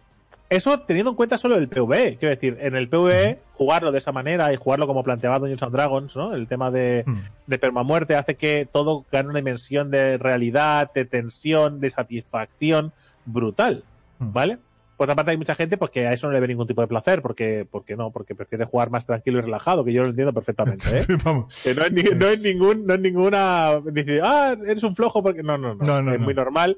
Eso 0.49 0.79
teniendo 0.79 1.12
en 1.12 1.17
cuenta 1.17 1.38
solo 1.38 1.55
el 1.57 1.67
PvE. 1.67 2.17
Quiero 2.17 2.33
decir, 2.33 2.57
en 2.62 2.75
el 2.75 2.88
PvE, 2.89 3.39
jugarlo 3.57 3.91
de 3.91 3.97
esa 3.97 4.11
manera 4.11 4.53
y 4.53 4.55
jugarlo 4.55 4.85
como 4.87 5.03
planteaba 5.03 5.39
Dungeons 5.39 5.63
and 5.63 5.73
Dragons, 5.73 6.15
¿no? 6.15 6.33
El 6.35 6.47
tema 6.47 6.69
de, 6.71 7.03
Mm. 7.05 7.15
de 7.47 7.57
permamuerte 7.59 8.15
hace 8.15 8.35
que 8.35 8.67
todo 8.71 9.05
gane 9.11 9.29
una 9.29 9.39
dimensión 9.39 9.89
de 9.91 10.17
realidad, 10.17 10.91
de 10.93 11.05
tensión, 11.05 11.79
de 11.79 11.89
satisfacción 11.89 12.93
brutal. 13.25 13.83
Mm. 14.19 14.31
¿Vale? 14.33 14.57
Por 14.95 15.05
otra 15.05 15.15
parte, 15.15 15.29
hay 15.31 15.37
mucha 15.37 15.53
gente 15.53 15.77
pues, 15.77 15.91
que 15.91 16.07
a 16.07 16.13
eso 16.13 16.25
no 16.27 16.33
le 16.33 16.39
ve 16.39 16.47
ningún 16.47 16.65
tipo 16.65 16.81
de 16.81 16.87
placer, 16.87 17.21
porque, 17.21 17.67
porque 17.69 17.95
no, 17.95 18.09
porque 18.09 18.33
prefiere 18.33 18.65
jugar 18.65 18.89
más 18.89 19.05
tranquilo 19.05 19.37
y 19.37 19.41
relajado, 19.41 19.83
que 19.85 19.93
yo 19.93 20.01
lo 20.01 20.09
entiendo 20.09 20.33
perfectamente, 20.33 20.85
¿eh? 21.01 21.05
Vamos. 21.23 21.53
Que 21.63 21.75
no 21.75 21.83
es, 21.83 21.91
ni- 21.91 22.03
no 22.15 22.25
es 22.25 22.41
ningún, 22.41 22.85
no 22.87 22.93
es 22.95 22.99
ninguna. 22.99 23.79
Dice, 23.91 24.21
ah, 24.23 24.55
eres 24.65 24.83
un 24.83 24.95
flojo 24.95 25.21
porque. 25.21 25.43
No, 25.43 25.55
no, 25.57 25.75
no. 25.75 25.85
No, 25.85 26.01
no, 26.01 26.13
es 26.13 26.19
muy 26.19 26.33
normal. 26.33 26.77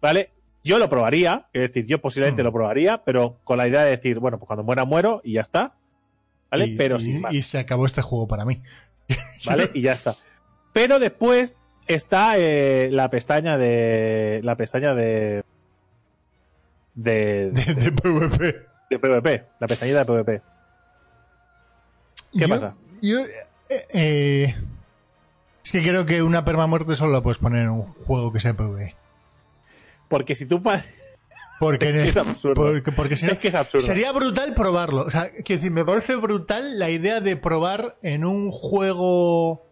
¿Vale? 0.00 0.30
Yo 0.62 0.78
lo 0.78 0.88
probaría, 0.88 1.46
es 1.52 1.62
decir, 1.62 1.86
yo 1.86 2.00
posiblemente 2.00 2.42
Mm. 2.42 2.46
lo 2.46 2.52
probaría, 2.52 3.02
pero 3.02 3.38
con 3.44 3.58
la 3.58 3.66
idea 3.66 3.82
de 3.82 3.90
decir, 3.96 4.18
bueno, 4.20 4.38
pues 4.38 4.46
cuando 4.46 4.62
muera, 4.62 4.84
muero 4.84 5.20
y 5.24 5.32
ya 5.32 5.40
está. 5.40 5.74
¿Vale? 6.50 6.66
Y- 6.66 6.76
pero 6.76 6.96
y- 6.96 7.00
sin 7.00 7.20
más. 7.20 7.32
Y 7.32 7.42
se 7.42 7.58
acabó 7.58 7.86
este 7.86 8.02
juego 8.02 8.26
para 8.28 8.44
mí. 8.44 8.62
¿Vale? 9.46 9.70
Y 9.74 9.82
ya 9.82 9.92
está. 9.92 10.16
Pero 10.72 10.98
después 10.98 11.56
está 11.86 12.34
eh, 12.38 12.88
la 12.92 13.10
pestaña 13.10 13.56
de. 13.58 14.40
La 14.44 14.56
pestaña 14.56 14.94
de. 14.94 15.42
De, 16.94 17.50
De, 17.52 17.74
de 17.74 17.92
PvP. 17.92 18.66
de 18.90 18.98
PvP. 18.98 19.46
La 19.60 19.66
pestañita 19.66 19.98
de 20.00 20.04
PvP. 20.04 20.42
¿Qué 22.32 22.38
Yo- 22.40 22.48
pasa? 22.48 22.76
Yo, 23.02 23.18
eh, 23.68 23.86
eh, 23.94 24.54
es 25.64 25.72
que 25.72 25.80
creo 25.82 26.04
que 26.06 26.22
una 26.22 26.44
permamuerte 26.44 26.94
solo 26.96 27.12
la 27.12 27.22
puedes 27.22 27.38
poner 27.38 27.62
en 27.62 27.70
un 27.70 27.92
juego 28.04 28.32
que 28.32 28.40
sea 28.40 28.54
PvE. 28.54 28.94
Porque 30.08 30.34
si 30.34 30.46
tú. 30.46 30.62
Porque, 31.60 31.90
Es 31.90 31.96
que 31.96 32.08
es 32.08 32.16
absurdo. 32.16 32.54
porque, 32.54 32.90
porque 32.90 33.16
si 33.16 33.26
no- 33.26 33.32
Es 33.32 33.38
que 33.38 33.48
es 33.48 33.54
absurdo. 33.54 33.84
sería 33.86 34.10
brutal 34.12 34.54
probarlo. 34.54 35.02
O 35.02 35.10
sea, 35.10 35.30
quiero 35.30 35.60
decir, 35.60 35.70
me 35.70 35.84
parece 35.84 36.16
brutal 36.16 36.78
la 36.78 36.90
idea 36.90 37.20
de 37.20 37.36
probar 37.36 37.96
en 38.02 38.24
un 38.24 38.50
juego, 38.50 39.66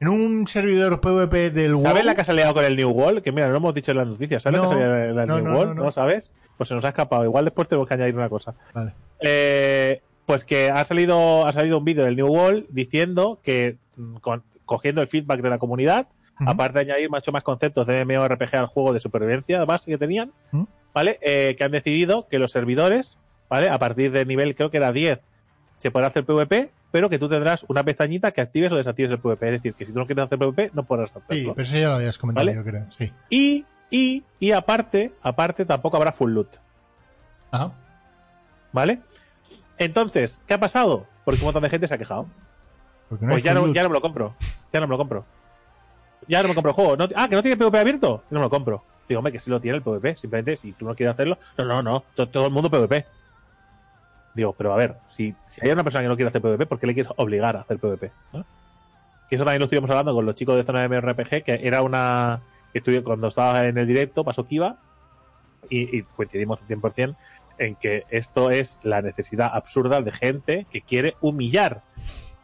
en 0.00 0.08
un 0.08 0.46
servidor 0.48 1.00
PvP 1.00 1.50
del 1.50 1.76
¿Sabes 1.78 2.02
WoW. 2.02 2.04
la 2.06 2.14
que 2.14 2.22
ha 2.28 2.34
liado 2.34 2.54
con 2.54 2.64
el 2.64 2.74
New 2.76 2.90
World? 2.90 3.22
Que 3.22 3.32
mira, 3.32 3.46
no 3.46 3.52
lo 3.52 3.58
hemos 3.58 3.74
dicho 3.74 3.90
en 3.92 3.98
las 3.98 4.06
noticias. 4.06 4.42
¿Sabes 4.42 4.60
No, 4.62 4.70
la 4.72 4.76
que 4.78 4.82
ha 4.82 4.86
liado 4.86 5.04
en 5.04 5.18
el 5.20 5.26
no, 5.26 5.36
New 5.36 5.44
no, 5.52 5.58
World? 5.58 5.74
no, 5.76 5.90
sabes? 5.90 6.32
Pues 6.56 6.68
se 6.68 6.74
nos 6.74 6.84
ha 6.84 6.88
escapado. 6.88 7.24
Igual 7.24 7.44
después 7.44 7.68
tenemos 7.68 7.86
que 7.86 7.94
añadir 7.94 8.16
una 8.16 8.28
cosa. 8.30 8.54
Vale. 8.74 8.94
Eh, 9.20 10.00
pues 10.24 10.44
que 10.44 10.70
ha 10.70 10.84
salido, 10.84 11.46
ha 11.46 11.52
salido 11.52 11.78
un 11.78 11.84
vídeo 11.84 12.04
del 12.04 12.16
New 12.16 12.26
World 12.28 12.64
diciendo 12.70 13.40
que, 13.42 13.76
mm, 13.96 14.16
con- 14.16 14.42
cogiendo 14.64 15.00
el 15.02 15.06
feedback 15.06 15.40
de 15.42 15.50
la 15.50 15.58
comunidad, 15.58 16.08
aparte 16.38 16.78
de 16.80 16.92
añadir 16.92 17.08
mucho 17.10 17.30
más 17.32 17.42
conceptos 17.42 17.86
de 17.86 18.04
MMORPG 18.04 18.56
al 18.56 18.66
juego 18.66 18.92
de 18.92 19.00
supervivencia 19.00 19.64
base 19.64 19.90
que 19.90 19.96
tenían. 19.98 20.32
¿Vale? 20.96 21.18
Eh, 21.20 21.54
que 21.58 21.62
han 21.64 21.70
decidido 21.72 22.26
que 22.26 22.38
los 22.38 22.50
servidores, 22.52 23.18
¿vale? 23.50 23.68
A 23.68 23.78
partir 23.78 24.10
del 24.12 24.26
nivel, 24.26 24.54
creo 24.56 24.70
que 24.70 24.78
era 24.78 24.92
10, 24.92 25.22
se 25.78 25.90
podrá 25.90 26.06
hacer 26.08 26.24
PvP, 26.24 26.70
pero 26.90 27.10
que 27.10 27.18
tú 27.18 27.28
tendrás 27.28 27.66
una 27.68 27.84
pestañita 27.84 28.32
que 28.32 28.40
actives 28.40 28.72
o 28.72 28.76
desactives 28.76 29.10
el 29.12 29.18
PvP. 29.18 29.46
Es 29.46 29.52
decir, 29.52 29.74
que 29.74 29.84
si 29.84 29.92
tú 29.92 29.98
no 29.98 30.06
quieres 30.06 30.24
hacer 30.24 30.38
PvP, 30.38 30.70
no 30.72 30.84
podrás 30.84 31.10
Sí, 31.10 31.18
hacerlo. 31.22 31.54
pero 31.54 31.68
eso 31.68 31.76
ya 31.76 31.88
lo 31.88 31.94
habías 31.96 32.16
comentado, 32.16 32.46
¿Vale? 32.46 32.56
yo 32.56 32.64
creo. 32.64 32.86
Sí. 32.96 33.12
Y, 33.28 33.66
y, 33.90 34.24
y 34.40 34.52
aparte, 34.52 35.12
aparte 35.20 35.66
tampoco 35.66 35.98
habrá 35.98 36.12
full 36.12 36.32
loot, 36.32 36.56
Ajá. 37.50 37.72
¿vale? 38.72 39.00
Entonces, 39.76 40.40
¿qué 40.46 40.54
ha 40.54 40.60
pasado? 40.60 41.06
Porque 41.26 41.40
un 41.40 41.44
montón 41.48 41.62
de 41.62 41.68
gente 41.70 41.86
se 41.86 41.92
ha 41.94 41.98
quejado. 41.98 42.26
No 43.10 43.18
pues 43.28 43.44
ya 43.44 43.52
no, 43.52 43.72
ya 43.72 43.82
no 43.82 43.90
me 43.90 43.94
lo 43.94 44.00
compro. 44.00 44.34
Ya 44.72 44.80
no 44.80 44.86
me 44.86 44.92
lo 44.92 44.96
compro. 44.98 45.24
Ya 46.26 46.42
no 46.42 46.48
me 46.48 46.54
compro 46.54 46.70
el 46.70 46.74
juego. 46.74 46.96
No- 46.96 47.06
ah, 47.14 47.28
que 47.28 47.36
no 47.36 47.42
tiene 47.42 47.56
PvP 47.58 47.78
abierto. 47.78 48.24
No 48.30 48.38
me 48.40 48.44
lo 48.46 48.50
compro. 48.50 48.82
Digo, 49.08 49.18
hombre, 49.20 49.32
que 49.32 49.40
sí 49.40 49.50
lo 49.50 49.60
tiene 49.60 49.76
el 49.78 49.82
PvP. 49.82 50.16
Simplemente, 50.16 50.56
si 50.56 50.72
tú 50.72 50.84
no 50.86 50.94
quieres 50.94 51.14
hacerlo. 51.14 51.38
No, 51.58 51.64
no, 51.64 51.82
no. 51.82 52.04
to- 52.14 52.28
Todo, 52.28 52.46
el 52.46 52.52
mundo 52.52 52.70
PvP. 52.70 53.04
Digo, 54.34 54.52
pero 54.52 54.72
a 54.72 54.76
ver, 54.76 54.96
si, 55.06 55.34
si 55.46 55.60
hay 55.64 55.70
una 55.70 55.82
persona 55.82 56.02
que 56.02 56.08
no 56.08 56.16
quiere 56.16 56.28
hacer 56.28 56.42
PvP, 56.42 56.66
¿por 56.66 56.78
qué 56.78 56.86
le 56.86 56.94
quieres 56.94 57.12
obligar 57.16 57.56
a 57.56 57.60
hacer 57.60 57.78
PvP? 57.78 58.10
Que 59.28 59.36
eso 59.36 59.44
también 59.44 59.60
lo 59.60 59.64
estuvimos 59.64 59.88
hablando 59.90 60.14
con 60.14 60.26
los 60.26 60.34
chicos 60.34 60.56
de 60.56 60.64
Zona 60.64 60.82
de 60.82 60.88
MRPG, 60.88 61.42
que 61.42 61.60
era 61.62 61.82
una. 61.82 62.42
estuve, 62.74 63.02
cuando 63.02 63.28
estaba 63.28 63.66
en 63.66 63.78
el 63.78 63.86
directo, 63.86 64.24
pasó 64.24 64.46
Kiva, 64.46 64.76
y, 65.70 65.96
y 65.98 66.02
coincidimos 66.02 66.60
al 66.60 66.68
100% 66.68 67.16
en 67.58 67.74
que 67.76 68.04
esto 68.10 68.50
es 68.50 68.78
la 68.82 69.00
necesidad 69.00 69.50
absurda 69.52 70.02
de 70.02 70.12
gente 70.12 70.66
que 70.70 70.82
quiere 70.82 71.16
humillar 71.22 71.82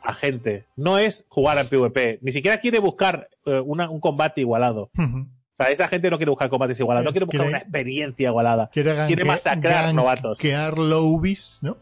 a 0.02 0.14
gente. 0.14 0.66
No 0.74 0.96
es 0.98 1.26
jugar 1.28 1.58
en 1.58 1.68
PvP, 1.68 2.18
ni 2.22 2.32
siquiera 2.32 2.56
quiere 2.58 2.78
buscar 2.78 3.28
eh, 3.44 3.60
una- 3.60 3.90
un 3.90 4.00
combate 4.00 4.40
igualado. 4.40 4.90
Ujú. 4.98 5.26
O 5.58 5.62
sea, 5.64 5.72
esa 5.72 5.86
gente 5.88 6.10
no 6.10 6.16
quiere 6.16 6.30
buscar 6.30 6.48
combates 6.48 6.80
igualados, 6.80 7.04
no 7.04 7.12
quiere 7.12 7.26
buscar 7.26 7.40
quiere- 7.40 7.50
una 7.50 7.58
experiencia 7.58 8.28
igualada. 8.28 8.70
Quiere, 8.72 8.94
Quiere 9.06 9.24
masacrar 9.24 9.94
novatos. 9.94 10.38
gankear 10.38 10.78
lobbies, 10.78 11.58
¿no? 11.60 11.76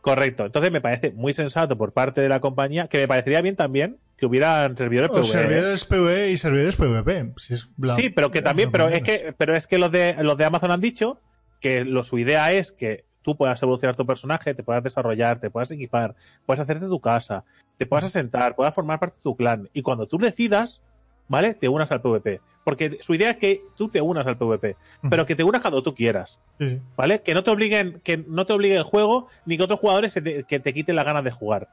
Correcto. 0.00 0.44
Entonces 0.46 0.70
me 0.72 0.80
parece 0.80 1.12
muy 1.12 1.32
sensato 1.34 1.76
por 1.78 1.92
parte 1.92 2.20
de 2.20 2.28
la 2.28 2.40
compañía, 2.40 2.88
que 2.88 2.98
me 2.98 3.08
parecería 3.08 3.40
bien 3.42 3.56
también 3.56 3.98
que 4.16 4.26
hubieran 4.26 4.76
servidores 4.76 5.10
PvE. 5.10 5.24
servidores 5.24 5.84
PvE 5.84 6.30
y 6.32 6.38
servidores 6.38 6.76
PvP. 6.76 7.32
Si 7.36 7.54
es 7.54 7.70
la- 7.78 7.94
Sí, 7.94 8.10
pero 8.10 8.30
que 8.30 8.42
también, 8.42 8.70
pero 8.70 8.88
es 8.88 9.02
que, 9.02 9.34
pero 9.36 9.54
es 9.56 9.66
que 9.66 9.78
los 9.78 9.90
de 9.92 10.16
los 10.22 10.36
de 10.36 10.44
Amazon 10.44 10.70
han 10.70 10.80
dicho 10.80 11.20
que 11.60 11.84
lo, 11.84 12.02
su 12.02 12.18
idea 12.18 12.52
es 12.52 12.72
que 12.72 13.04
tú 13.22 13.36
puedas 13.36 13.60
evolucionar 13.62 13.96
tu 13.96 14.06
personaje, 14.06 14.54
te 14.54 14.62
puedas 14.62 14.82
desarrollar, 14.82 15.38
te 15.40 15.50
puedas 15.50 15.70
equipar, 15.70 16.14
puedas 16.44 16.60
hacerte 16.60 16.86
tu 16.86 17.00
casa, 17.00 17.44
te 17.76 17.86
puedas 17.86 18.04
asentar, 18.04 18.54
puedas 18.56 18.74
formar 18.74 19.00
parte 19.00 19.16
de 19.18 19.22
tu 19.22 19.36
clan. 19.36 19.68
Y 19.72 19.82
cuando 19.82 20.06
tú 20.06 20.18
decidas, 20.18 20.82
¿vale? 21.28 21.54
Te 21.54 21.68
unas 21.68 21.90
al 21.90 22.00
PvP. 22.00 22.40
Porque 22.66 22.98
su 23.00 23.14
idea 23.14 23.30
es 23.30 23.36
que 23.36 23.62
tú 23.76 23.88
te 23.88 24.00
unas 24.00 24.26
al 24.26 24.36
PvP, 24.36 24.74
pero 25.08 25.24
que 25.24 25.36
te 25.36 25.44
unas 25.44 25.60
cuando 25.62 25.84
tú 25.84 25.94
quieras. 25.94 26.40
Sí. 26.58 26.80
¿Vale? 26.96 27.22
Que 27.22 27.32
no 27.32 27.44
te 27.44 27.52
obliguen, 27.52 28.00
que 28.02 28.16
no 28.26 28.44
te 28.44 28.54
obligue 28.54 28.74
el 28.74 28.82
juego, 28.82 29.28
ni 29.44 29.56
que 29.56 29.62
otros 29.62 29.78
jugadores 29.78 30.12
se 30.12 30.20
te- 30.20 30.42
que 30.42 30.58
te 30.58 30.74
quiten 30.74 30.96
las 30.96 31.04
ganas 31.04 31.22
de 31.22 31.30
jugar. 31.30 31.68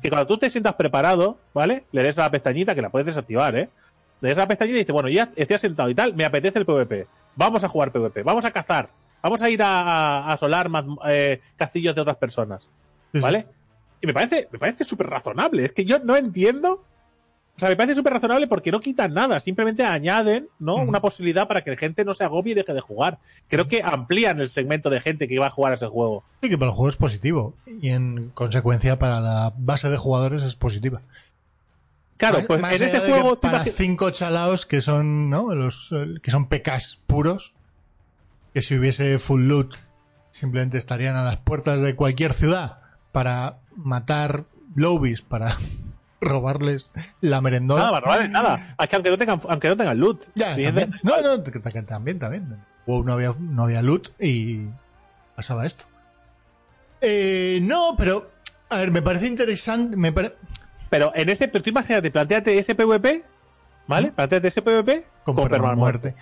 Que 0.00 0.08
cuando 0.08 0.26
tú 0.26 0.38
te 0.38 0.48
sientas 0.48 0.74
preparado, 0.76 1.36
¿vale? 1.52 1.84
Le 1.92 2.02
des 2.02 2.16
a 2.18 2.22
la 2.22 2.30
pestañita, 2.30 2.74
que 2.74 2.80
la 2.80 2.88
puedes 2.88 3.04
desactivar, 3.04 3.54
¿eh? 3.58 3.68
Le 4.22 4.30
des 4.30 4.38
a 4.38 4.40
la 4.40 4.48
pestañita 4.48 4.76
y 4.76 4.80
dices, 4.80 4.92
bueno, 4.94 5.10
ya 5.10 5.30
estoy 5.36 5.54
asentado 5.56 5.90
y 5.90 5.94
tal, 5.94 6.14
me 6.14 6.24
apetece 6.24 6.58
el 6.58 6.64
PvP. 6.64 7.06
Vamos 7.36 7.62
a 7.62 7.68
jugar 7.68 7.92
PvP, 7.92 8.22
vamos 8.22 8.46
a 8.46 8.50
cazar, 8.50 8.88
vamos 9.22 9.42
a 9.42 9.50
ir 9.50 9.62
a, 9.62 9.80
a- 9.80 10.18
a 10.30 10.32
asolar 10.32 10.70
más, 10.70 10.86
eh, 11.08 11.40
castillos 11.56 11.94
de 11.94 12.00
otras 12.00 12.16
personas, 12.16 12.70
sí. 13.12 13.20
¿vale? 13.20 13.46
Y 14.00 14.06
me 14.06 14.14
parece, 14.14 14.48
me 14.50 14.58
parece 14.58 14.82
súper 14.84 15.08
razonable. 15.08 15.66
Es 15.66 15.72
que 15.74 15.84
yo 15.84 15.98
no 15.98 16.16
entiendo. 16.16 16.84
O 17.58 17.60
sea, 17.60 17.70
me 17.70 17.76
parece 17.76 17.96
súper 17.96 18.12
razonable 18.12 18.46
porque 18.46 18.70
no 18.70 18.78
quitan 18.78 19.12
nada, 19.12 19.40
simplemente 19.40 19.82
añaden, 19.82 20.48
¿no? 20.60 20.76
Una 20.76 21.00
posibilidad 21.00 21.48
para 21.48 21.64
que 21.64 21.70
la 21.72 21.76
gente 21.76 22.04
no 22.04 22.14
se 22.14 22.22
agobie 22.22 22.52
y 22.52 22.54
deje 22.54 22.72
de 22.72 22.80
jugar. 22.80 23.18
Creo 23.48 23.66
que 23.66 23.82
amplían 23.82 24.38
el 24.38 24.46
segmento 24.46 24.90
de 24.90 25.00
gente 25.00 25.26
que 25.26 25.40
va 25.40 25.48
a 25.48 25.50
jugar 25.50 25.72
a 25.72 25.74
ese 25.74 25.88
juego. 25.88 26.22
Sí, 26.40 26.50
que 26.50 26.56
para 26.56 26.70
el 26.70 26.76
juego 26.76 26.88
es 26.88 26.96
positivo. 26.96 27.54
Y 27.66 27.88
en 27.88 28.30
consecuencia 28.30 29.00
para 29.00 29.18
la 29.18 29.52
base 29.58 29.90
de 29.90 29.96
jugadores 29.96 30.44
es 30.44 30.54
positiva. 30.54 31.02
Claro, 32.16 32.46
pues 32.46 32.60
más 32.60 32.76
en 32.76 32.86
ese 32.86 33.00
juego, 33.00 33.40
para 33.40 33.64
cinco 33.64 34.12
chalaos 34.12 34.64
que 34.64 34.80
son, 34.80 35.28
¿no? 35.28 35.52
Los 35.52 35.90
eh, 35.90 36.20
que 36.22 36.30
son 36.30 36.46
PKs 36.46 37.00
puros, 37.08 37.54
que 38.54 38.62
si 38.62 38.76
hubiese 38.76 39.18
full 39.18 39.48
loot 39.48 39.74
simplemente 40.30 40.78
estarían 40.78 41.16
a 41.16 41.24
las 41.24 41.38
puertas 41.38 41.82
de 41.82 41.96
cualquier 41.96 42.34
ciudad 42.34 42.78
para 43.10 43.58
matar 43.74 44.44
lobbies, 44.76 45.22
para 45.22 45.58
robarles 46.20 46.92
la 47.20 47.40
merendona. 47.40 47.84
Nada, 47.84 48.00
vale 48.00 48.28
nada. 48.28 48.74
Es 48.78 48.88
que 48.88 48.96
aunque 48.96 49.10
no 49.10 49.18
tengan, 49.18 49.40
aunque 49.48 49.68
no 49.68 49.76
tengan 49.76 49.98
loot. 49.98 50.24
Ya, 50.34 50.54
Sí, 50.54 50.64
también. 50.64 50.90
de- 50.90 50.98
No, 51.02 51.20
no, 51.22 51.42
también, 51.86 52.18
también. 52.18 52.56
WoW 52.86 53.04
no 53.04 53.12
había, 53.12 53.34
no 53.38 53.64
había 53.64 53.82
loot 53.82 54.08
y 54.20 54.62
pasaba 55.36 55.66
esto. 55.66 55.84
Eh, 57.00 57.60
no, 57.62 57.94
pero, 57.96 58.30
a 58.70 58.76
ver, 58.78 58.90
me 58.90 59.02
parece 59.02 59.26
interesante. 59.26 59.96
Me 59.96 60.12
pare- 60.12 60.34
Pero 60.90 61.12
en 61.14 61.28
ese, 61.28 61.48
pero 61.48 61.62
tú 61.62 61.70
imagínate, 61.70 62.10
planteate 62.10 62.58
ese 62.58 62.74
PvP, 62.74 63.22
¿vale? 63.86 64.10
Planteate 64.12 64.48
ese 64.48 64.62
PvP 64.62 65.04
con, 65.24 65.34
con, 65.34 65.48
permamuerte. 65.48 66.14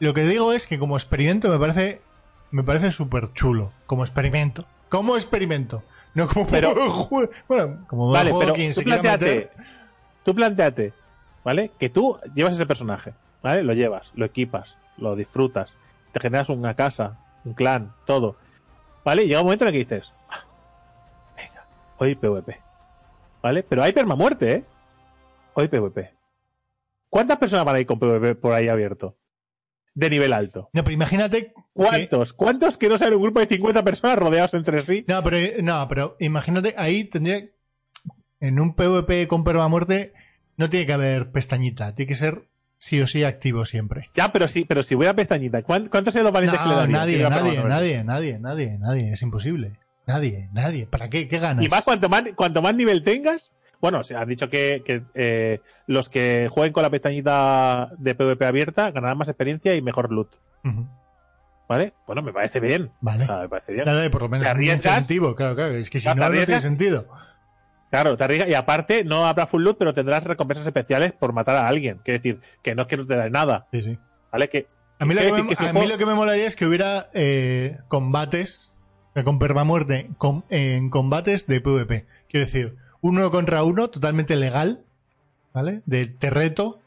Lo 0.00 0.12
que 0.12 0.22
digo 0.24 0.52
es 0.52 0.66
que 0.66 0.78
como 0.78 0.96
experimento 0.96 1.48
me 1.48 1.58
parece 1.58 2.02
me 2.50 2.62
parece 2.64 2.90
súper 2.92 3.32
chulo. 3.34 3.72
Como 3.86 4.04
experimento. 4.04 4.66
Como 4.88 5.16
experimento. 5.16 5.82
No 6.18 6.26
como 6.26 6.46
Pero- 6.48 6.74
bueno, 7.48 7.84
como 7.86 8.10
Vale, 8.10 8.30
juego 8.30 8.40
pero 8.40 8.54
quien 8.54 8.74
tú 8.74 8.82
planteate, 8.82 9.50
tú 10.24 10.34
planteate, 10.34 10.92
¿vale? 11.44 11.70
Que 11.78 11.88
tú 11.88 12.18
llevas 12.34 12.54
ese 12.54 12.66
personaje, 12.66 13.14
¿vale? 13.40 13.62
Lo 13.62 13.72
llevas, 13.72 14.10
lo 14.14 14.24
equipas, 14.24 14.76
lo 14.96 15.14
disfrutas, 15.14 15.76
te 16.10 16.18
generas 16.18 16.48
una 16.48 16.74
casa, 16.74 17.18
un 17.44 17.54
clan, 17.54 17.94
todo, 18.04 18.34
¿vale? 19.04 19.22
Y 19.22 19.28
llega 19.28 19.40
un 19.40 19.46
momento 19.46 19.64
en 19.64 19.68
el 19.68 19.72
que 19.74 19.94
dices, 19.94 20.12
"Ah, 20.28 20.42
venga, 21.36 21.64
hoy 21.98 22.16
PvP, 22.16 22.60
¿vale? 23.40 23.62
Pero 23.62 23.84
hay 23.84 23.92
permamuerte, 23.92 24.52
¿eh? 24.52 24.64
Hoy 25.54 25.68
PvP. 25.68 26.14
¿Cuántas 27.08 27.38
personas 27.38 27.64
van 27.64 27.76
a 27.76 27.80
ir 27.80 27.86
con 27.86 28.00
PvP 28.00 28.34
por 28.34 28.52
ahí 28.54 28.68
abierto? 28.68 29.14
De 29.98 30.10
nivel 30.10 30.32
alto. 30.32 30.70
No, 30.72 30.84
pero 30.84 30.94
imagínate. 30.94 31.46
que- 31.48 31.52
¿Cuántos? 31.72 32.32
¿Cuántos 32.32 32.76
que 32.78 32.88
no 32.88 32.96
sean 32.98 33.14
un 33.14 33.22
grupo 33.22 33.40
de 33.40 33.46
50 33.46 33.82
personas 33.82 34.16
rodeados 34.18 34.54
entre 34.54 34.80
sí? 34.80 35.04
No, 35.08 35.22
pero, 35.24 35.38
no, 35.62 35.86
pero 35.88 36.16
imagínate, 36.20 36.74
ahí 36.76 37.04
tendría. 37.04 37.46
En 38.40 38.60
un 38.60 38.74
PvP 38.74 39.26
con 39.26 39.42
permamuerte 39.42 40.12
no 40.56 40.70
tiene 40.70 40.86
que 40.86 40.92
haber 40.92 41.32
pestañita. 41.32 41.94
Tiene 41.96 42.08
que 42.08 42.14
ser 42.14 42.48
sí 42.78 43.00
o 43.00 43.06
sí 43.08 43.24
activo 43.24 43.64
siempre. 43.64 44.08
Ya, 44.14 44.30
pero 44.32 44.46
sí, 44.46 44.64
pero 44.64 44.84
si 44.84 44.94
voy 44.94 45.06
a 45.06 45.14
pestañita, 45.16 45.62
¿cuán- 45.62 45.88
¿cuántos 45.88 46.14
son 46.14 46.22
los 46.22 46.32
valientes 46.32 46.60
que 46.60 46.68
le 46.68 46.74
nadie, 46.74 47.18
nadie, 47.28 47.64
nadie, 47.64 48.04
nadie, 48.04 48.38
nadie, 48.38 48.78
nadie. 48.78 49.12
Es 49.14 49.22
imposible. 49.22 49.72
Nadie, 50.06 50.48
nadie. 50.52 50.86
¿Para 50.86 51.10
qué? 51.10 51.26
¿Qué 51.28 51.38
ganas? 51.40 51.64
Y 51.64 51.68
más 51.68 51.82
cuanto 51.82 52.08
más, 52.08 52.22
cuanto 52.36 52.62
más 52.62 52.74
nivel 52.76 53.02
tengas, 53.02 53.50
bueno, 53.80 54.02
se 54.04 54.16
han 54.16 54.28
dicho 54.28 54.48
que, 54.50 54.82
que, 54.84 55.02
eh, 55.14 55.60
los 55.86 56.08
que 56.08 56.48
jueguen 56.50 56.72
con 56.72 56.82
la 56.82 56.90
pestañita 56.90 57.90
de 57.98 58.14
PvP 58.14 58.44
abierta 58.46 58.90
ganarán 58.90 59.18
más 59.18 59.28
experiencia 59.28 59.74
y 59.74 59.82
mejor 59.82 60.10
loot. 60.12 60.36
¿Vale? 61.68 61.92
Bueno, 62.06 62.22
me 62.22 62.32
parece 62.32 62.60
bien. 62.60 62.90
Vale. 63.00 63.26
Me 63.26 63.48
parece 63.48 63.72
bien. 63.72 63.84
Dale, 63.84 64.08
por 64.10 64.22
lo 64.22 64.28
menos 64.30 64.46
claro, 64.46 65.54
claro. 65.54 65.74
Es 65.74 65.90
que 65.90 66.00
si 66.00 66.08
no, 66.08 66.14
no 66.14 66.30
tiene 66.30 66.60
sentido. 66.60 67.08
Claro, 67.90 68.16
te 68.16 68.24
arriesgas. 68.24 68.48
Y 68.48 68.54
aparte, 68.54 69.04
no 69.04 69.26
habrá 69.26 69.46
full 69.46 69.62
loot, 69.62 69.76
pero 69.78 69.92
tendrás 69.94 70.24
recompensas 70.24 70.66
especiales 70.66 71.12
por 71.12 71.32
matar 71.32 71.56
a 71.56 71.68
alguien. 71.68 72.00
Quiere 72.04 72.18
decir, 72.20 72.40
que 72.62 72.74
no 72.74 72.82
es 72.82 72.88
que 72.88 72.96
no 72.96 73.06
te 73.06 73.16
da 73.16 73.28
nada. 73.28 73.66
Sí, 73.72 73.82
sí. 73.82 73.98
¿Vale? 74.32 74.48
Que, 74.48 74.66
A 74.98 75.04
mí, 75.04 75.14
lo 75.14 75.20
que, 75.20 75.42
me, 75.42 75.54
que 75.54 75.66
a 75.68 75.72
mí 75.72 75.86
lo 75.86 75.98
que 75.98 76.06
me 76.06 76.14
molaría 76.14 76.46
es 76.46 76.56
que 76.56 76.66
hubiera 76.66 77.08
eh, 77.12 77.78
combates 77.88 78.72
eh, 79.14 79.24
con 79.24 79.38
permamuerte 79.38 80.10
con- 80.18 80.44
en 80.50 80.88
combates 80.90 81.46
de 81.46 81.60
PvP. 81.60 82.06
Quiero 82.30 82.46
decir, 82.46 82.76
uno 83.08 83.30
contra 83.30 83.62
uno, 83.64 83.88
totalmente 83.88 84.36
legal, 84.36 84.84
¿vale? 85.52 85.82
De 85.86 86.06
te 86.06 86.30
reto 86.30 86.80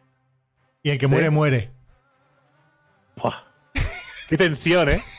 y 0.84 0.90
el 0.92 1.00
que 1.00 1.08
Sí. 1.08 1.12
muere, 1.12 1.30
muere. 1.30 1.72
¡buah! 3.18 3.36
Qué 4.30 4.38
tensión, 4.38 4.90
¿eh? 4.90 5.04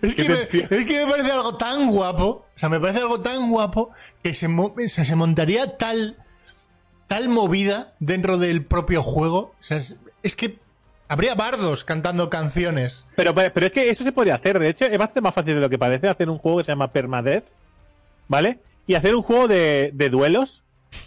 Es 0.00 0.14
que, 0.14 0.26
me, 0.28 0.36
tensión. 0.36 0.68
es 0.70 0.86
que 0.86 1.04
me 1.04 1.10
parece 1.10 1.32
algo 1.32 1.56
tan 1.56 1.90
guapo, 1.90 2.46
o 2.56 2.58
sea, 2.58 2.68
me 2.70 2.80
parece 2.80 3.00
algo 3.00 3.20
tan 3.20 3.50
guapo 3.50 3.90
que 4.22 4.32
se, 4.32 4.48
mo- 4.48 4.74
o 4.82 4.88
sea, 4.88 5.04
se 5.04 5.16
montaría 5.16 5.76
tal, 5.76 6.16
tal 7.08 7.28
movida 7.28 7.94
dentro 8.00 8.38
del 8.38 8.64
propio 8.64 9.02
juego. 9.02 9.54
O 9.60 9.62
sea, 9.62 9.76
es, 9.76 9.96
es 10.22 10.34
que 10.34 10.58
habría 11.08 11.34
bardos 11.34 11.84
cantando 11.84 12.30
canciones. 12.30 13.06
Pero, 13.16 13.34
pero 13.34 13.66
es 13.66 13.72
que 13.72 13.90
eso 13.90 14.02
se 14.02 14.12
podría 14.12 14.36
hacer. 14.36 14.58
De 14.58 14.68
hecho, 14.70 14.86
es 14.86 14.96
bastante 14.96 15.20
más 15.20 15.34
fácil 15.34 15.54
de 15.56 15.60
lo 15.60 15.68
que 15.68 15.78
parece 15.78 16.08
hacer 16.08 16.30
un 16.30 16.38
juego 16.38 16.58
que 16.58 16.64
se 16.64 16.72
llama 16.72 16.90
Permadeath, 16.92 17.48
¿vale? 18.28 18.60
Y 18.86 18.94
hacer 18.94 19.14
un 19.14 19.22
juego 19.22 19.48
de, 19.48 19.90
de 19.94 20.10
duelos, 20.10 20.62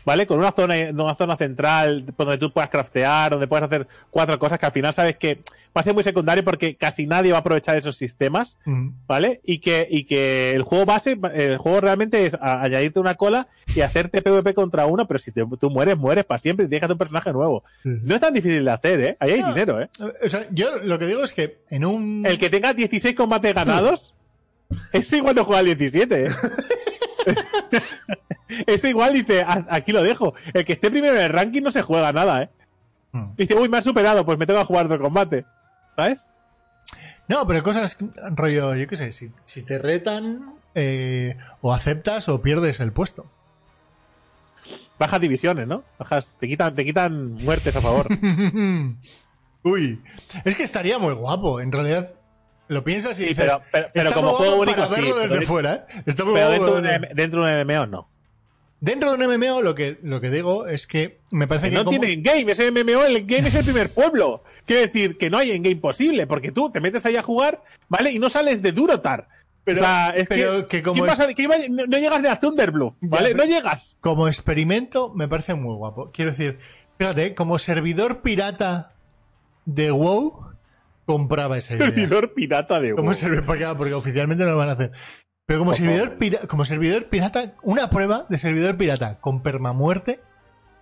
¿vale? 0.05 0.27
Con 0.27 0.38
una 0.38 0.51
zona, 0.51 0.75
una 0.91 1.15
zona 1.15 1.36
central 1.38 2.05
donde 2.17 2.38
tú 2.38 2.51
puedas 2.51 2.69
craftear, 2.69 3.32
donde 3.32 3.47
puedas 3.47 3.63
hacer 3.65 3.88
cuatro 4.11 4.38
cosas 4.38 4.59
que 4.59 4.65
al 4.65 4.71
final 4.71 4.93
sabes 4.93 5.15
que 5.15 5.36
va 5.75 5.82
a 5.82 5.84
ser 5.84 5.93
muy 5.93 6.03
secundario 6.03 6.43
porque 6.43 6.75
casi 6.75 7.07
nadie 7.07 7.32
va 7.32 7.38
a 7.38 7.41
aprovechar 7.41 7.77
esos 7.77 7.95
sistemas. 7.95 8.57
¿vale? 9.07 9.39
Y 9.45 9.59
que, 9.59 9.88
y 9.89 10.03
que 10.03 10.51
el 10.51 10.63
juego 10.63 10.86
base, 10.86 11.17
el 11.34 11.57
juego 11.57 11.80
realmente 11.82 12.25
es 12.25 12.34
a- 12.34 12.61
añadirte 12.61 12.99
una 12.99 13.15
cola 13.15 13.47
y 13.73 13.80
hacerte 13.82 14.21
PvP 14.21 14.53
contra 14.53 14.86
uno, 14.86 15.07
pero 15.07 15.17
si 15.19 15.32
te- 15.32 15.45
tú 15.59 15.69
mueres, 15.69 15.97
mueres 15.97 16.25
para 16.25 16.39
siempre 16.39 16.65
y 16.65 16.69
tienes 16.69 16.82
que 16.82 16.86
hacer 16.86 16.95
un 16.95 16.99
personaje 16.99 17.32
nuevo. 17.32 17.63
No 17.86 18.13
es 18.15 18.21
tan 18.21 18.34
difícil 18.34 18.65
de 18.65 18.71
hacer, 18.71 18.99
¿eh? 18.99 19.17
Ahí 19.21 19.32
hay 19.32 19.41
No. 19.41 19.47
dinero, 19.47 19.82
¿eh? 19.82 19.89
O 20.25 20.27
sea, 20.30 20.45
yo 20.51 20.77
lo 20.84 20.99
que 20.99 21.05
digo 21.07 21.23
es 21.23 21.34
que 21.34 21.59
en 21.69 21.86
un... 21.86 22.25
El 22.27 22.38
que 22.38 22.49
tenga 22.49 22.73
16 22.73 23.15
combates 23.15 23.55
ganados, 23.55 24.13
ese 24.91 25.17
igual 25.17 25.36
no 25.36 25.45
juega 25.45 25.59
al 25.59 25.65
17, 25.65 26.25
¿eh? 26.25 26.30
ese 28.67 28.89
igual 28.89 29.13
dice, 29.13 29.41
"A- 29.43 29.65
aquí 29.70 29.91
lo 29.91 30.03
dejo. 30.03 30.34
El 30.53 30.65
que 30.65 30.74
esté 30.74 30.89
primero 30.89 31.15
en 31.15 31.22
el 31.22 31.30
ranking 31.30 31.61
no 31.61 31.72
se 31.72 31.82
juega 31.82 32.11
nada, 32.11 32.43
¿eh? 32.43 32.49
Mm. 33.11 33.36
Dice, 33.38 33.55
uy, 33.55 33.70
me 33.70 33.78
ha 33.78 33.82
superado, 33.82 34.26
pues 34.26 34.38
me 34.38 34.45
tengo 34.45 34.59
que 34.59 34.65
jugar 34.65 34.86
otro 34.86 34.99
combate. 34.99 35.45
¿Sabes? 35.95 36.30
No, 37.28 37.45
pero 37.45 37.61
cosas, 37.63 37.97
rollo, 38.36 38.76
yo 38.76 38.88
qué 38.88 38.97
sé, 38.97 39.11
si, 39.11 39.32
si 39.45 39.61
te 39.63 39.78
retan, 39.78 40.53
eh, 40.76 41.38
o 41.61 41.74
aceptas 41.74 42.28
o 42.30 42.41
pierdes 42.41 42.80
el 42.80 42.91
puesto. 42.91 43.26
Bajas 44.97 45.22
divisiones, 45.22 45.67
¿no? 45.67 45.84
Bajas, 45.97 46.38
te 46.39 46.47
quitan, 46.47 46.76
te 46.76 46.84
quitan 46.86 47.34
muertes 47.34 47.76
a 47.76 47.82
favor. 47.82 48.07
Uy, 49.63 50.01
es 50.45 50.55
que 50.55 50.63
estaría 50.63 50.97
muy 50.99 51.13
guapo, 51.13 51.59
en 51.61 51.72
realidad. 51.72 52.11
Lo 52.70 52.84
piensas 52.86 53.20
y 53.20 53.24
Sí, 53.24 53.30
dices, 53.30 53.43
pero- 53.45 53.61
pero- 53.72 53.88
pero 53.93 54.09
está 54.09 54.15
como 54.22 54.32
juego 54.34 54.55
único, 54.61 54.78
para 54.78 54.88
sí, 54.89 55.01
verlo 55.01 55.15
pero 55.15 55.28
desde 55.28 55.39
de- 55.41 55.45
fuera, 55.45 55.74
¿eh? 55.89 56.03
Está 56.05 56.24
muy 56.24 56.34
Pero 56.36 56.49
dentro 56.51 56.82
de, 56.82 57.09
dentro 57.13 57.45
de 57.45 57.51
un 57.61 57.67
MMO 57.67 57.86
no. 57.88 58.09
Dentro 58.82 59.09
de 59.11 59.15
un 59.17 59.24
MMO 59.34 59.61
lo 59.61 59.76
que, 59.76 59.97
lo 60.03 60.22
que 60.22 60.30
digo 60.30 60.65
es 60.67 60.88
que 60.88 61.20
me 61.32 61.47
parece 61.47 61.65
Que 61.65 61.72
que 61.72 61.76
no 61.78 61.84
como- 61.84 61.99
tiene 61.99 62.13
endgame, 62.13 62.49
ese 62.53 62.72
MMO, 62.72 63.03
el 63.03 63.17
endgame 63.17 63.49
es 63.49 63.55
el 63.55 63.65
primer 63.65 63.91
pueblo. 63.93 64.43
Quiere 64.65 64.84
decir 64.88 65.17
que 65.17 65.30
no 65.30 65.38
hay 65.38 65.51
endgame 65.51 65.76
posible, 65.76 66.28
porque 66.28 66.51
tú 66.53 66.72
te 66.72 66.80
metes 66.80 67.05
ahí 67.05 67.17
a 67.17 67.22
jugar, 67.24 67.61
¿vale? 67.89 68.11
Y 68.11 68.20
no 68.20 68.30
sales 68.30 68.61
de 68.61 68.72
Durotar. 68.72 69.28
Pero- 69.65 69.78
o 69.82 69.84
sea, 69.84 70.09
es 70.15 70.28
pero 70.30 70.67
que, 70.67 70.78
que 70.78 70.84
como 70.84 70.93
¿quién 70.93 71.05
es- 71.05 71.09
va 71.09 71.13
a 71.13 71.17
salir? 71.17 71.36
¿Quién 71.36 71.51
va 71.51 71.55
a- 71.55 71.67
no, 71.70 71.86
no 71.88 71.97
llegas 71.97 72.22
ni 72.22 72.28
a 72.30 72.39
Thunderbluff, 72.39 72.93
¿vale? 73.01 73.30
Ya, 73.30 73.36
no 73.36 73.43
pero- 73.43 73.53
llegas. 73.53 73.95
como 73.99 74.28
experimento 74.28 75.11
me 75.13 75.28
parece 75.28 75.55
muy 75.55 75.76
guapo. 75.76 76.11
Quiero 76.13 76.32
decir, 76.32 76.59
fíjate, 76.97 77.36
como 77.36 77.59
servidor 77.59 78.22
pirata 78.22 78.93
de 79.65 79.91
WoW, 79.91 80.48
compraba 81.10 81.57
esa 81.57 81.76
idea. 81.76 81.88
Servidor 81.88 82.34
pirata 82.36 82.80
de 82.80 82.93
Como 82.93 83.16
servidor, 83.16 83.45
porque, 83.45 83.66
porque 83.76 83.93
oficialmente 83.95 84.43
no 84.45 84.51
lo 84.51 84.57
van 84.57 84.70
a 84.70 84.74
hacer. 84.74 84.91
Pero 85.47 85.60
como 85.60 85.74
servidor, 85.74 86.03
favor. 86.10 86.20
pira- 86.20 86.47
como 86.47 86.64
servidor 86.66 87.05
pirata, 87.05 87.55
una 87.64 87.89
prueba 87.89 88.28
de 88.30 88.38
servidor 88.38 88.78
pirata 88.78 89.20
con 89.20 89.41
permamuerte, 89.41 90.20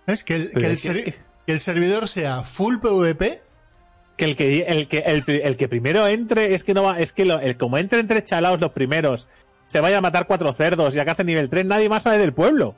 ¿es? 0.06 0.22
Que 0.24 0.36
el, 0.36 0.52
que 0.52 0.66
el 0.66 0.76
que- 0.76 1.14
el 1.46 1.60
servidor 1.60 2.06
sea 2.08 2.42
full 2.44 2.76
PvP, 2.78 3.40
Que 4.18 4.24
el 4.26 4.36
que 4.36 4.62
el 4.64 4.86
que 4.88 4.98
el, 4.98 5.56
que 5.56 5.68
primero 5.68 6.06
entre 6.06 6.54
es 6.54 6.64
que 6.64 6.74
no 6.74 6.82
va, 6.82 7.00
es 7.00 7.12
que 7.14 7.24
lo- 7.24 7.40
el, 7.40 7.56
como 7.56 7.78
entre 7.78 8.00
entre 8.00 8.22
chalaos 8.22 8.60
los 8.60 8.72
primeros, 8.72 9.28
se 9.68 9.80
vaya 9.80 9.98
a 9.98 10.00
matar 10.02 10.26
cuatro 10.26 10.52
cerdos 10.52 10.94
y 10.94 10.98
acá 11.00 11.12
hace 11.12 11.24
nivel 11.24 11.48
3, 11.48 11.64
nadie 11.64 11.88
más 11.88 12.02
sale 12.02 12.18
del 12.18 12.34
pueblo. 12.34 12.74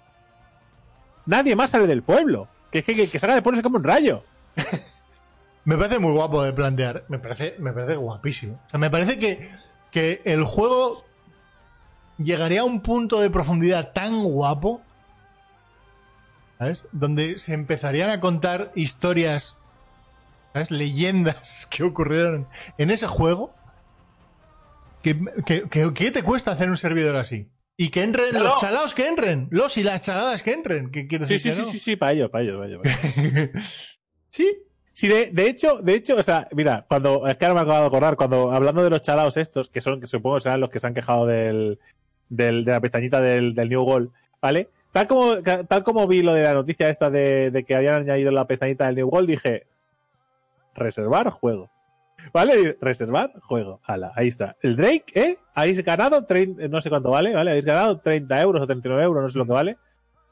Nadie 1.27 1.57
más 1.57 1.71
sale 1.71 1.87
del 1.89 2.03
pueblo. 2.03 2.49
Que 2.71 2.79
es 2.81 2.85
que, 2.85 2.95
que, 2.95 3.09
que 3.09 3.19
salga 3.19 3.35
del 3.35 3.43
pueblo 3.43 3.57
se 3.57 3.63
come 3.65 3.79
un 3.79 3.85
rayo. 3.85 4.23
me 5.65 5.77
parece 5.77 5.99
muy 5.99 6.13
guapo 6.13 6.43
de 6.43 6.53
plantear. 6.53 7.05
Me 7.09 7.19
parece, 7.19 7.57
me 7.59 7.73
parece 7.73 7.97
guapísimo. 7.97 8.61
O 8.67 8.71
sea, 8.71 8.79
me 8.81 8.91
parece 8.91 9.19
que, 9.19 9.51
que 9.91 10.23
el 10.25 10.45
juego 10.45 11.05
llegaría 12.19 12.63
a 12.63 12.65
un 12.65 12.81
punto 12.81 13.21
de 13.21 13.31
profundidad 13.31 13.93
tan 13.93 14.23
guapo, 14.25 14.83
¿sabes? 16.59 16.85
Donde 16.93 17.39
se 17.39 17.55
empezarían 17.55 18.11
a 18.11 18.21
contar 18.21 18.73
historias, 18.75 19.57
¿sabes? 20.53 20.71
Leyendas 20.71 21.67
que 21.71 21.83
ocurrieron 21.83 22.49
en 22.79 22.91
ese 22.91 23.07
juego. 23.07 23.55
Que, 25.03 25.19
que, 25.47 25.69
que- 25.71 25.95
¿Qué 25.95 26.11
te 26.11 26.23
cuesta 26.23 26.51
hacer 26.53 26.69
un 26.69 26.77
servidor 26.77 27.17
así? 27.17 27.51
Y 27.79 27.89
que 27.89 28.03
entren 28.03 28.29
Claro. 28.31 28.45
los 28.45 28.61
chalaos 28.61 28.93
que 28.93 29.09
entren, 29.09 29.49
los 29.51 29.79
y 29.79 29.83
las 29.83 30.03
chaladas 30.03 30.43
que 30.43 30.53
entren. 30.53 30.91
¿Qué 30.91 31.07
Sí, 31.11 31.17
decir 31.19 31.39
sí, 31.39 31.49
que 31.49 31.55
sí, 31.55 31.71
sí, 31.71 31.79
sí, 31.79 31.97
para 31.97 32.13
ello, 32.13 32.31
para 32.31 32.45
ello, 32.45 32.59
para 32.59 32.69
ello. 32.69 32.83
para 32.83 32.95
ello. 33.17 33.51
sí, 34.29 34.59
Sí, 35.01 35.09
de, 35.09 35.31
de 35.31 35.49
hecho, 35.49 35.81
de 35.81 35.95
hecho, 35.95 36.17
o 36.19 36.23
sea, 36.23 36.47
mira, 36.53 36.85
cuando, 36.87 37.27
es 37.27 37.39
que 37.39 37.47
ahora 37.47 37.55
me 37.55 37.61
acabo 37.63 37.81
de 37.81 37.87
acordar, 37.87 38.17
cuando 38.17 38.53
hablando 38.53 38.85
de 38.85 38.91
los 38.91 39.01
chalaos 39.01 39.39
estos, 39.39 39.71
que 39.71 39.81
son, 39.81 39.99
que 39.99 40.07
supongo 40.07 40.41
serán 40.41 40.61
los 40.61 40.69
que 40.69 40.79
se 40.79 40.87
han 40.87 40.93
quejado 40.93 41.25
del, 41.25 41.79
de 42.29 42.53
la 42.53 42.83
pestañita 42.83 43.19
del, 43.23 43.55
New 43.55 43.83
Goal, 43.83 44.11
¿vale? 44.43 44.69
Tal 44.93 45.07
como, 45.07 45.37
tal 45.39 45.85
como 45.85 46.07
vi 46.07 46.21
lo 46.21 46.35
de 46.35 46.43
la 46.43 46.53
noticia 46.53 46.91
esta 46.91 47.09
de, 47.09 47.65
que 47.67 47.75
habían 47.75 47.95
añadido 47.95 48.31
la 48.31 48.47
pestañita 48.47 48.89
del 48.89 48.97
New 48.97 49.09
Goal, 49.09 49.27
dije, 49.27 49.67
reservar 50.75 51.31
juego. 51.31 51.71
¿Vale? 52.35 52.77
Reservar 52.79 53.33
juego. 53.41 53.81
Hala, 53.85 54.13
ahí 54.17 54.29
está. 54.29 54.59
El 54.61 54.77
Drake, 54.77 55.05
¿eh? 55.15 55.39
Habéis 55.55 55.83
ganado 55.83 56.27
30, 56.27 56.69
no 56.69 56.83
sé 56.83 56.91
cuánto 56.91 57.09
vale, 57.09 57.33
¿vale? 57.33 57.53
Habéis 57.53 57.65
ganado 57.65 58.01
30 58.01 58.43
euros 58.43 58.61
o 58.61 58.67
39 58.67 59.03
euros, 59.03 59.23
no 59.23 59.31
sé 59.31 59.39
lo 59.39 59.47
que 59.47 59.53
vale. 59.53 59.79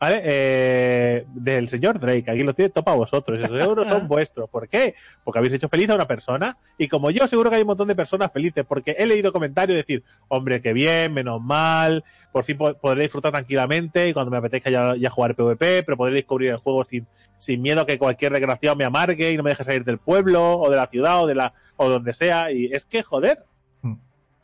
¿Vale? 0.00 0.20
Eh, 0.22 1.24
del 1.34 1.68
señor 1.68 1.98
Drake. 1.98 2.30
Aquí 2.30 2.44
lo 2.44 2.54
tiene 2.54 2.68
topa 2.68 2.94
vosotros. 2.94 3.36
Esos 3.40 3.58
euros 3.60 3.88
son 3.88 4.06
vuestros. 4.08 4.48
¿Por 4.48 4.68
qué? 4.68 4.94
Porque 5.24 5.38
habéis 5.40 5.54
hecho 5.54 5.68
feliz 5.68 5.90
a 5.90 5.96
una 5.96 6.06
persona. 6.06 6.56
Y 6.78 6.86
como 6.86 7.10
yo, 7.10 7.26
seguro 7.26 7.50
que 7.50 7.56
hay 7.56 7.62
un 7.62 7.66
montón 7.68 7.88
de 7.88 7.96
personas 7.96 8.30
felices. 8.30 8.64
Porque 8.64 8.94
he 8.96 9.06
leído 9.06 9.32
comentarios 9.32 9.76
decir, 9.76 10.04
hombre, 10.28 10.60
qué 10.60 10.72
bien, 10.72 11.12
menos 11.14 11.42
mal. 11.42 12.04
Por 12.30 12.44
fin 12.44 12.56
po- 12.56 12.74
podré 12.74 13.02
disfrutar 13.02 13.32
tranquilamente. 13.32 14.08
Y 14.08 14.12
cuando 14.12 14.30
me 14.30 14.36
apetezca 14.36 14.70
ya, 14.70 14.94
ya 14.94 15.10
jugar 15.10 15.34
PvP. 15.34 15.82
Pero 15.82 15.96
podré 15.96 16.14
descubrir 16.14 16.50
el 16.50 16.58
juego 16.58 16.84
sin, 16.84 17.08
sin 17.40 17.60
miedo 17.60 17.80
a 17.80 17.86
que 17.86 17.98
cualquier 17.98 18.30
desgraciado 18.32 18.76
me 18.76 18.84
amargue 18.84 19.32
y 19.32 19.36
no 19.36 19.42
me 19.42 19.50
deje 19.50 19.64
salir 19.64 19.84
del 19.84 19.98
pueblo 19.98 20.60
o 20.60 20.70
de 20.70 20.76
la 20.76 20.86
ciudad 20.86 21.20
o 21.22 21.26
de 21.26 21.34
la 21.34 21.54
o 21.76 21.88
donde 21.90 22.14
sea. 22.14 22.52
Y 22.52 22.66
es 22.72 22.86
que, 22.86 23.02
joder. 23.02 23.44
Mm. 23.82 23.94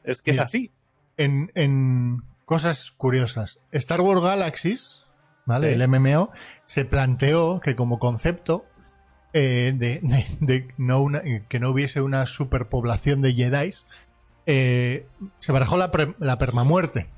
Es 0.02 0.20
que 0.20 0.32
Mira. 0.32 0.42
es 0.42 0.46
así. 0.46 0.72
en, 1.16 1.52
en 1.54 2.22
cosas 2.44 2.90
curiosas. 2.96 3.60
Star 3.70 4.00
Wars 4.00 4.20
Galaxies, 4.20 5.03
¿vale? 5.46 5.68
Sí. 5.74 5.80
El 5.82 5.88
MMO, 5.88 6.30
se 6.66 6.84
planteó 6.84 7.60
que 7.60 7.74
como 7.76 7.98
concepto 7.98 8.64
eh, 9.32 9.72
de, 9.76 10.00
de- 10.02 10.26
de 10.40 10.68
no 10.78 11.00
una- 11.00 11.22
que 11.48 11.58
no 11.60 11.70
hubiese 11.70 12.00
una 12.00 12.26
superpoblación 12.26 13.20
de 13.22 13.32
Jedi, 13.34 13.74
eh, 14.46 15.06
se 15.40 15.52
barajó 15.52 15.76
la, 15.76 15.90
pre- 15.90 16.14
la 16.18 16.38
permamuerte, 16.38 17.08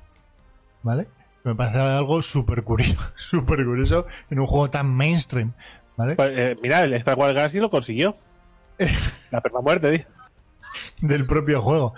¿vale? 0.83 1.07
Me 1.43 1.55
parece 1.55 1.77
algo 1.79 2.21
súper 2.21 2.63
curioso, 2.63 2.99
súper 3.15 3.63
curioso 3.65 4.07
en 4.29 4.39
un 4.39 4.47
juego 4.47 4.69
tan 4.69 4.93
mainstream, 4.95 5.53
¿vale? 5.95 6.15
Pues, 6.15 6.29
eh, 6.31 6.57
mira, 6.61 6.83
el 6.83 6.93
Star 6.93 7.17
Wars 7.17 7.33
Galaxy 7.35 7.59
lo 7.59 7.69
consiguió. 7.69 8.15
la 9.31 9.41
permamuerte, 9.41 9.97
tío. 9.97 10.05
del 11.01 11.25
propio 11.25 11.61
juego. 11.61 11.93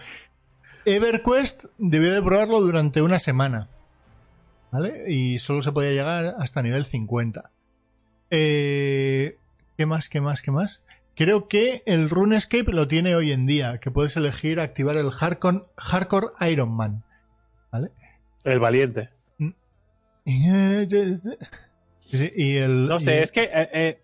EverQuest 0.85 1.65
debió 1.77 2.13
de 2.13 2.21
probarlo 2.21 2.61
durante 2.61 3.01
una 3.01 3.19
semana. 3.19 3.67
¿Vale? 4.71 5.11
Y 5.11 5.39
solo 5.39 5.63
se 5.63 5.71
podía 5.71 5.91
llegar 5.91 6.35
hasta 6.37 6.61
nivel 6.61 6.85
50. 6.85 7.51
Eh, 8.29 9.37
¿Qué 9.77 9.85
más? 9.85 10.09
¿Qué 10.09 10.21
más? 10.21 10.41
¿Qué 10.41 10.51
más? 10.51 10.83
creo 11.19 11.49
que 11.49 11.83
el 11.85 12.09
RuneScape 12.09 12.71
lo 12.71 12.87
tiene 12.87 13.13
hoy 13.13 13.33
en 13.33 13.45
día, 13.45 13.79
que 13.79 13.91
puedes 13.91 14.15
elegir 14.15 14.61
activar 14.61 14.95
el 14.95 15.11
Hardcore, 15.11 15.65
hardcore 15.75 16.27
Iron 16.49 16.71
Man. 16.73 17.03
¿Vale? 17.73 17.91
El 18.45 18.59
valiente. 18.59 19.09
Y 20.23 20.47
el, 22.55 22.87
no 22.87 23.01
sé, 23.01 23.21
es 23.21 23.33
que. 23.33 23.43
Eh, 23.53 23.69
eh, 23.73 24.01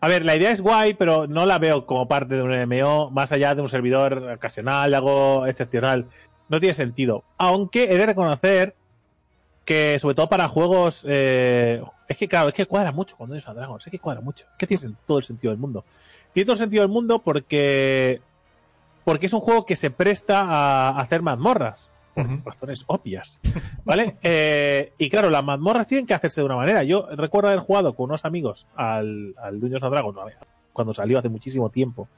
a 0.00 0.06
ver, 0.06 0.24
la 0.24 0.36
idea 0.36 0.52
es 0.52 0.60
guay, 0.60 0.94
pero 0.94 1.26
no 1.26 1.46
la 1.46 1.58
veo 1.58 1.84
como 1.84 2.06
parte 2.06 2.36
de 2.36 2.42
un 2.42 2.52
MMO, 2.52 3.10
más 3.10 3.32
allá 3.32 3.56
de 3.56 3.62
un 3.62 3.68
servidor 3.68 4.30
ocasional, 4.36 4.94
algo 4.94 5.46
excepcional. 5.46 6.06
No 6.48 6.60
tiene 6.60 6.74
sentido. 6.74 7.24
Aunque 7.38 7.92
he 7.92 7.98
de 7.98 8.06
reconocer 8.06 8.76
que, 9.66 9.98
sobre 9.98 10.14
todo 10.14 10.30
para 10.30 10.48
juegos. 10.48 11.04
Eh, 11.06 11.82
es 12.08 12.16
que, 12.16 12.28
claro, 12.28 12.48
es 12.48 12.54
que 12.54 12.64
cuadra 12.64 12.92
mucho 12.92 13.16
cuando 13.16 13.34
es 13.34 13.46
a 13.46 13.52
Dragons. 13.52 13.86
Es 13.86 13.90
que 13.90 13.98
cuadra 13.98 14.22
mucho. 14.22 14.46
Es 14.52 14.56
que 14.56 14.66
tiene 14.66 14.94
todo 15.04 15.18
el 15.18 15.24
sentido 15.24 15.50
del 15.50 15.60
mundo. 15.60 15.84
Tiene 16.32 16.46
todo 16.46 16.54
el 16.54 16.58
sentido 16.58 16.82
del 16.82 16.90
mundo 16.90 17.18
porque. 17.18 18.22
Porque 19.04 19.26
es 19.26 19.32
un 19.34 19.40
juego 19.40 19.66
que 19.66 19.76
se 19.76 19.90
presta 19.90 20.40
a 20.40 20.98
hacer 20.98 21.22
mazmorras 21.22 21.90
por 22.42 22.54
razones 22.54 22.84
obvias. 22.86 23.38
¿Vale? 23.84 24.16
Eh, 24.28 24.92
y 24.98 25.08
claro, 25.10 25.30
las 25.30 25.44
mazmorras 25.44 25.86
tienen 25.86 26.06
que 26.06 26.14
hacerse 26.14 26.40
de 26.40 26.46
una 26.46 26.56
manera. 26.56 26.82
Yo 26.82 27.08
recuerdo 27.12 27.48
haber 27.48 27.60
jugado 27.60 27.94
con 27.94 28.04
unos 28.04 28.24
amigos 28.24 28.66
al, 28.74 29.34
al 29.38 29.60
Dungeons 29.60 29.84
and 29.84 29.92
Dragons 29.92 30.18
cuando 30.72 30.92
salió 30.92 31.18
hace 31.18 31.28
muchísimo 31.28 31.70
tiempo. 31.70 32.08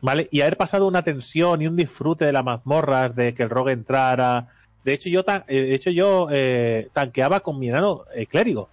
¿Vale? 0.00 0.28
Y 0.30 0.42
haber 0.42 0.56
pasado 0.56 0.86
una 0.86 1.02
tensión 1.02 1.62
y 1.62 1.66
un 1.66 1.76
disfrute 1.76 2.26
de 2.26 2.32
las 2.32 2.44
mazmorras, 2.44 3.16
de 3.16 3.32
que 3.34 3.44
el 3.44 3.50
rogue 3.50 3.72
entrara. 3.72 4.48
De 4.84 4.92
hecho, 4.92 5.08
yo, 5.08 5.24
eh, 5.26 5.42
de 5.48 5.74
hecho, 5.74 5.90
yo 5.90 6.28
eh, 6.30 6.88
tanqueaba 6.92 7.40
con 7.40 7.58
mi 7.58 7.68
enano 7.68 8.04
clérigo. 8.28 8.68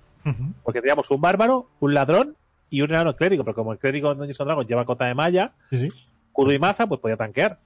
Porque 0.64 0.82
teníamos 0.82 1.10
un 1.10 1.20
bárbaro, 1.20 1.68
un 1.80 1.96
ladrón 1.96 2.36
y 2.70 2.82
un 2.82 2.92
enano 2.92 3.16
clérigo. 3.16 3.44
Pero 3.44 3.56
como 3.56 3.74
el 3.74 3.80
clérigo 3.80 4.12
en 4.12 4.20
Dungeons 4.20 4.38
Dragons 4.38 4.68
lleva 4.68 4.86
cota 4.86 5.06
de 5.06 5.16
malla, 5.16 5.54
sí, 5.72 5.88
y 6.38 6.60
maza, 6.60 6.88
pues 6.88 7.00
podía 7.00 7.18
tanquear 7.18 7.58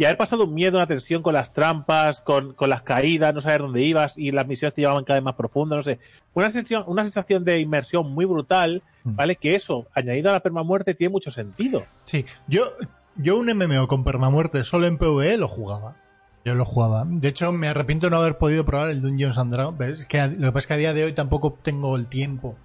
y 0.00 0.06
haber 0.06 0.16
pasado 0.16 0.44
un 0.44 0.54
miedo, 0.54 0.78
una 0.78 0.86
tensión 0.86 1.20
con 1.20 1.34
las 1.34 1.52
trampas, 1.52 2.22
con, 2.22 2.56
las 2.58 2.80
caídas, 2.80 3.34
no 3.34 3.42
saber 3.42 3.60
dónde 3.60 3.82
ibas 3.82 4.16
y 4.16 4.32
las 4.32 4.46
misiones 4.46 4.72
te 4.72 4.80
llevaban 4.80 5.04
cada 5.04 5.18
vez 5.18 5.24
más 5.24 5.34
profundo, 5.34 5.76
no 5.76 5.82
sé. 5.82 5.98
Una 6.32 6.48
sensación, 6.48 6.84
una 6.86 7.04
sensación 7.04 7.44
de 7.44 7.60
inmersión 7.60 8.10
muy 8.10 8.24
brutal, 8.24 8.82
mm. 9.04 9.14
¿vale? 9.14 9.36
Que 9.36 9.54
eso, 9.54 9.88
añadido 9.92 10.30
a 10.30 10.32
la 10.32 10.40
permamuerte, 10.40 10.94
tiene 10.94 11.12
mucho 11.12 11.30
sentido. 11.30 11.84
Sí, 12.04 12.24
yo, 12.48 12.72
yo 13.16 13.38
un 13.38 13.54
MMO 13.54 13.88
con 13.88 14.02
permamuerte 14.02 14.64
solo 14.64 14.86
en 14.86 14.96
PvE 14.96 15.36
lo 15.36 15.48
jugaba. 15.48 15.96
Yo 16.44 16.54
lo 16.54 16.64
jugaba. 16.64 17.04
De 17.06 17.28
hecho, 17.28 17.52
me 17.52 17.68
arrepiento 17.68 18.06
de 18.06 18.10
no 18.10 18.16
haber 18.16 18.38
podido 18.38 18.64
probar 18.64 18.88
el 18.88 19.02
Dungeons 19.02 19.36
and 19.38 19.52
Dragons. 19.52 20.06
Que 20.06 20.26
lo 20.26 20.48
que 20.48 20.52
pasa 20.52 20.58
es 20.58 20.66
que 20.66 20.74
a 20.74 20.78
día 20.78 20.94
de 20.94 21.04
hoy 21.04 21.12
tampoco 21.12 21.58
tengo 21.62 21.96
el 21.96 22.08
tiempo 22.08 22.56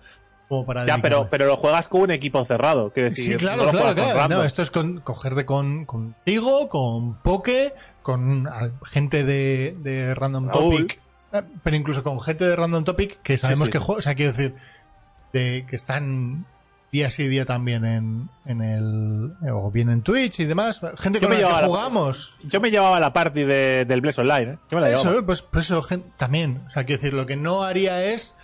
ya, 0.86 0.99
pero, 0.99 1.28
pero 1.30 1.47
lo 1.47 1.57
juegas 1.57 1.88
con 1.88 2.01
un 2.01 2.11
equipo 2.11 2.43
cerrado. 2.45 2.91
Decir, 2.95 3.34
sí, 3.34 3.36
claro, 3.36 3.69
claro, 3.69 3.93
claro. 3.95 4.43
esto 4.43 4.61
es 4.61 4.69
con, 4.69 4.99
cogerte 4.99 5.45
con, 5.45 5.86
contigo, 5.86 6.69
con 6.69 7.15
Poke, 7.21 7.73
con 8.03 8.47
gente 8.84 9.23
de, 9.23 10.13
Random 10.15 10.51
Topic. 10.51 11.01
Eh, 11.34 11.41
pero 11.63 11.76
incluso 11.76 12.03
con 12.03 12.21
gente 12.21 12.45
de 12.45 12.55
Random 12.55 12.84
Topic 12.84 13.21
que 13.21 13.38
sabemos 13.38 13.69
que 13.69 13.80
juega. 13.80 13.99
O 13.99 14.01
sea, 14.01 14.13
quiero 14.13 14.34
decir, 14.34 14.55
de, 15.34 15.65
que 15.67 15.76
están 15.76 16.45
día 16.95 17.11
sí 17.11 17.27
día 17.27 17.45
también 17.45 17.83
en, 17.83 18.29
en 18.45 18.61
el. 18.61 19.33
o 19.51 19.69
bien 19.69 19.89
en 19.89 20.01
Twitch 20.01 20.39
y 20.39 20.45
demás. 20.45 20.81
Gente 20.97 21.19
con 21.19 21.29
la 21.29 21.37
que 21.37 21.65
jugamos. 21.65 22.37
yo 22.43 22.61
me 22.61 22.71
llevaba 22.71 22.99
la 22.99 23.11
party 23.11 23.43
del 23.43 24.01
Bless 24.01 24.19
Online, 24.19 24.53
¿eh? 24.53 24.59
Yo 24.69 24.77
me 24.77 24.81
la 24.81 24.91
eso, 24.91 25.25
pues, 25.25 25.41
pues 25.41 25.65
eso, 25.65 25.85
también. 26.17 26.63
O 26.67 26.71
sea, 26.71 26.85
quiero 26.85 27.01
decir, 27.01 27.13
lo 27.13 27.25
que 27.25 27.35
no 27.35 27.63
haría 27.63 28.03
es 28.05 28.35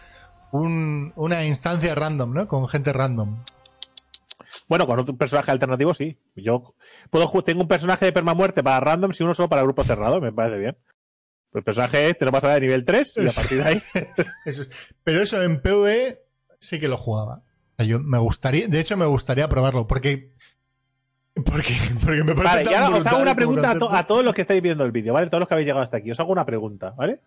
una 0.52 1.46
instancia 1.46 1.96
random, 1.96 2.34
¿no? 2.34 2.48
Con 2.48 2.68
gente 2.68 2.92
random. 2.92 3.38
Bueno, 4.68 4.86
con 4.86 5.00
un 5.00 5.18
personaje 5.18 5.52
alternativo 5.52 5.94
sí. 5.94 6.18
Yo 6.36 6.76
puedo 7.10 7.44
tengo 7.44 7.62
un 7.62 7.68
personaje 7.70 8.06
de 8.06 8.12
permamuerte 8.12 8.64
para 8.64 8.82
random 8.82 9.12
y 9.18 9.24
uno 9.24 9.34
solo 9.34 9.48
para 9.48 9.64
grupo 9.64 9.86
cerrado, 9.86 10.20
me 10.20 10.34
parece 10.34 10.60
bien. 10.60 10.78
el 11.54 11.64
personaje 11.64 12.14
te 12.14 12.26
lo 12.26 12.32
dar 12.32 12.56
de 12.56 12.62
nivel 12.62 12.84
3 12.84 13.18
y 13.18 13.28
a 13.28 13.32
partir 13.32 13.64
de 13.64 13.64
ahí. 13.64 13.82
Pero 15.04 15.22
eso 15.22 15.42
en 15.42 15.62
PvE 15.62 16.22
sí 16.60 16.80
que 16.80 16.90
lo 16.90 16.98
jugaba. 16.98 17.44
Yo 17.84 18.00
me 18.00 18.18
gustaría, 18.18 18.68
de 18.68 18.80
hecho 18.80 18.98
me 18.98 19.06
gustaría 19.06 19.48
probarlo, 19.50 19.88
porque 19.88 20.32
porque, 21.46 21.74
porque 22.04 22.24
me 22.24 22.36
parece 22.36 22.56
Vale, 22.56 22.72
y 22.72 22.74
ahora 22.74 22.98
os 22.98 23.06
hago 23.06 23.22
una 23.22 23.36
pregunta 23.36 23.72
a, 23.72 23.98
a, 23.98 24.08
todos 24.08 24.24
los 24.24 24.34
que 24.34 24.42
estáis 24.42 24.62
viendo 24.62 24.84
el 24.84 24.92
vídeo, 24.92 25.14
¿vale? 25.14 25.28
Todos 25.28 25.40
los 25.40 25.48
que 25.48 25.54
habéis 25.54 25.68
llegado 25.68 25.84
hasta 25.84 25.98
aquí. 25.98 26.12
Os 26.12 26.20
hago 26.20 26.32
una 26.32 26.46
pregunta, 26.46 26.92
¿vale? 26.98 27.22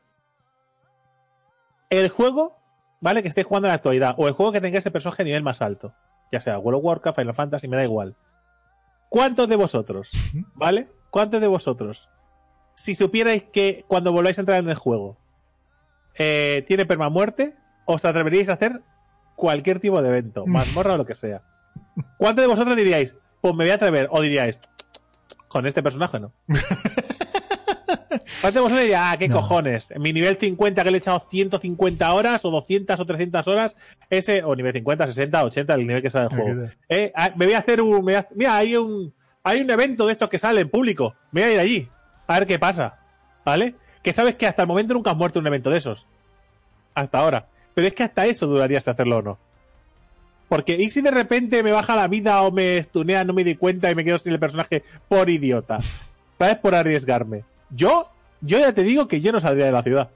El 1.89 2.09
juego 2.11 2.65
¿vale? 3.05 3.21
Que 3.21 3.29
estéis 3.29 3.47
jugando 3.47 3.69
en 3.69 3.71
la 3.71 3.75
actualidad, 3.75 4.15
o 4.17 4.29
el 4.29 4.33
juego 4.33 4.51
que 4.51 4.63
tenga 4.63 4.79
ese 4.79 4.91
personaje 4.91 5.21
a 5.21 5.25
nivel 5.27 5.43
más 5.43 5.61
alto, 5.61 5.95
ya 6.33 6.41
sea 6.41 6.59
World 6.59 6.79
of 6.79 6.85
Warcraft, 6.87 7.19
Final 7.19 7.35
Fantasy, 7.35 7.69
me 7.69 7.77
da 7.77 7.85
igual. 7.85 8.17
¿Cuántos 9.11 9.47
de 9.47 9.57
vosotros, 9.57 10.11
¿vale? 10.55 10.89
¿Cuántos 11.11 11.43
de 11.43 11.47
vosotros, 11.47 12.09
si 12.73 12.95
supierais 12.95 13.45
que 13.45 13.85
cuando 13.89 14.11
volváis 14.11 14.39
a 14.39 14.41
entrar 14.41 14.59
en 14.59 14.71
el 14.71 14.77
juego 14.77 15.19
eh, 16.15 16.65
tiene 16.67 16.87
permamuerte, 16.87 17.57
os 17.85 18.07
atreveríais 18.07 18.49
a 18.49 18.55
hacer 18.55 18.81
cualquier 19.35 19.81
tipo 19.81 20.01
de 20.03 20.09
evento, 20.09 20.47
mazmorra 20.47 20.95
o 20.95 20.97
lo 20.97 21.07
que 21.07 21.15
sea? 21.15 21.43
¿Cuántos 22.17 22.43
de 22.43 22.49
vosotros 22.49 22.77
diríais, 22.77 23.17
pues 23.41 23.55
me 23.55 23.65
voy 23.65 23.71
a 23.71 23.75
atrever? 23.75 24.09
O 24.11 24.21
diríais, 24.21 24.61
con 25.49 25.67
este 25.67 25.83
personaje 25.83 26.21
no. 26.21 26.33
¿Cuánto 28.41 28.63
vosotros 28.63 28.83
diría, 28.83 29.11
ah, 29.11 29.17
qué 29.17 29.29
cojones. 29.29 29.91
En 29.91 30.03
mi 30.03 30.13
nivel 30.13 30.37
50 30.37 30.83
que 30.83 30.91
le 30.91 30.97
he 30.97 30.99
echado 30.99 31.19
150 31.19 32.13
horas 32.13 32.45
o 32.45 32.51
200 32.51 32.99
o 32.99 33.07
300 33.07 33.49
horas, 33.49 33.77
ese, 34.11 34.43
o 34.45 34.55
nivel 34.55 34.73
50, 34.73 35.07
60, 35.07 35.45
80, 35.45 35.75
el 35.75 35.87
nivel 35.87 36.03
que 36.03 36.11
sale 36.11 36.29
del 36.29 36.39
juego. 36.39 36.69
Eh, 36.89 37.13
me 37.37 37.47
voy 37.47 37.55
a 37.55 37.59
hacer 37.59 37.81
un, 37.81 38.05
mira, 38.05 38.57
hay 38.57 38.77
un, 38.77 39.15
hay 39.43 39.61
un 39.61 39.71
evento 39.71 40.07
de 40.07 40.13
estos 40.13 40.29
que 40.29 40.39
sale 40.39 40.61
en 40.61 40.69
público. 40.69 41.15
Me 41.31 41.43
voy 41.43 41.51
a 41.51 41.55
ir 41.55 41.61
allí. 41.61 41.89
A 42.27 42.39
ver 42.39 42.47
qué 42.47 42.59
pasa. 42.59 42.99
¿Vale? 43.45 43.75
Que 44.03 44.13
sabes 44.13 44.35
que 44.35 44.47
hasta 44.47 44.63
el 44.63 44.69
momento 44.69 44.95
nunca 44.95 45.11
has 45.11 45.17
muerto 45.17 45.39
un 45.39 45.47
evento 45.47 45.71
de 45.71 45.79
esos. 45.79 46.07
Hasta 46.95 47.19
ahora. 47.19 47.47
Pero 47.75 47.87
es 47.87 47.95
que 47.95 48.03
hasta 48.03 48.27
eso 48.27 48.47
duraría 48.47 48.81
si 48.81 48.91
hacerlo 48.91 49.19
o 49.19 49.23
no. 49.23 49.39
Porque, 50.49 50.77
¿y 50.79 50.91
si 50.91 51.01
de 51.01 51.11
repente 51.11 51.63
me 51.63 51.73
baja 51.73 51.97
la 51.97 52.09
vida 52.09 52.43
o 52.43 52.53
me 52.53 52.77
estunea, 52.77 53.25
no 53.25 53.33
me 53.33 53.45
di 53.45 53.57
cuenta 53.57 53.91
y 53.91 53.95
me 53.95 54.05
quedo 54.05 54.19
sin 54.19 54.33
el 54.33 54.39
personaje 54.39 54.85
por 55.09 55.29
idiota? 55.29 55.81
¿Sabes? 56.39 56.57
Por 56.59 56.75
arriesgarme. 56.75 57.45
Yo, 57.71 58.09
yo 58.41 58.59
ya 58.59 58.73
te 58.73 58.83
digo 58.83 59.09
que 59.09 59.21
yo 59.21 59.33
no 59.33 59.41
saldría 59.41 59.67
de 59.67 59.73
la 59.73 59.83
ciudad. 59.83 60.11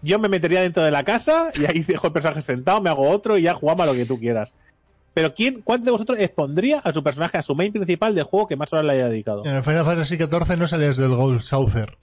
Yo 0.00 0.18
me 0.18 0.28
metería 0.28 0.62
dentro 0.62 0.82
de 0.82 0.90
la 0.90 1.04
casa 1.04 1.50
y 1.54 1.66
ahí 1.66 1.82
dejo 1.86 2.08
el 2.08 2.12
personaje 2.12 2.42
sentado, 2.42 2.80
me 2.80 2.90
hago 2.90 3.08
otro 3.08 3.38
y 3.38 3.42
ya 3.42 3.54
jugamos 3.54 3.84
a 3.84 3.86
lo 3.86 3.94
que 3.94 4.06
tú 4.06 4.18
quieras. 4.18 4.52
Pero 5.14 5.34
¿quién, 5.34 5.60
¿cuántos 5.60 5.84
de 5.84 5.90
vosotros 5.92 6.18
expondría 6.18 6.78
a 6.78 6.92
su 6.92 7.02
personaje, 7.02 7.36
a 7.36 7.42
su 7.42 7.54
main 7.54 7.72
principal 7.72 8.14
del 8.14 8.24
juego 8.24 8.48
que 8.48 8.56
más 8.56 8.72
horas 8.72 8.86
le 8.86 8.92
haya 8.92 9.08
dedicado? 9.08 9.44
En 9.44 9.56
el 9.56 9.62
Final 9.62 9.84
Fantasy 9.84 10.16
XIV 10.16 10.58
no 10.58 10.66
salías 10.66 10.96
del 10.96 11.14
Gold 11.14 11.42
Saucer. 11.42 11.98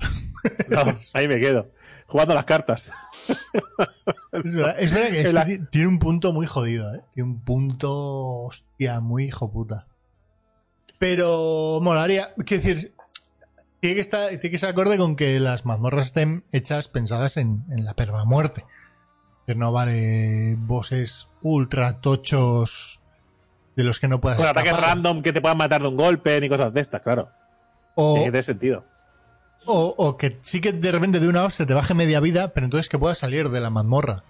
No, 0.70 0.84
ahí 1.14 1.28
me 1.28 1.40
quedo. 1.40 1.68
Jugando 2.10 2.34
las 2.34 2.46
cartas. 2.46 2.92
Es 4.32 4.94
verdad, 4.94 5.46
que, 5.46 5.60
tiene 5.72 5.88
un 5.88 6.00
punto 6.00 6.34
muy 6.34 6.48
jodido, 6.48 6.94
¿eh? 6.94 7.02
Tiene 7.14 7.30
un 7.30 7.42
punto, 7.42 8.46
hostia, 8.46 9.00
muy 9.00 9.26
hijo 9.26 9.52
puta. 9.52 9.88
Pero 10.98 11.80
molaría, 11.82 12.34
quiero 12.46 12.64
decir, 12.64 12.94
tiene 13.80 13.96
que, 13.96 14.02
estar, 14.02 14.30
tiene 14.30 14.50
que 14.50 14.58
ser 14.58 14.70
acorde 14.70 14.98
con 14.98 15.16
que 15.16 15.40
las 15.40 15.66
mazmorras 15.66 16.08
estén 16.08 16.44
hechas, 16.52 16.88
pensadas 16.88 17.38
en, 17.38 17.64
la 17.70 17.94
permamuerte. 17.94 18.66
Que 19.46 19.56
no 19.56 19.72
vale 19.72 20.56
bosses 20.58 21.30
ultra 21.42 22.02
tochos 22.02 23.00
de 23.76 23.84
los 23.84 24.00
que 24.00 24.08
no 24.08 24.20
puedas. 24.20 24.38
Con 24.38 24.48
ataques 24.48 24.76
random 24.76 25.22
que 25.22 25.34
te 25.34 25.42
puedan 25.42 25.58
matar 25.58 25.82
de 25.82 25.88
un 25.88 25.98
golpe 25.98 26.40
ni 26.42 26.50
cosas 26.50 26.74
de 26.74 26.82
estas, 26.82 27.02
claro. 27.02 27.30
O, 27.96 28.16
tiene 28.16 28.32
que 28.32 28.44
sentido. 28.44 28.86
O, 29.66 29.94
o, 29.98 30.18
que 30.18 30.38
sí 30.42 30.62
que 30.62 30.72
de 30.72 30.92
repente 30.92 31.20
de 31.20 31.28
una 31.28 31.44
hostia 31.44 31.66
te 31.66 31.74
baje 31.74 31.94
media 31.94 32.20
vida, 32.20 32.54
pero 32.54 32.66
entonces 32.66 32.90
que 32.90 32.98
puedas 32.98 33.18
salir 33.18 33.50
de 33.50 33.60
la 33.60 33.70
mazmorra. 33.70 34.24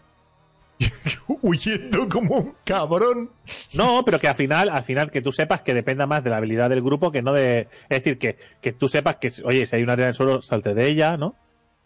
huyendo 1.42 2.08
como 2.10 2.36
un 2.38 2.54
cabrón. 2.64 3.30
No, 3.74 4.04
pero 4.06 4.20
que 4.20 4.28
al 4.28 4.36
final, 4.36 4.70
al 4.70 4.84
final 4.84 5.12
que 5.12 5.22
tú 5.22 5.32
sepas 5.32 5.62
que 5.62 5.74
dependa 5.74 6.08
más 6.08 6.24
de 6.24 6.30
la 6.30 6.38
habilidad 6.38 6.70
del 6.70 6.82
grupo 6.82 7.12
que 7.12 7.22
no 7.22 7.34
de. 7.34 7.68
Es 7.90 8.04
decir, 8.04 8.18
que, 8.18 8.38
que 8.62 8.72
tú 8.72 8.88
sepas 8.88 9.18
que, 9.18 9.32
oye, 9.44 9.66
si 9.66 9.76
hay 9.76 9.84
una 9.84 9.94
área 9.94 10.06
en 10.06 10.10
el 10.10 10.16
suelo, 10.16 10.42
salte 10.42 10.74
de 10.74 10.88
ella, 10.88 11.18
¿no? 11.18 11.36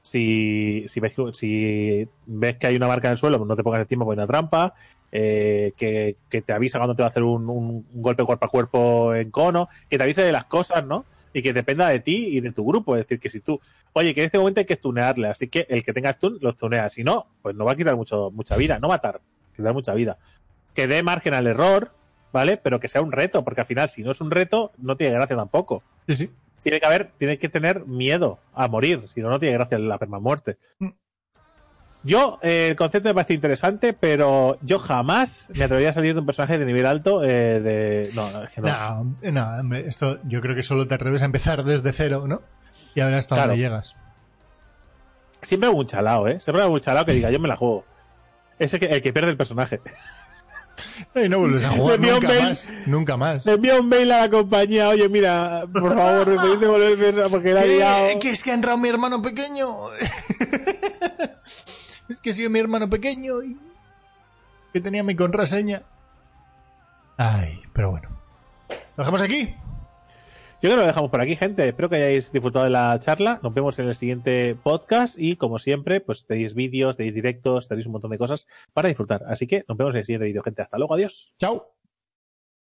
Si, 0.02 0.84
si, 0.88 1.00
ves, 1.00 1.16
si 1.34 2.08
ves 2.26 2.58
que 2.58 2.68
hay 2.68 2.76
una 2.76 2.88
marca 2.88 3.08
en 3.08 3.14
el 3.14 3.18
suelo, 3.18 3.38
pues 3.38 3.48
no 3.48 3.56
te 3.56 3.64
pongas 3.64 3.82
el 3.82 3.88
tiempo 3.88 4.06
por 4.06 4.14
una 4.14 4.28
trampa. 4.28 4.74
Eh, 5.16 5.74
que, 5.78 6.18
que, 6.28 6.42
te 6.42 6.54
avisa 6.54 6.80
cuando 6.80 6.96
te 6.96 7.04
va 7.04 7.08
a 7.08 7.10
hacer 7.12 7.22
un, 7.22 7.48
un, 7.48 7.86
golpe 7.94 8.26
cuerpo 8.26 8.46
a 8.48 8.50
cuerpo 8.50 9.14
en 9.14 9.30
cono, 9.30 9.70
que 9.88 10.00
te 10.00 10.04
avise 10.04 10.24
de 10.24 10.32
las 10.32 10.46
cosas, 10.46 10.84
¿no? 10.88 11.06
Y 11.34 11.42
que 11.42 11.54
dependa 11.54 11.90
de 11.90 12.00
ti 12.00 12.28
y 12.38 12.40
de 12.40 12.52
tu 12.52 12.66
grupo. 12.66 12.96
Es 12.96 13.04
decir, 13.04 13.20
que 13.20 13.30
si 13.30 13.40
tú, 13.40 13.60
oye, 13.94 14.14
que 14.14 14.22
en 14.22 14.26
este 14.26 14.38
momento 14.38 14.60
hay 14.60 14.66
que 14.66 14.76
stunearle, 14.76 15.28
así 15.28 15.48
que 15.48 15.66
el 15.70 15.84
que 15.84 15.94
tenga 15.94 16.14
stun 16.14 16.38
lo 16.42 16.52
stunea. 16.52 16.90
Si 16.90 17.04
no, 17.04 17.28
pues 17.42 17.56
no 17.56 17.66
va 17.66 17.74
a 17.74 17.76
quitar 17.76 17.96
mucho, 17.96 18.32
mucha 18.32 18.56
vida, 18.56 18.80
no 18.80 18.88
matar, 18.88 19.22
quitar 19.56 19.74
mucha 19.74 19.94
vida. 19.94 20.18
Que 20.74 20.88
dé 20.88 21.04
margen 21.04 21.34
al 21.34 21.48
error, 21.48 21.92
¿vale? 22.32 22.58
Pero 22.58 22.80
que 22.80 22.88
sea 22.88 23.02
un 23.02 23.12
reto, 23.12 23.44
porque 23.44 23.62
al 23.62 23.68
final, 23.68 23.90
si 23.90 24.04
no 24.04 24.12
es 24.12 24.22
un 24.22 24.32
reto, 24.32 24.72
no 24.78 24.96
tiene 24.96 25.14
gracia 25.14 25.36
tampoco. 25.36 25.84
Sí, 26.08 26.16
sí. 26.16 26.30
Tiene 26.62 26.80
que 26.80 26.86
haber, 26.86 27.12
tiene 27.18 27.38
que 27.38 27.50
tener 27.50 27.86
miedo 27.86 28.40
a 28.54 28.68
morir, 28.70 29.04
si 29.10 29.22
no, 29.22 29.30
no 29.30 29.40
tiene 29.40 29.56
gracia 29.56 29.78
la 29.80 29.98
permamuerte. 29.98 30.58
Mm. 30.80 30.90
Yo, 32.06 32.38
eh, 32.42 32.68
el 32.72 32.76
concepto 32.76 33.10
me 33.10 33.16
parece 33.16 33.34
interesante, 33.34 33.94
pero 33.94 34.58
yo 34.62 34.78
jamás 34.78 35.48
me 35.54 35.64
atrevería 35.64 35.92
a 35.92 35.94
salir 35.94 36.14
de 36.14 36.20
un 36.20 36.26
personaje 36.26 36.58
de 36.58 36.66
nivel 36.66 36.86
alto 36.86 37.24
eh, 37.24 37.62
de... 37.62 38.12
No, 38.14 38.44
es 38.44 38.50
que 38.52 38.60
no. 38.62 38.68
No, 39.22 39.32
no, 39.32 39.60
hombre, 39.60 39.88
esto 39.88 40.20
yo 40.26 40.42
creo 40.42 40.54
que 40.56 40.64
solo 40.64 40.86
te 40.88 40.96
atreves 40.96 41.22
a 41.22 41.26
empezar 41.26 41.64
desde 41.64 41.94
cero, 41.94 42.26
¿no? 42.28 42.42
Y 42.94 43.00
a 43.02 43.06
ver 43.06 43.16
hasta 43.16 43.36
Claro. 43.36 43.52
dónde 43.52 43.64
llegas. 43.64 43.96
Siempre 45.42 45.70
hay 45.70 45.76
un 45.76 45.88
chalao, 45.88 46.28
¿eh? 46.28 46.40
Siempre 46.42 46.62
hay 46.64 46.70
un 46.70 46.80
chalao 46.80 47.06
que 47.06 47.14
diga, 47.14 47.32
yo 47.32 47.40
me 47.40 47.48
la 47.48 47.56
juego. 47.56 47.86
Ese 48.60 48.80
que, 48.80 48.86
el 48.88 49.02
que 49.02 49.14
pierde 49.14 49.32
el 49.32 49.38
personaje. 49.38 49.80
Y 51.16 51.30
no 51.30 51.38
vuelves 51.40 51.64
a 51.66 51.70
jugar 51.70 52.00
nunca 52.00 52.28
mail. 52.28 52.44
más. 52.44 52.68
Nunca 52.88 53.18
más. 53.18 53.46
Le 53.46 53.54
envía 53.54 53.80
un 53.80 53.88
mail 53.88 54.12
a 54.12 54.22
la 54.22 54.30
compañía, 54.30 54.90
oye, 54.90 55.08
mira, 55.08 55.66
por 55.72 55.94
favor, 55.96 56.28
me 56.28 56.36
podéis 56.42 56.60
devolverme 56.60 57.10
esa 57.10 57.30
porque 57.30 57.54
la 57.54 57.64
he 57.64 57.68
liado. 57.78 58.08
¿Qué? 58.14 58.20
¿Que 58.20 58.30
es 58.32 58.44
que 58.44 58.52
ha 58.52 58.54
entrado 58.56 58.78
mi 58.80 58.90
hermano 58.90 59.22
pequeño? 59.22 59.68
es 62.10 62.20
que 62.20 62.34
sido 62.34 62.50
mi 62.50 62.60
hermano 62.60 62.90
pequeño 62.90 63.44
y 63.44 63.58
que 64.74 64.82
tenía 64.82 65.04
mi 65.04 65.16
contraseña. 65.16 65.84
Ay, 67.18 67.62
pero 67.74 67.92
bueno. 67.92 68.10
¿Lo 68.70 69.04
dejamos 69.04 69.22
aquí? 69.22 69.56
Yo 70.64 70.70
creo 70.70 70.76
que 70.76 70.82
lo 70.82 70.88
dejamos 70.88 71.12
por 71.12 71.20
aquí, 71.20 71.36
gente. 71.36 71.68
Espero 71.68 71.90
que 71.90 71.98
hayáis 71.98 72.32
disfrutado 72.32 72.64
de 72.64 72.72
la 72.72 72.98
charla. 72.98 73.40
Nos 73.44 73.54
vemos 73.54 73.78
en 73.80 73.88
el 73.90 73.96
siguiente 73.96 74.56
podcast 74.56 75.20
y, 75.20 75.36
como 75.36 75.60
siempre, 75.60 76.00
pues 76.00 76.26
tenéis 76.26 76.56
vídeos, 76.56 76.96
tenéis 76.96 77.14
directos, 77.14 77.68
tenéis 77.68 77.86
un 77.86 77.92
montón 77.92 78.12
de 78.12 78.18
cosas 78.18 78.48
para 78.72 78.88
disfrutar. 78.88 79.24
Así 79.28 79.46
que 79.46 79.66
nos 79.68 79.78
vemos 79.78 79.94
en 79.94 80.00
el 80.00 80.06
siguiente 80.06 80.26
vídeo, 80.26 80.42
gente. 80.42 80.62
Hasta 80.62 80.78
luego, 80.78 80.94
adiós. 80.94 81.34
Chao. 81.38 81.83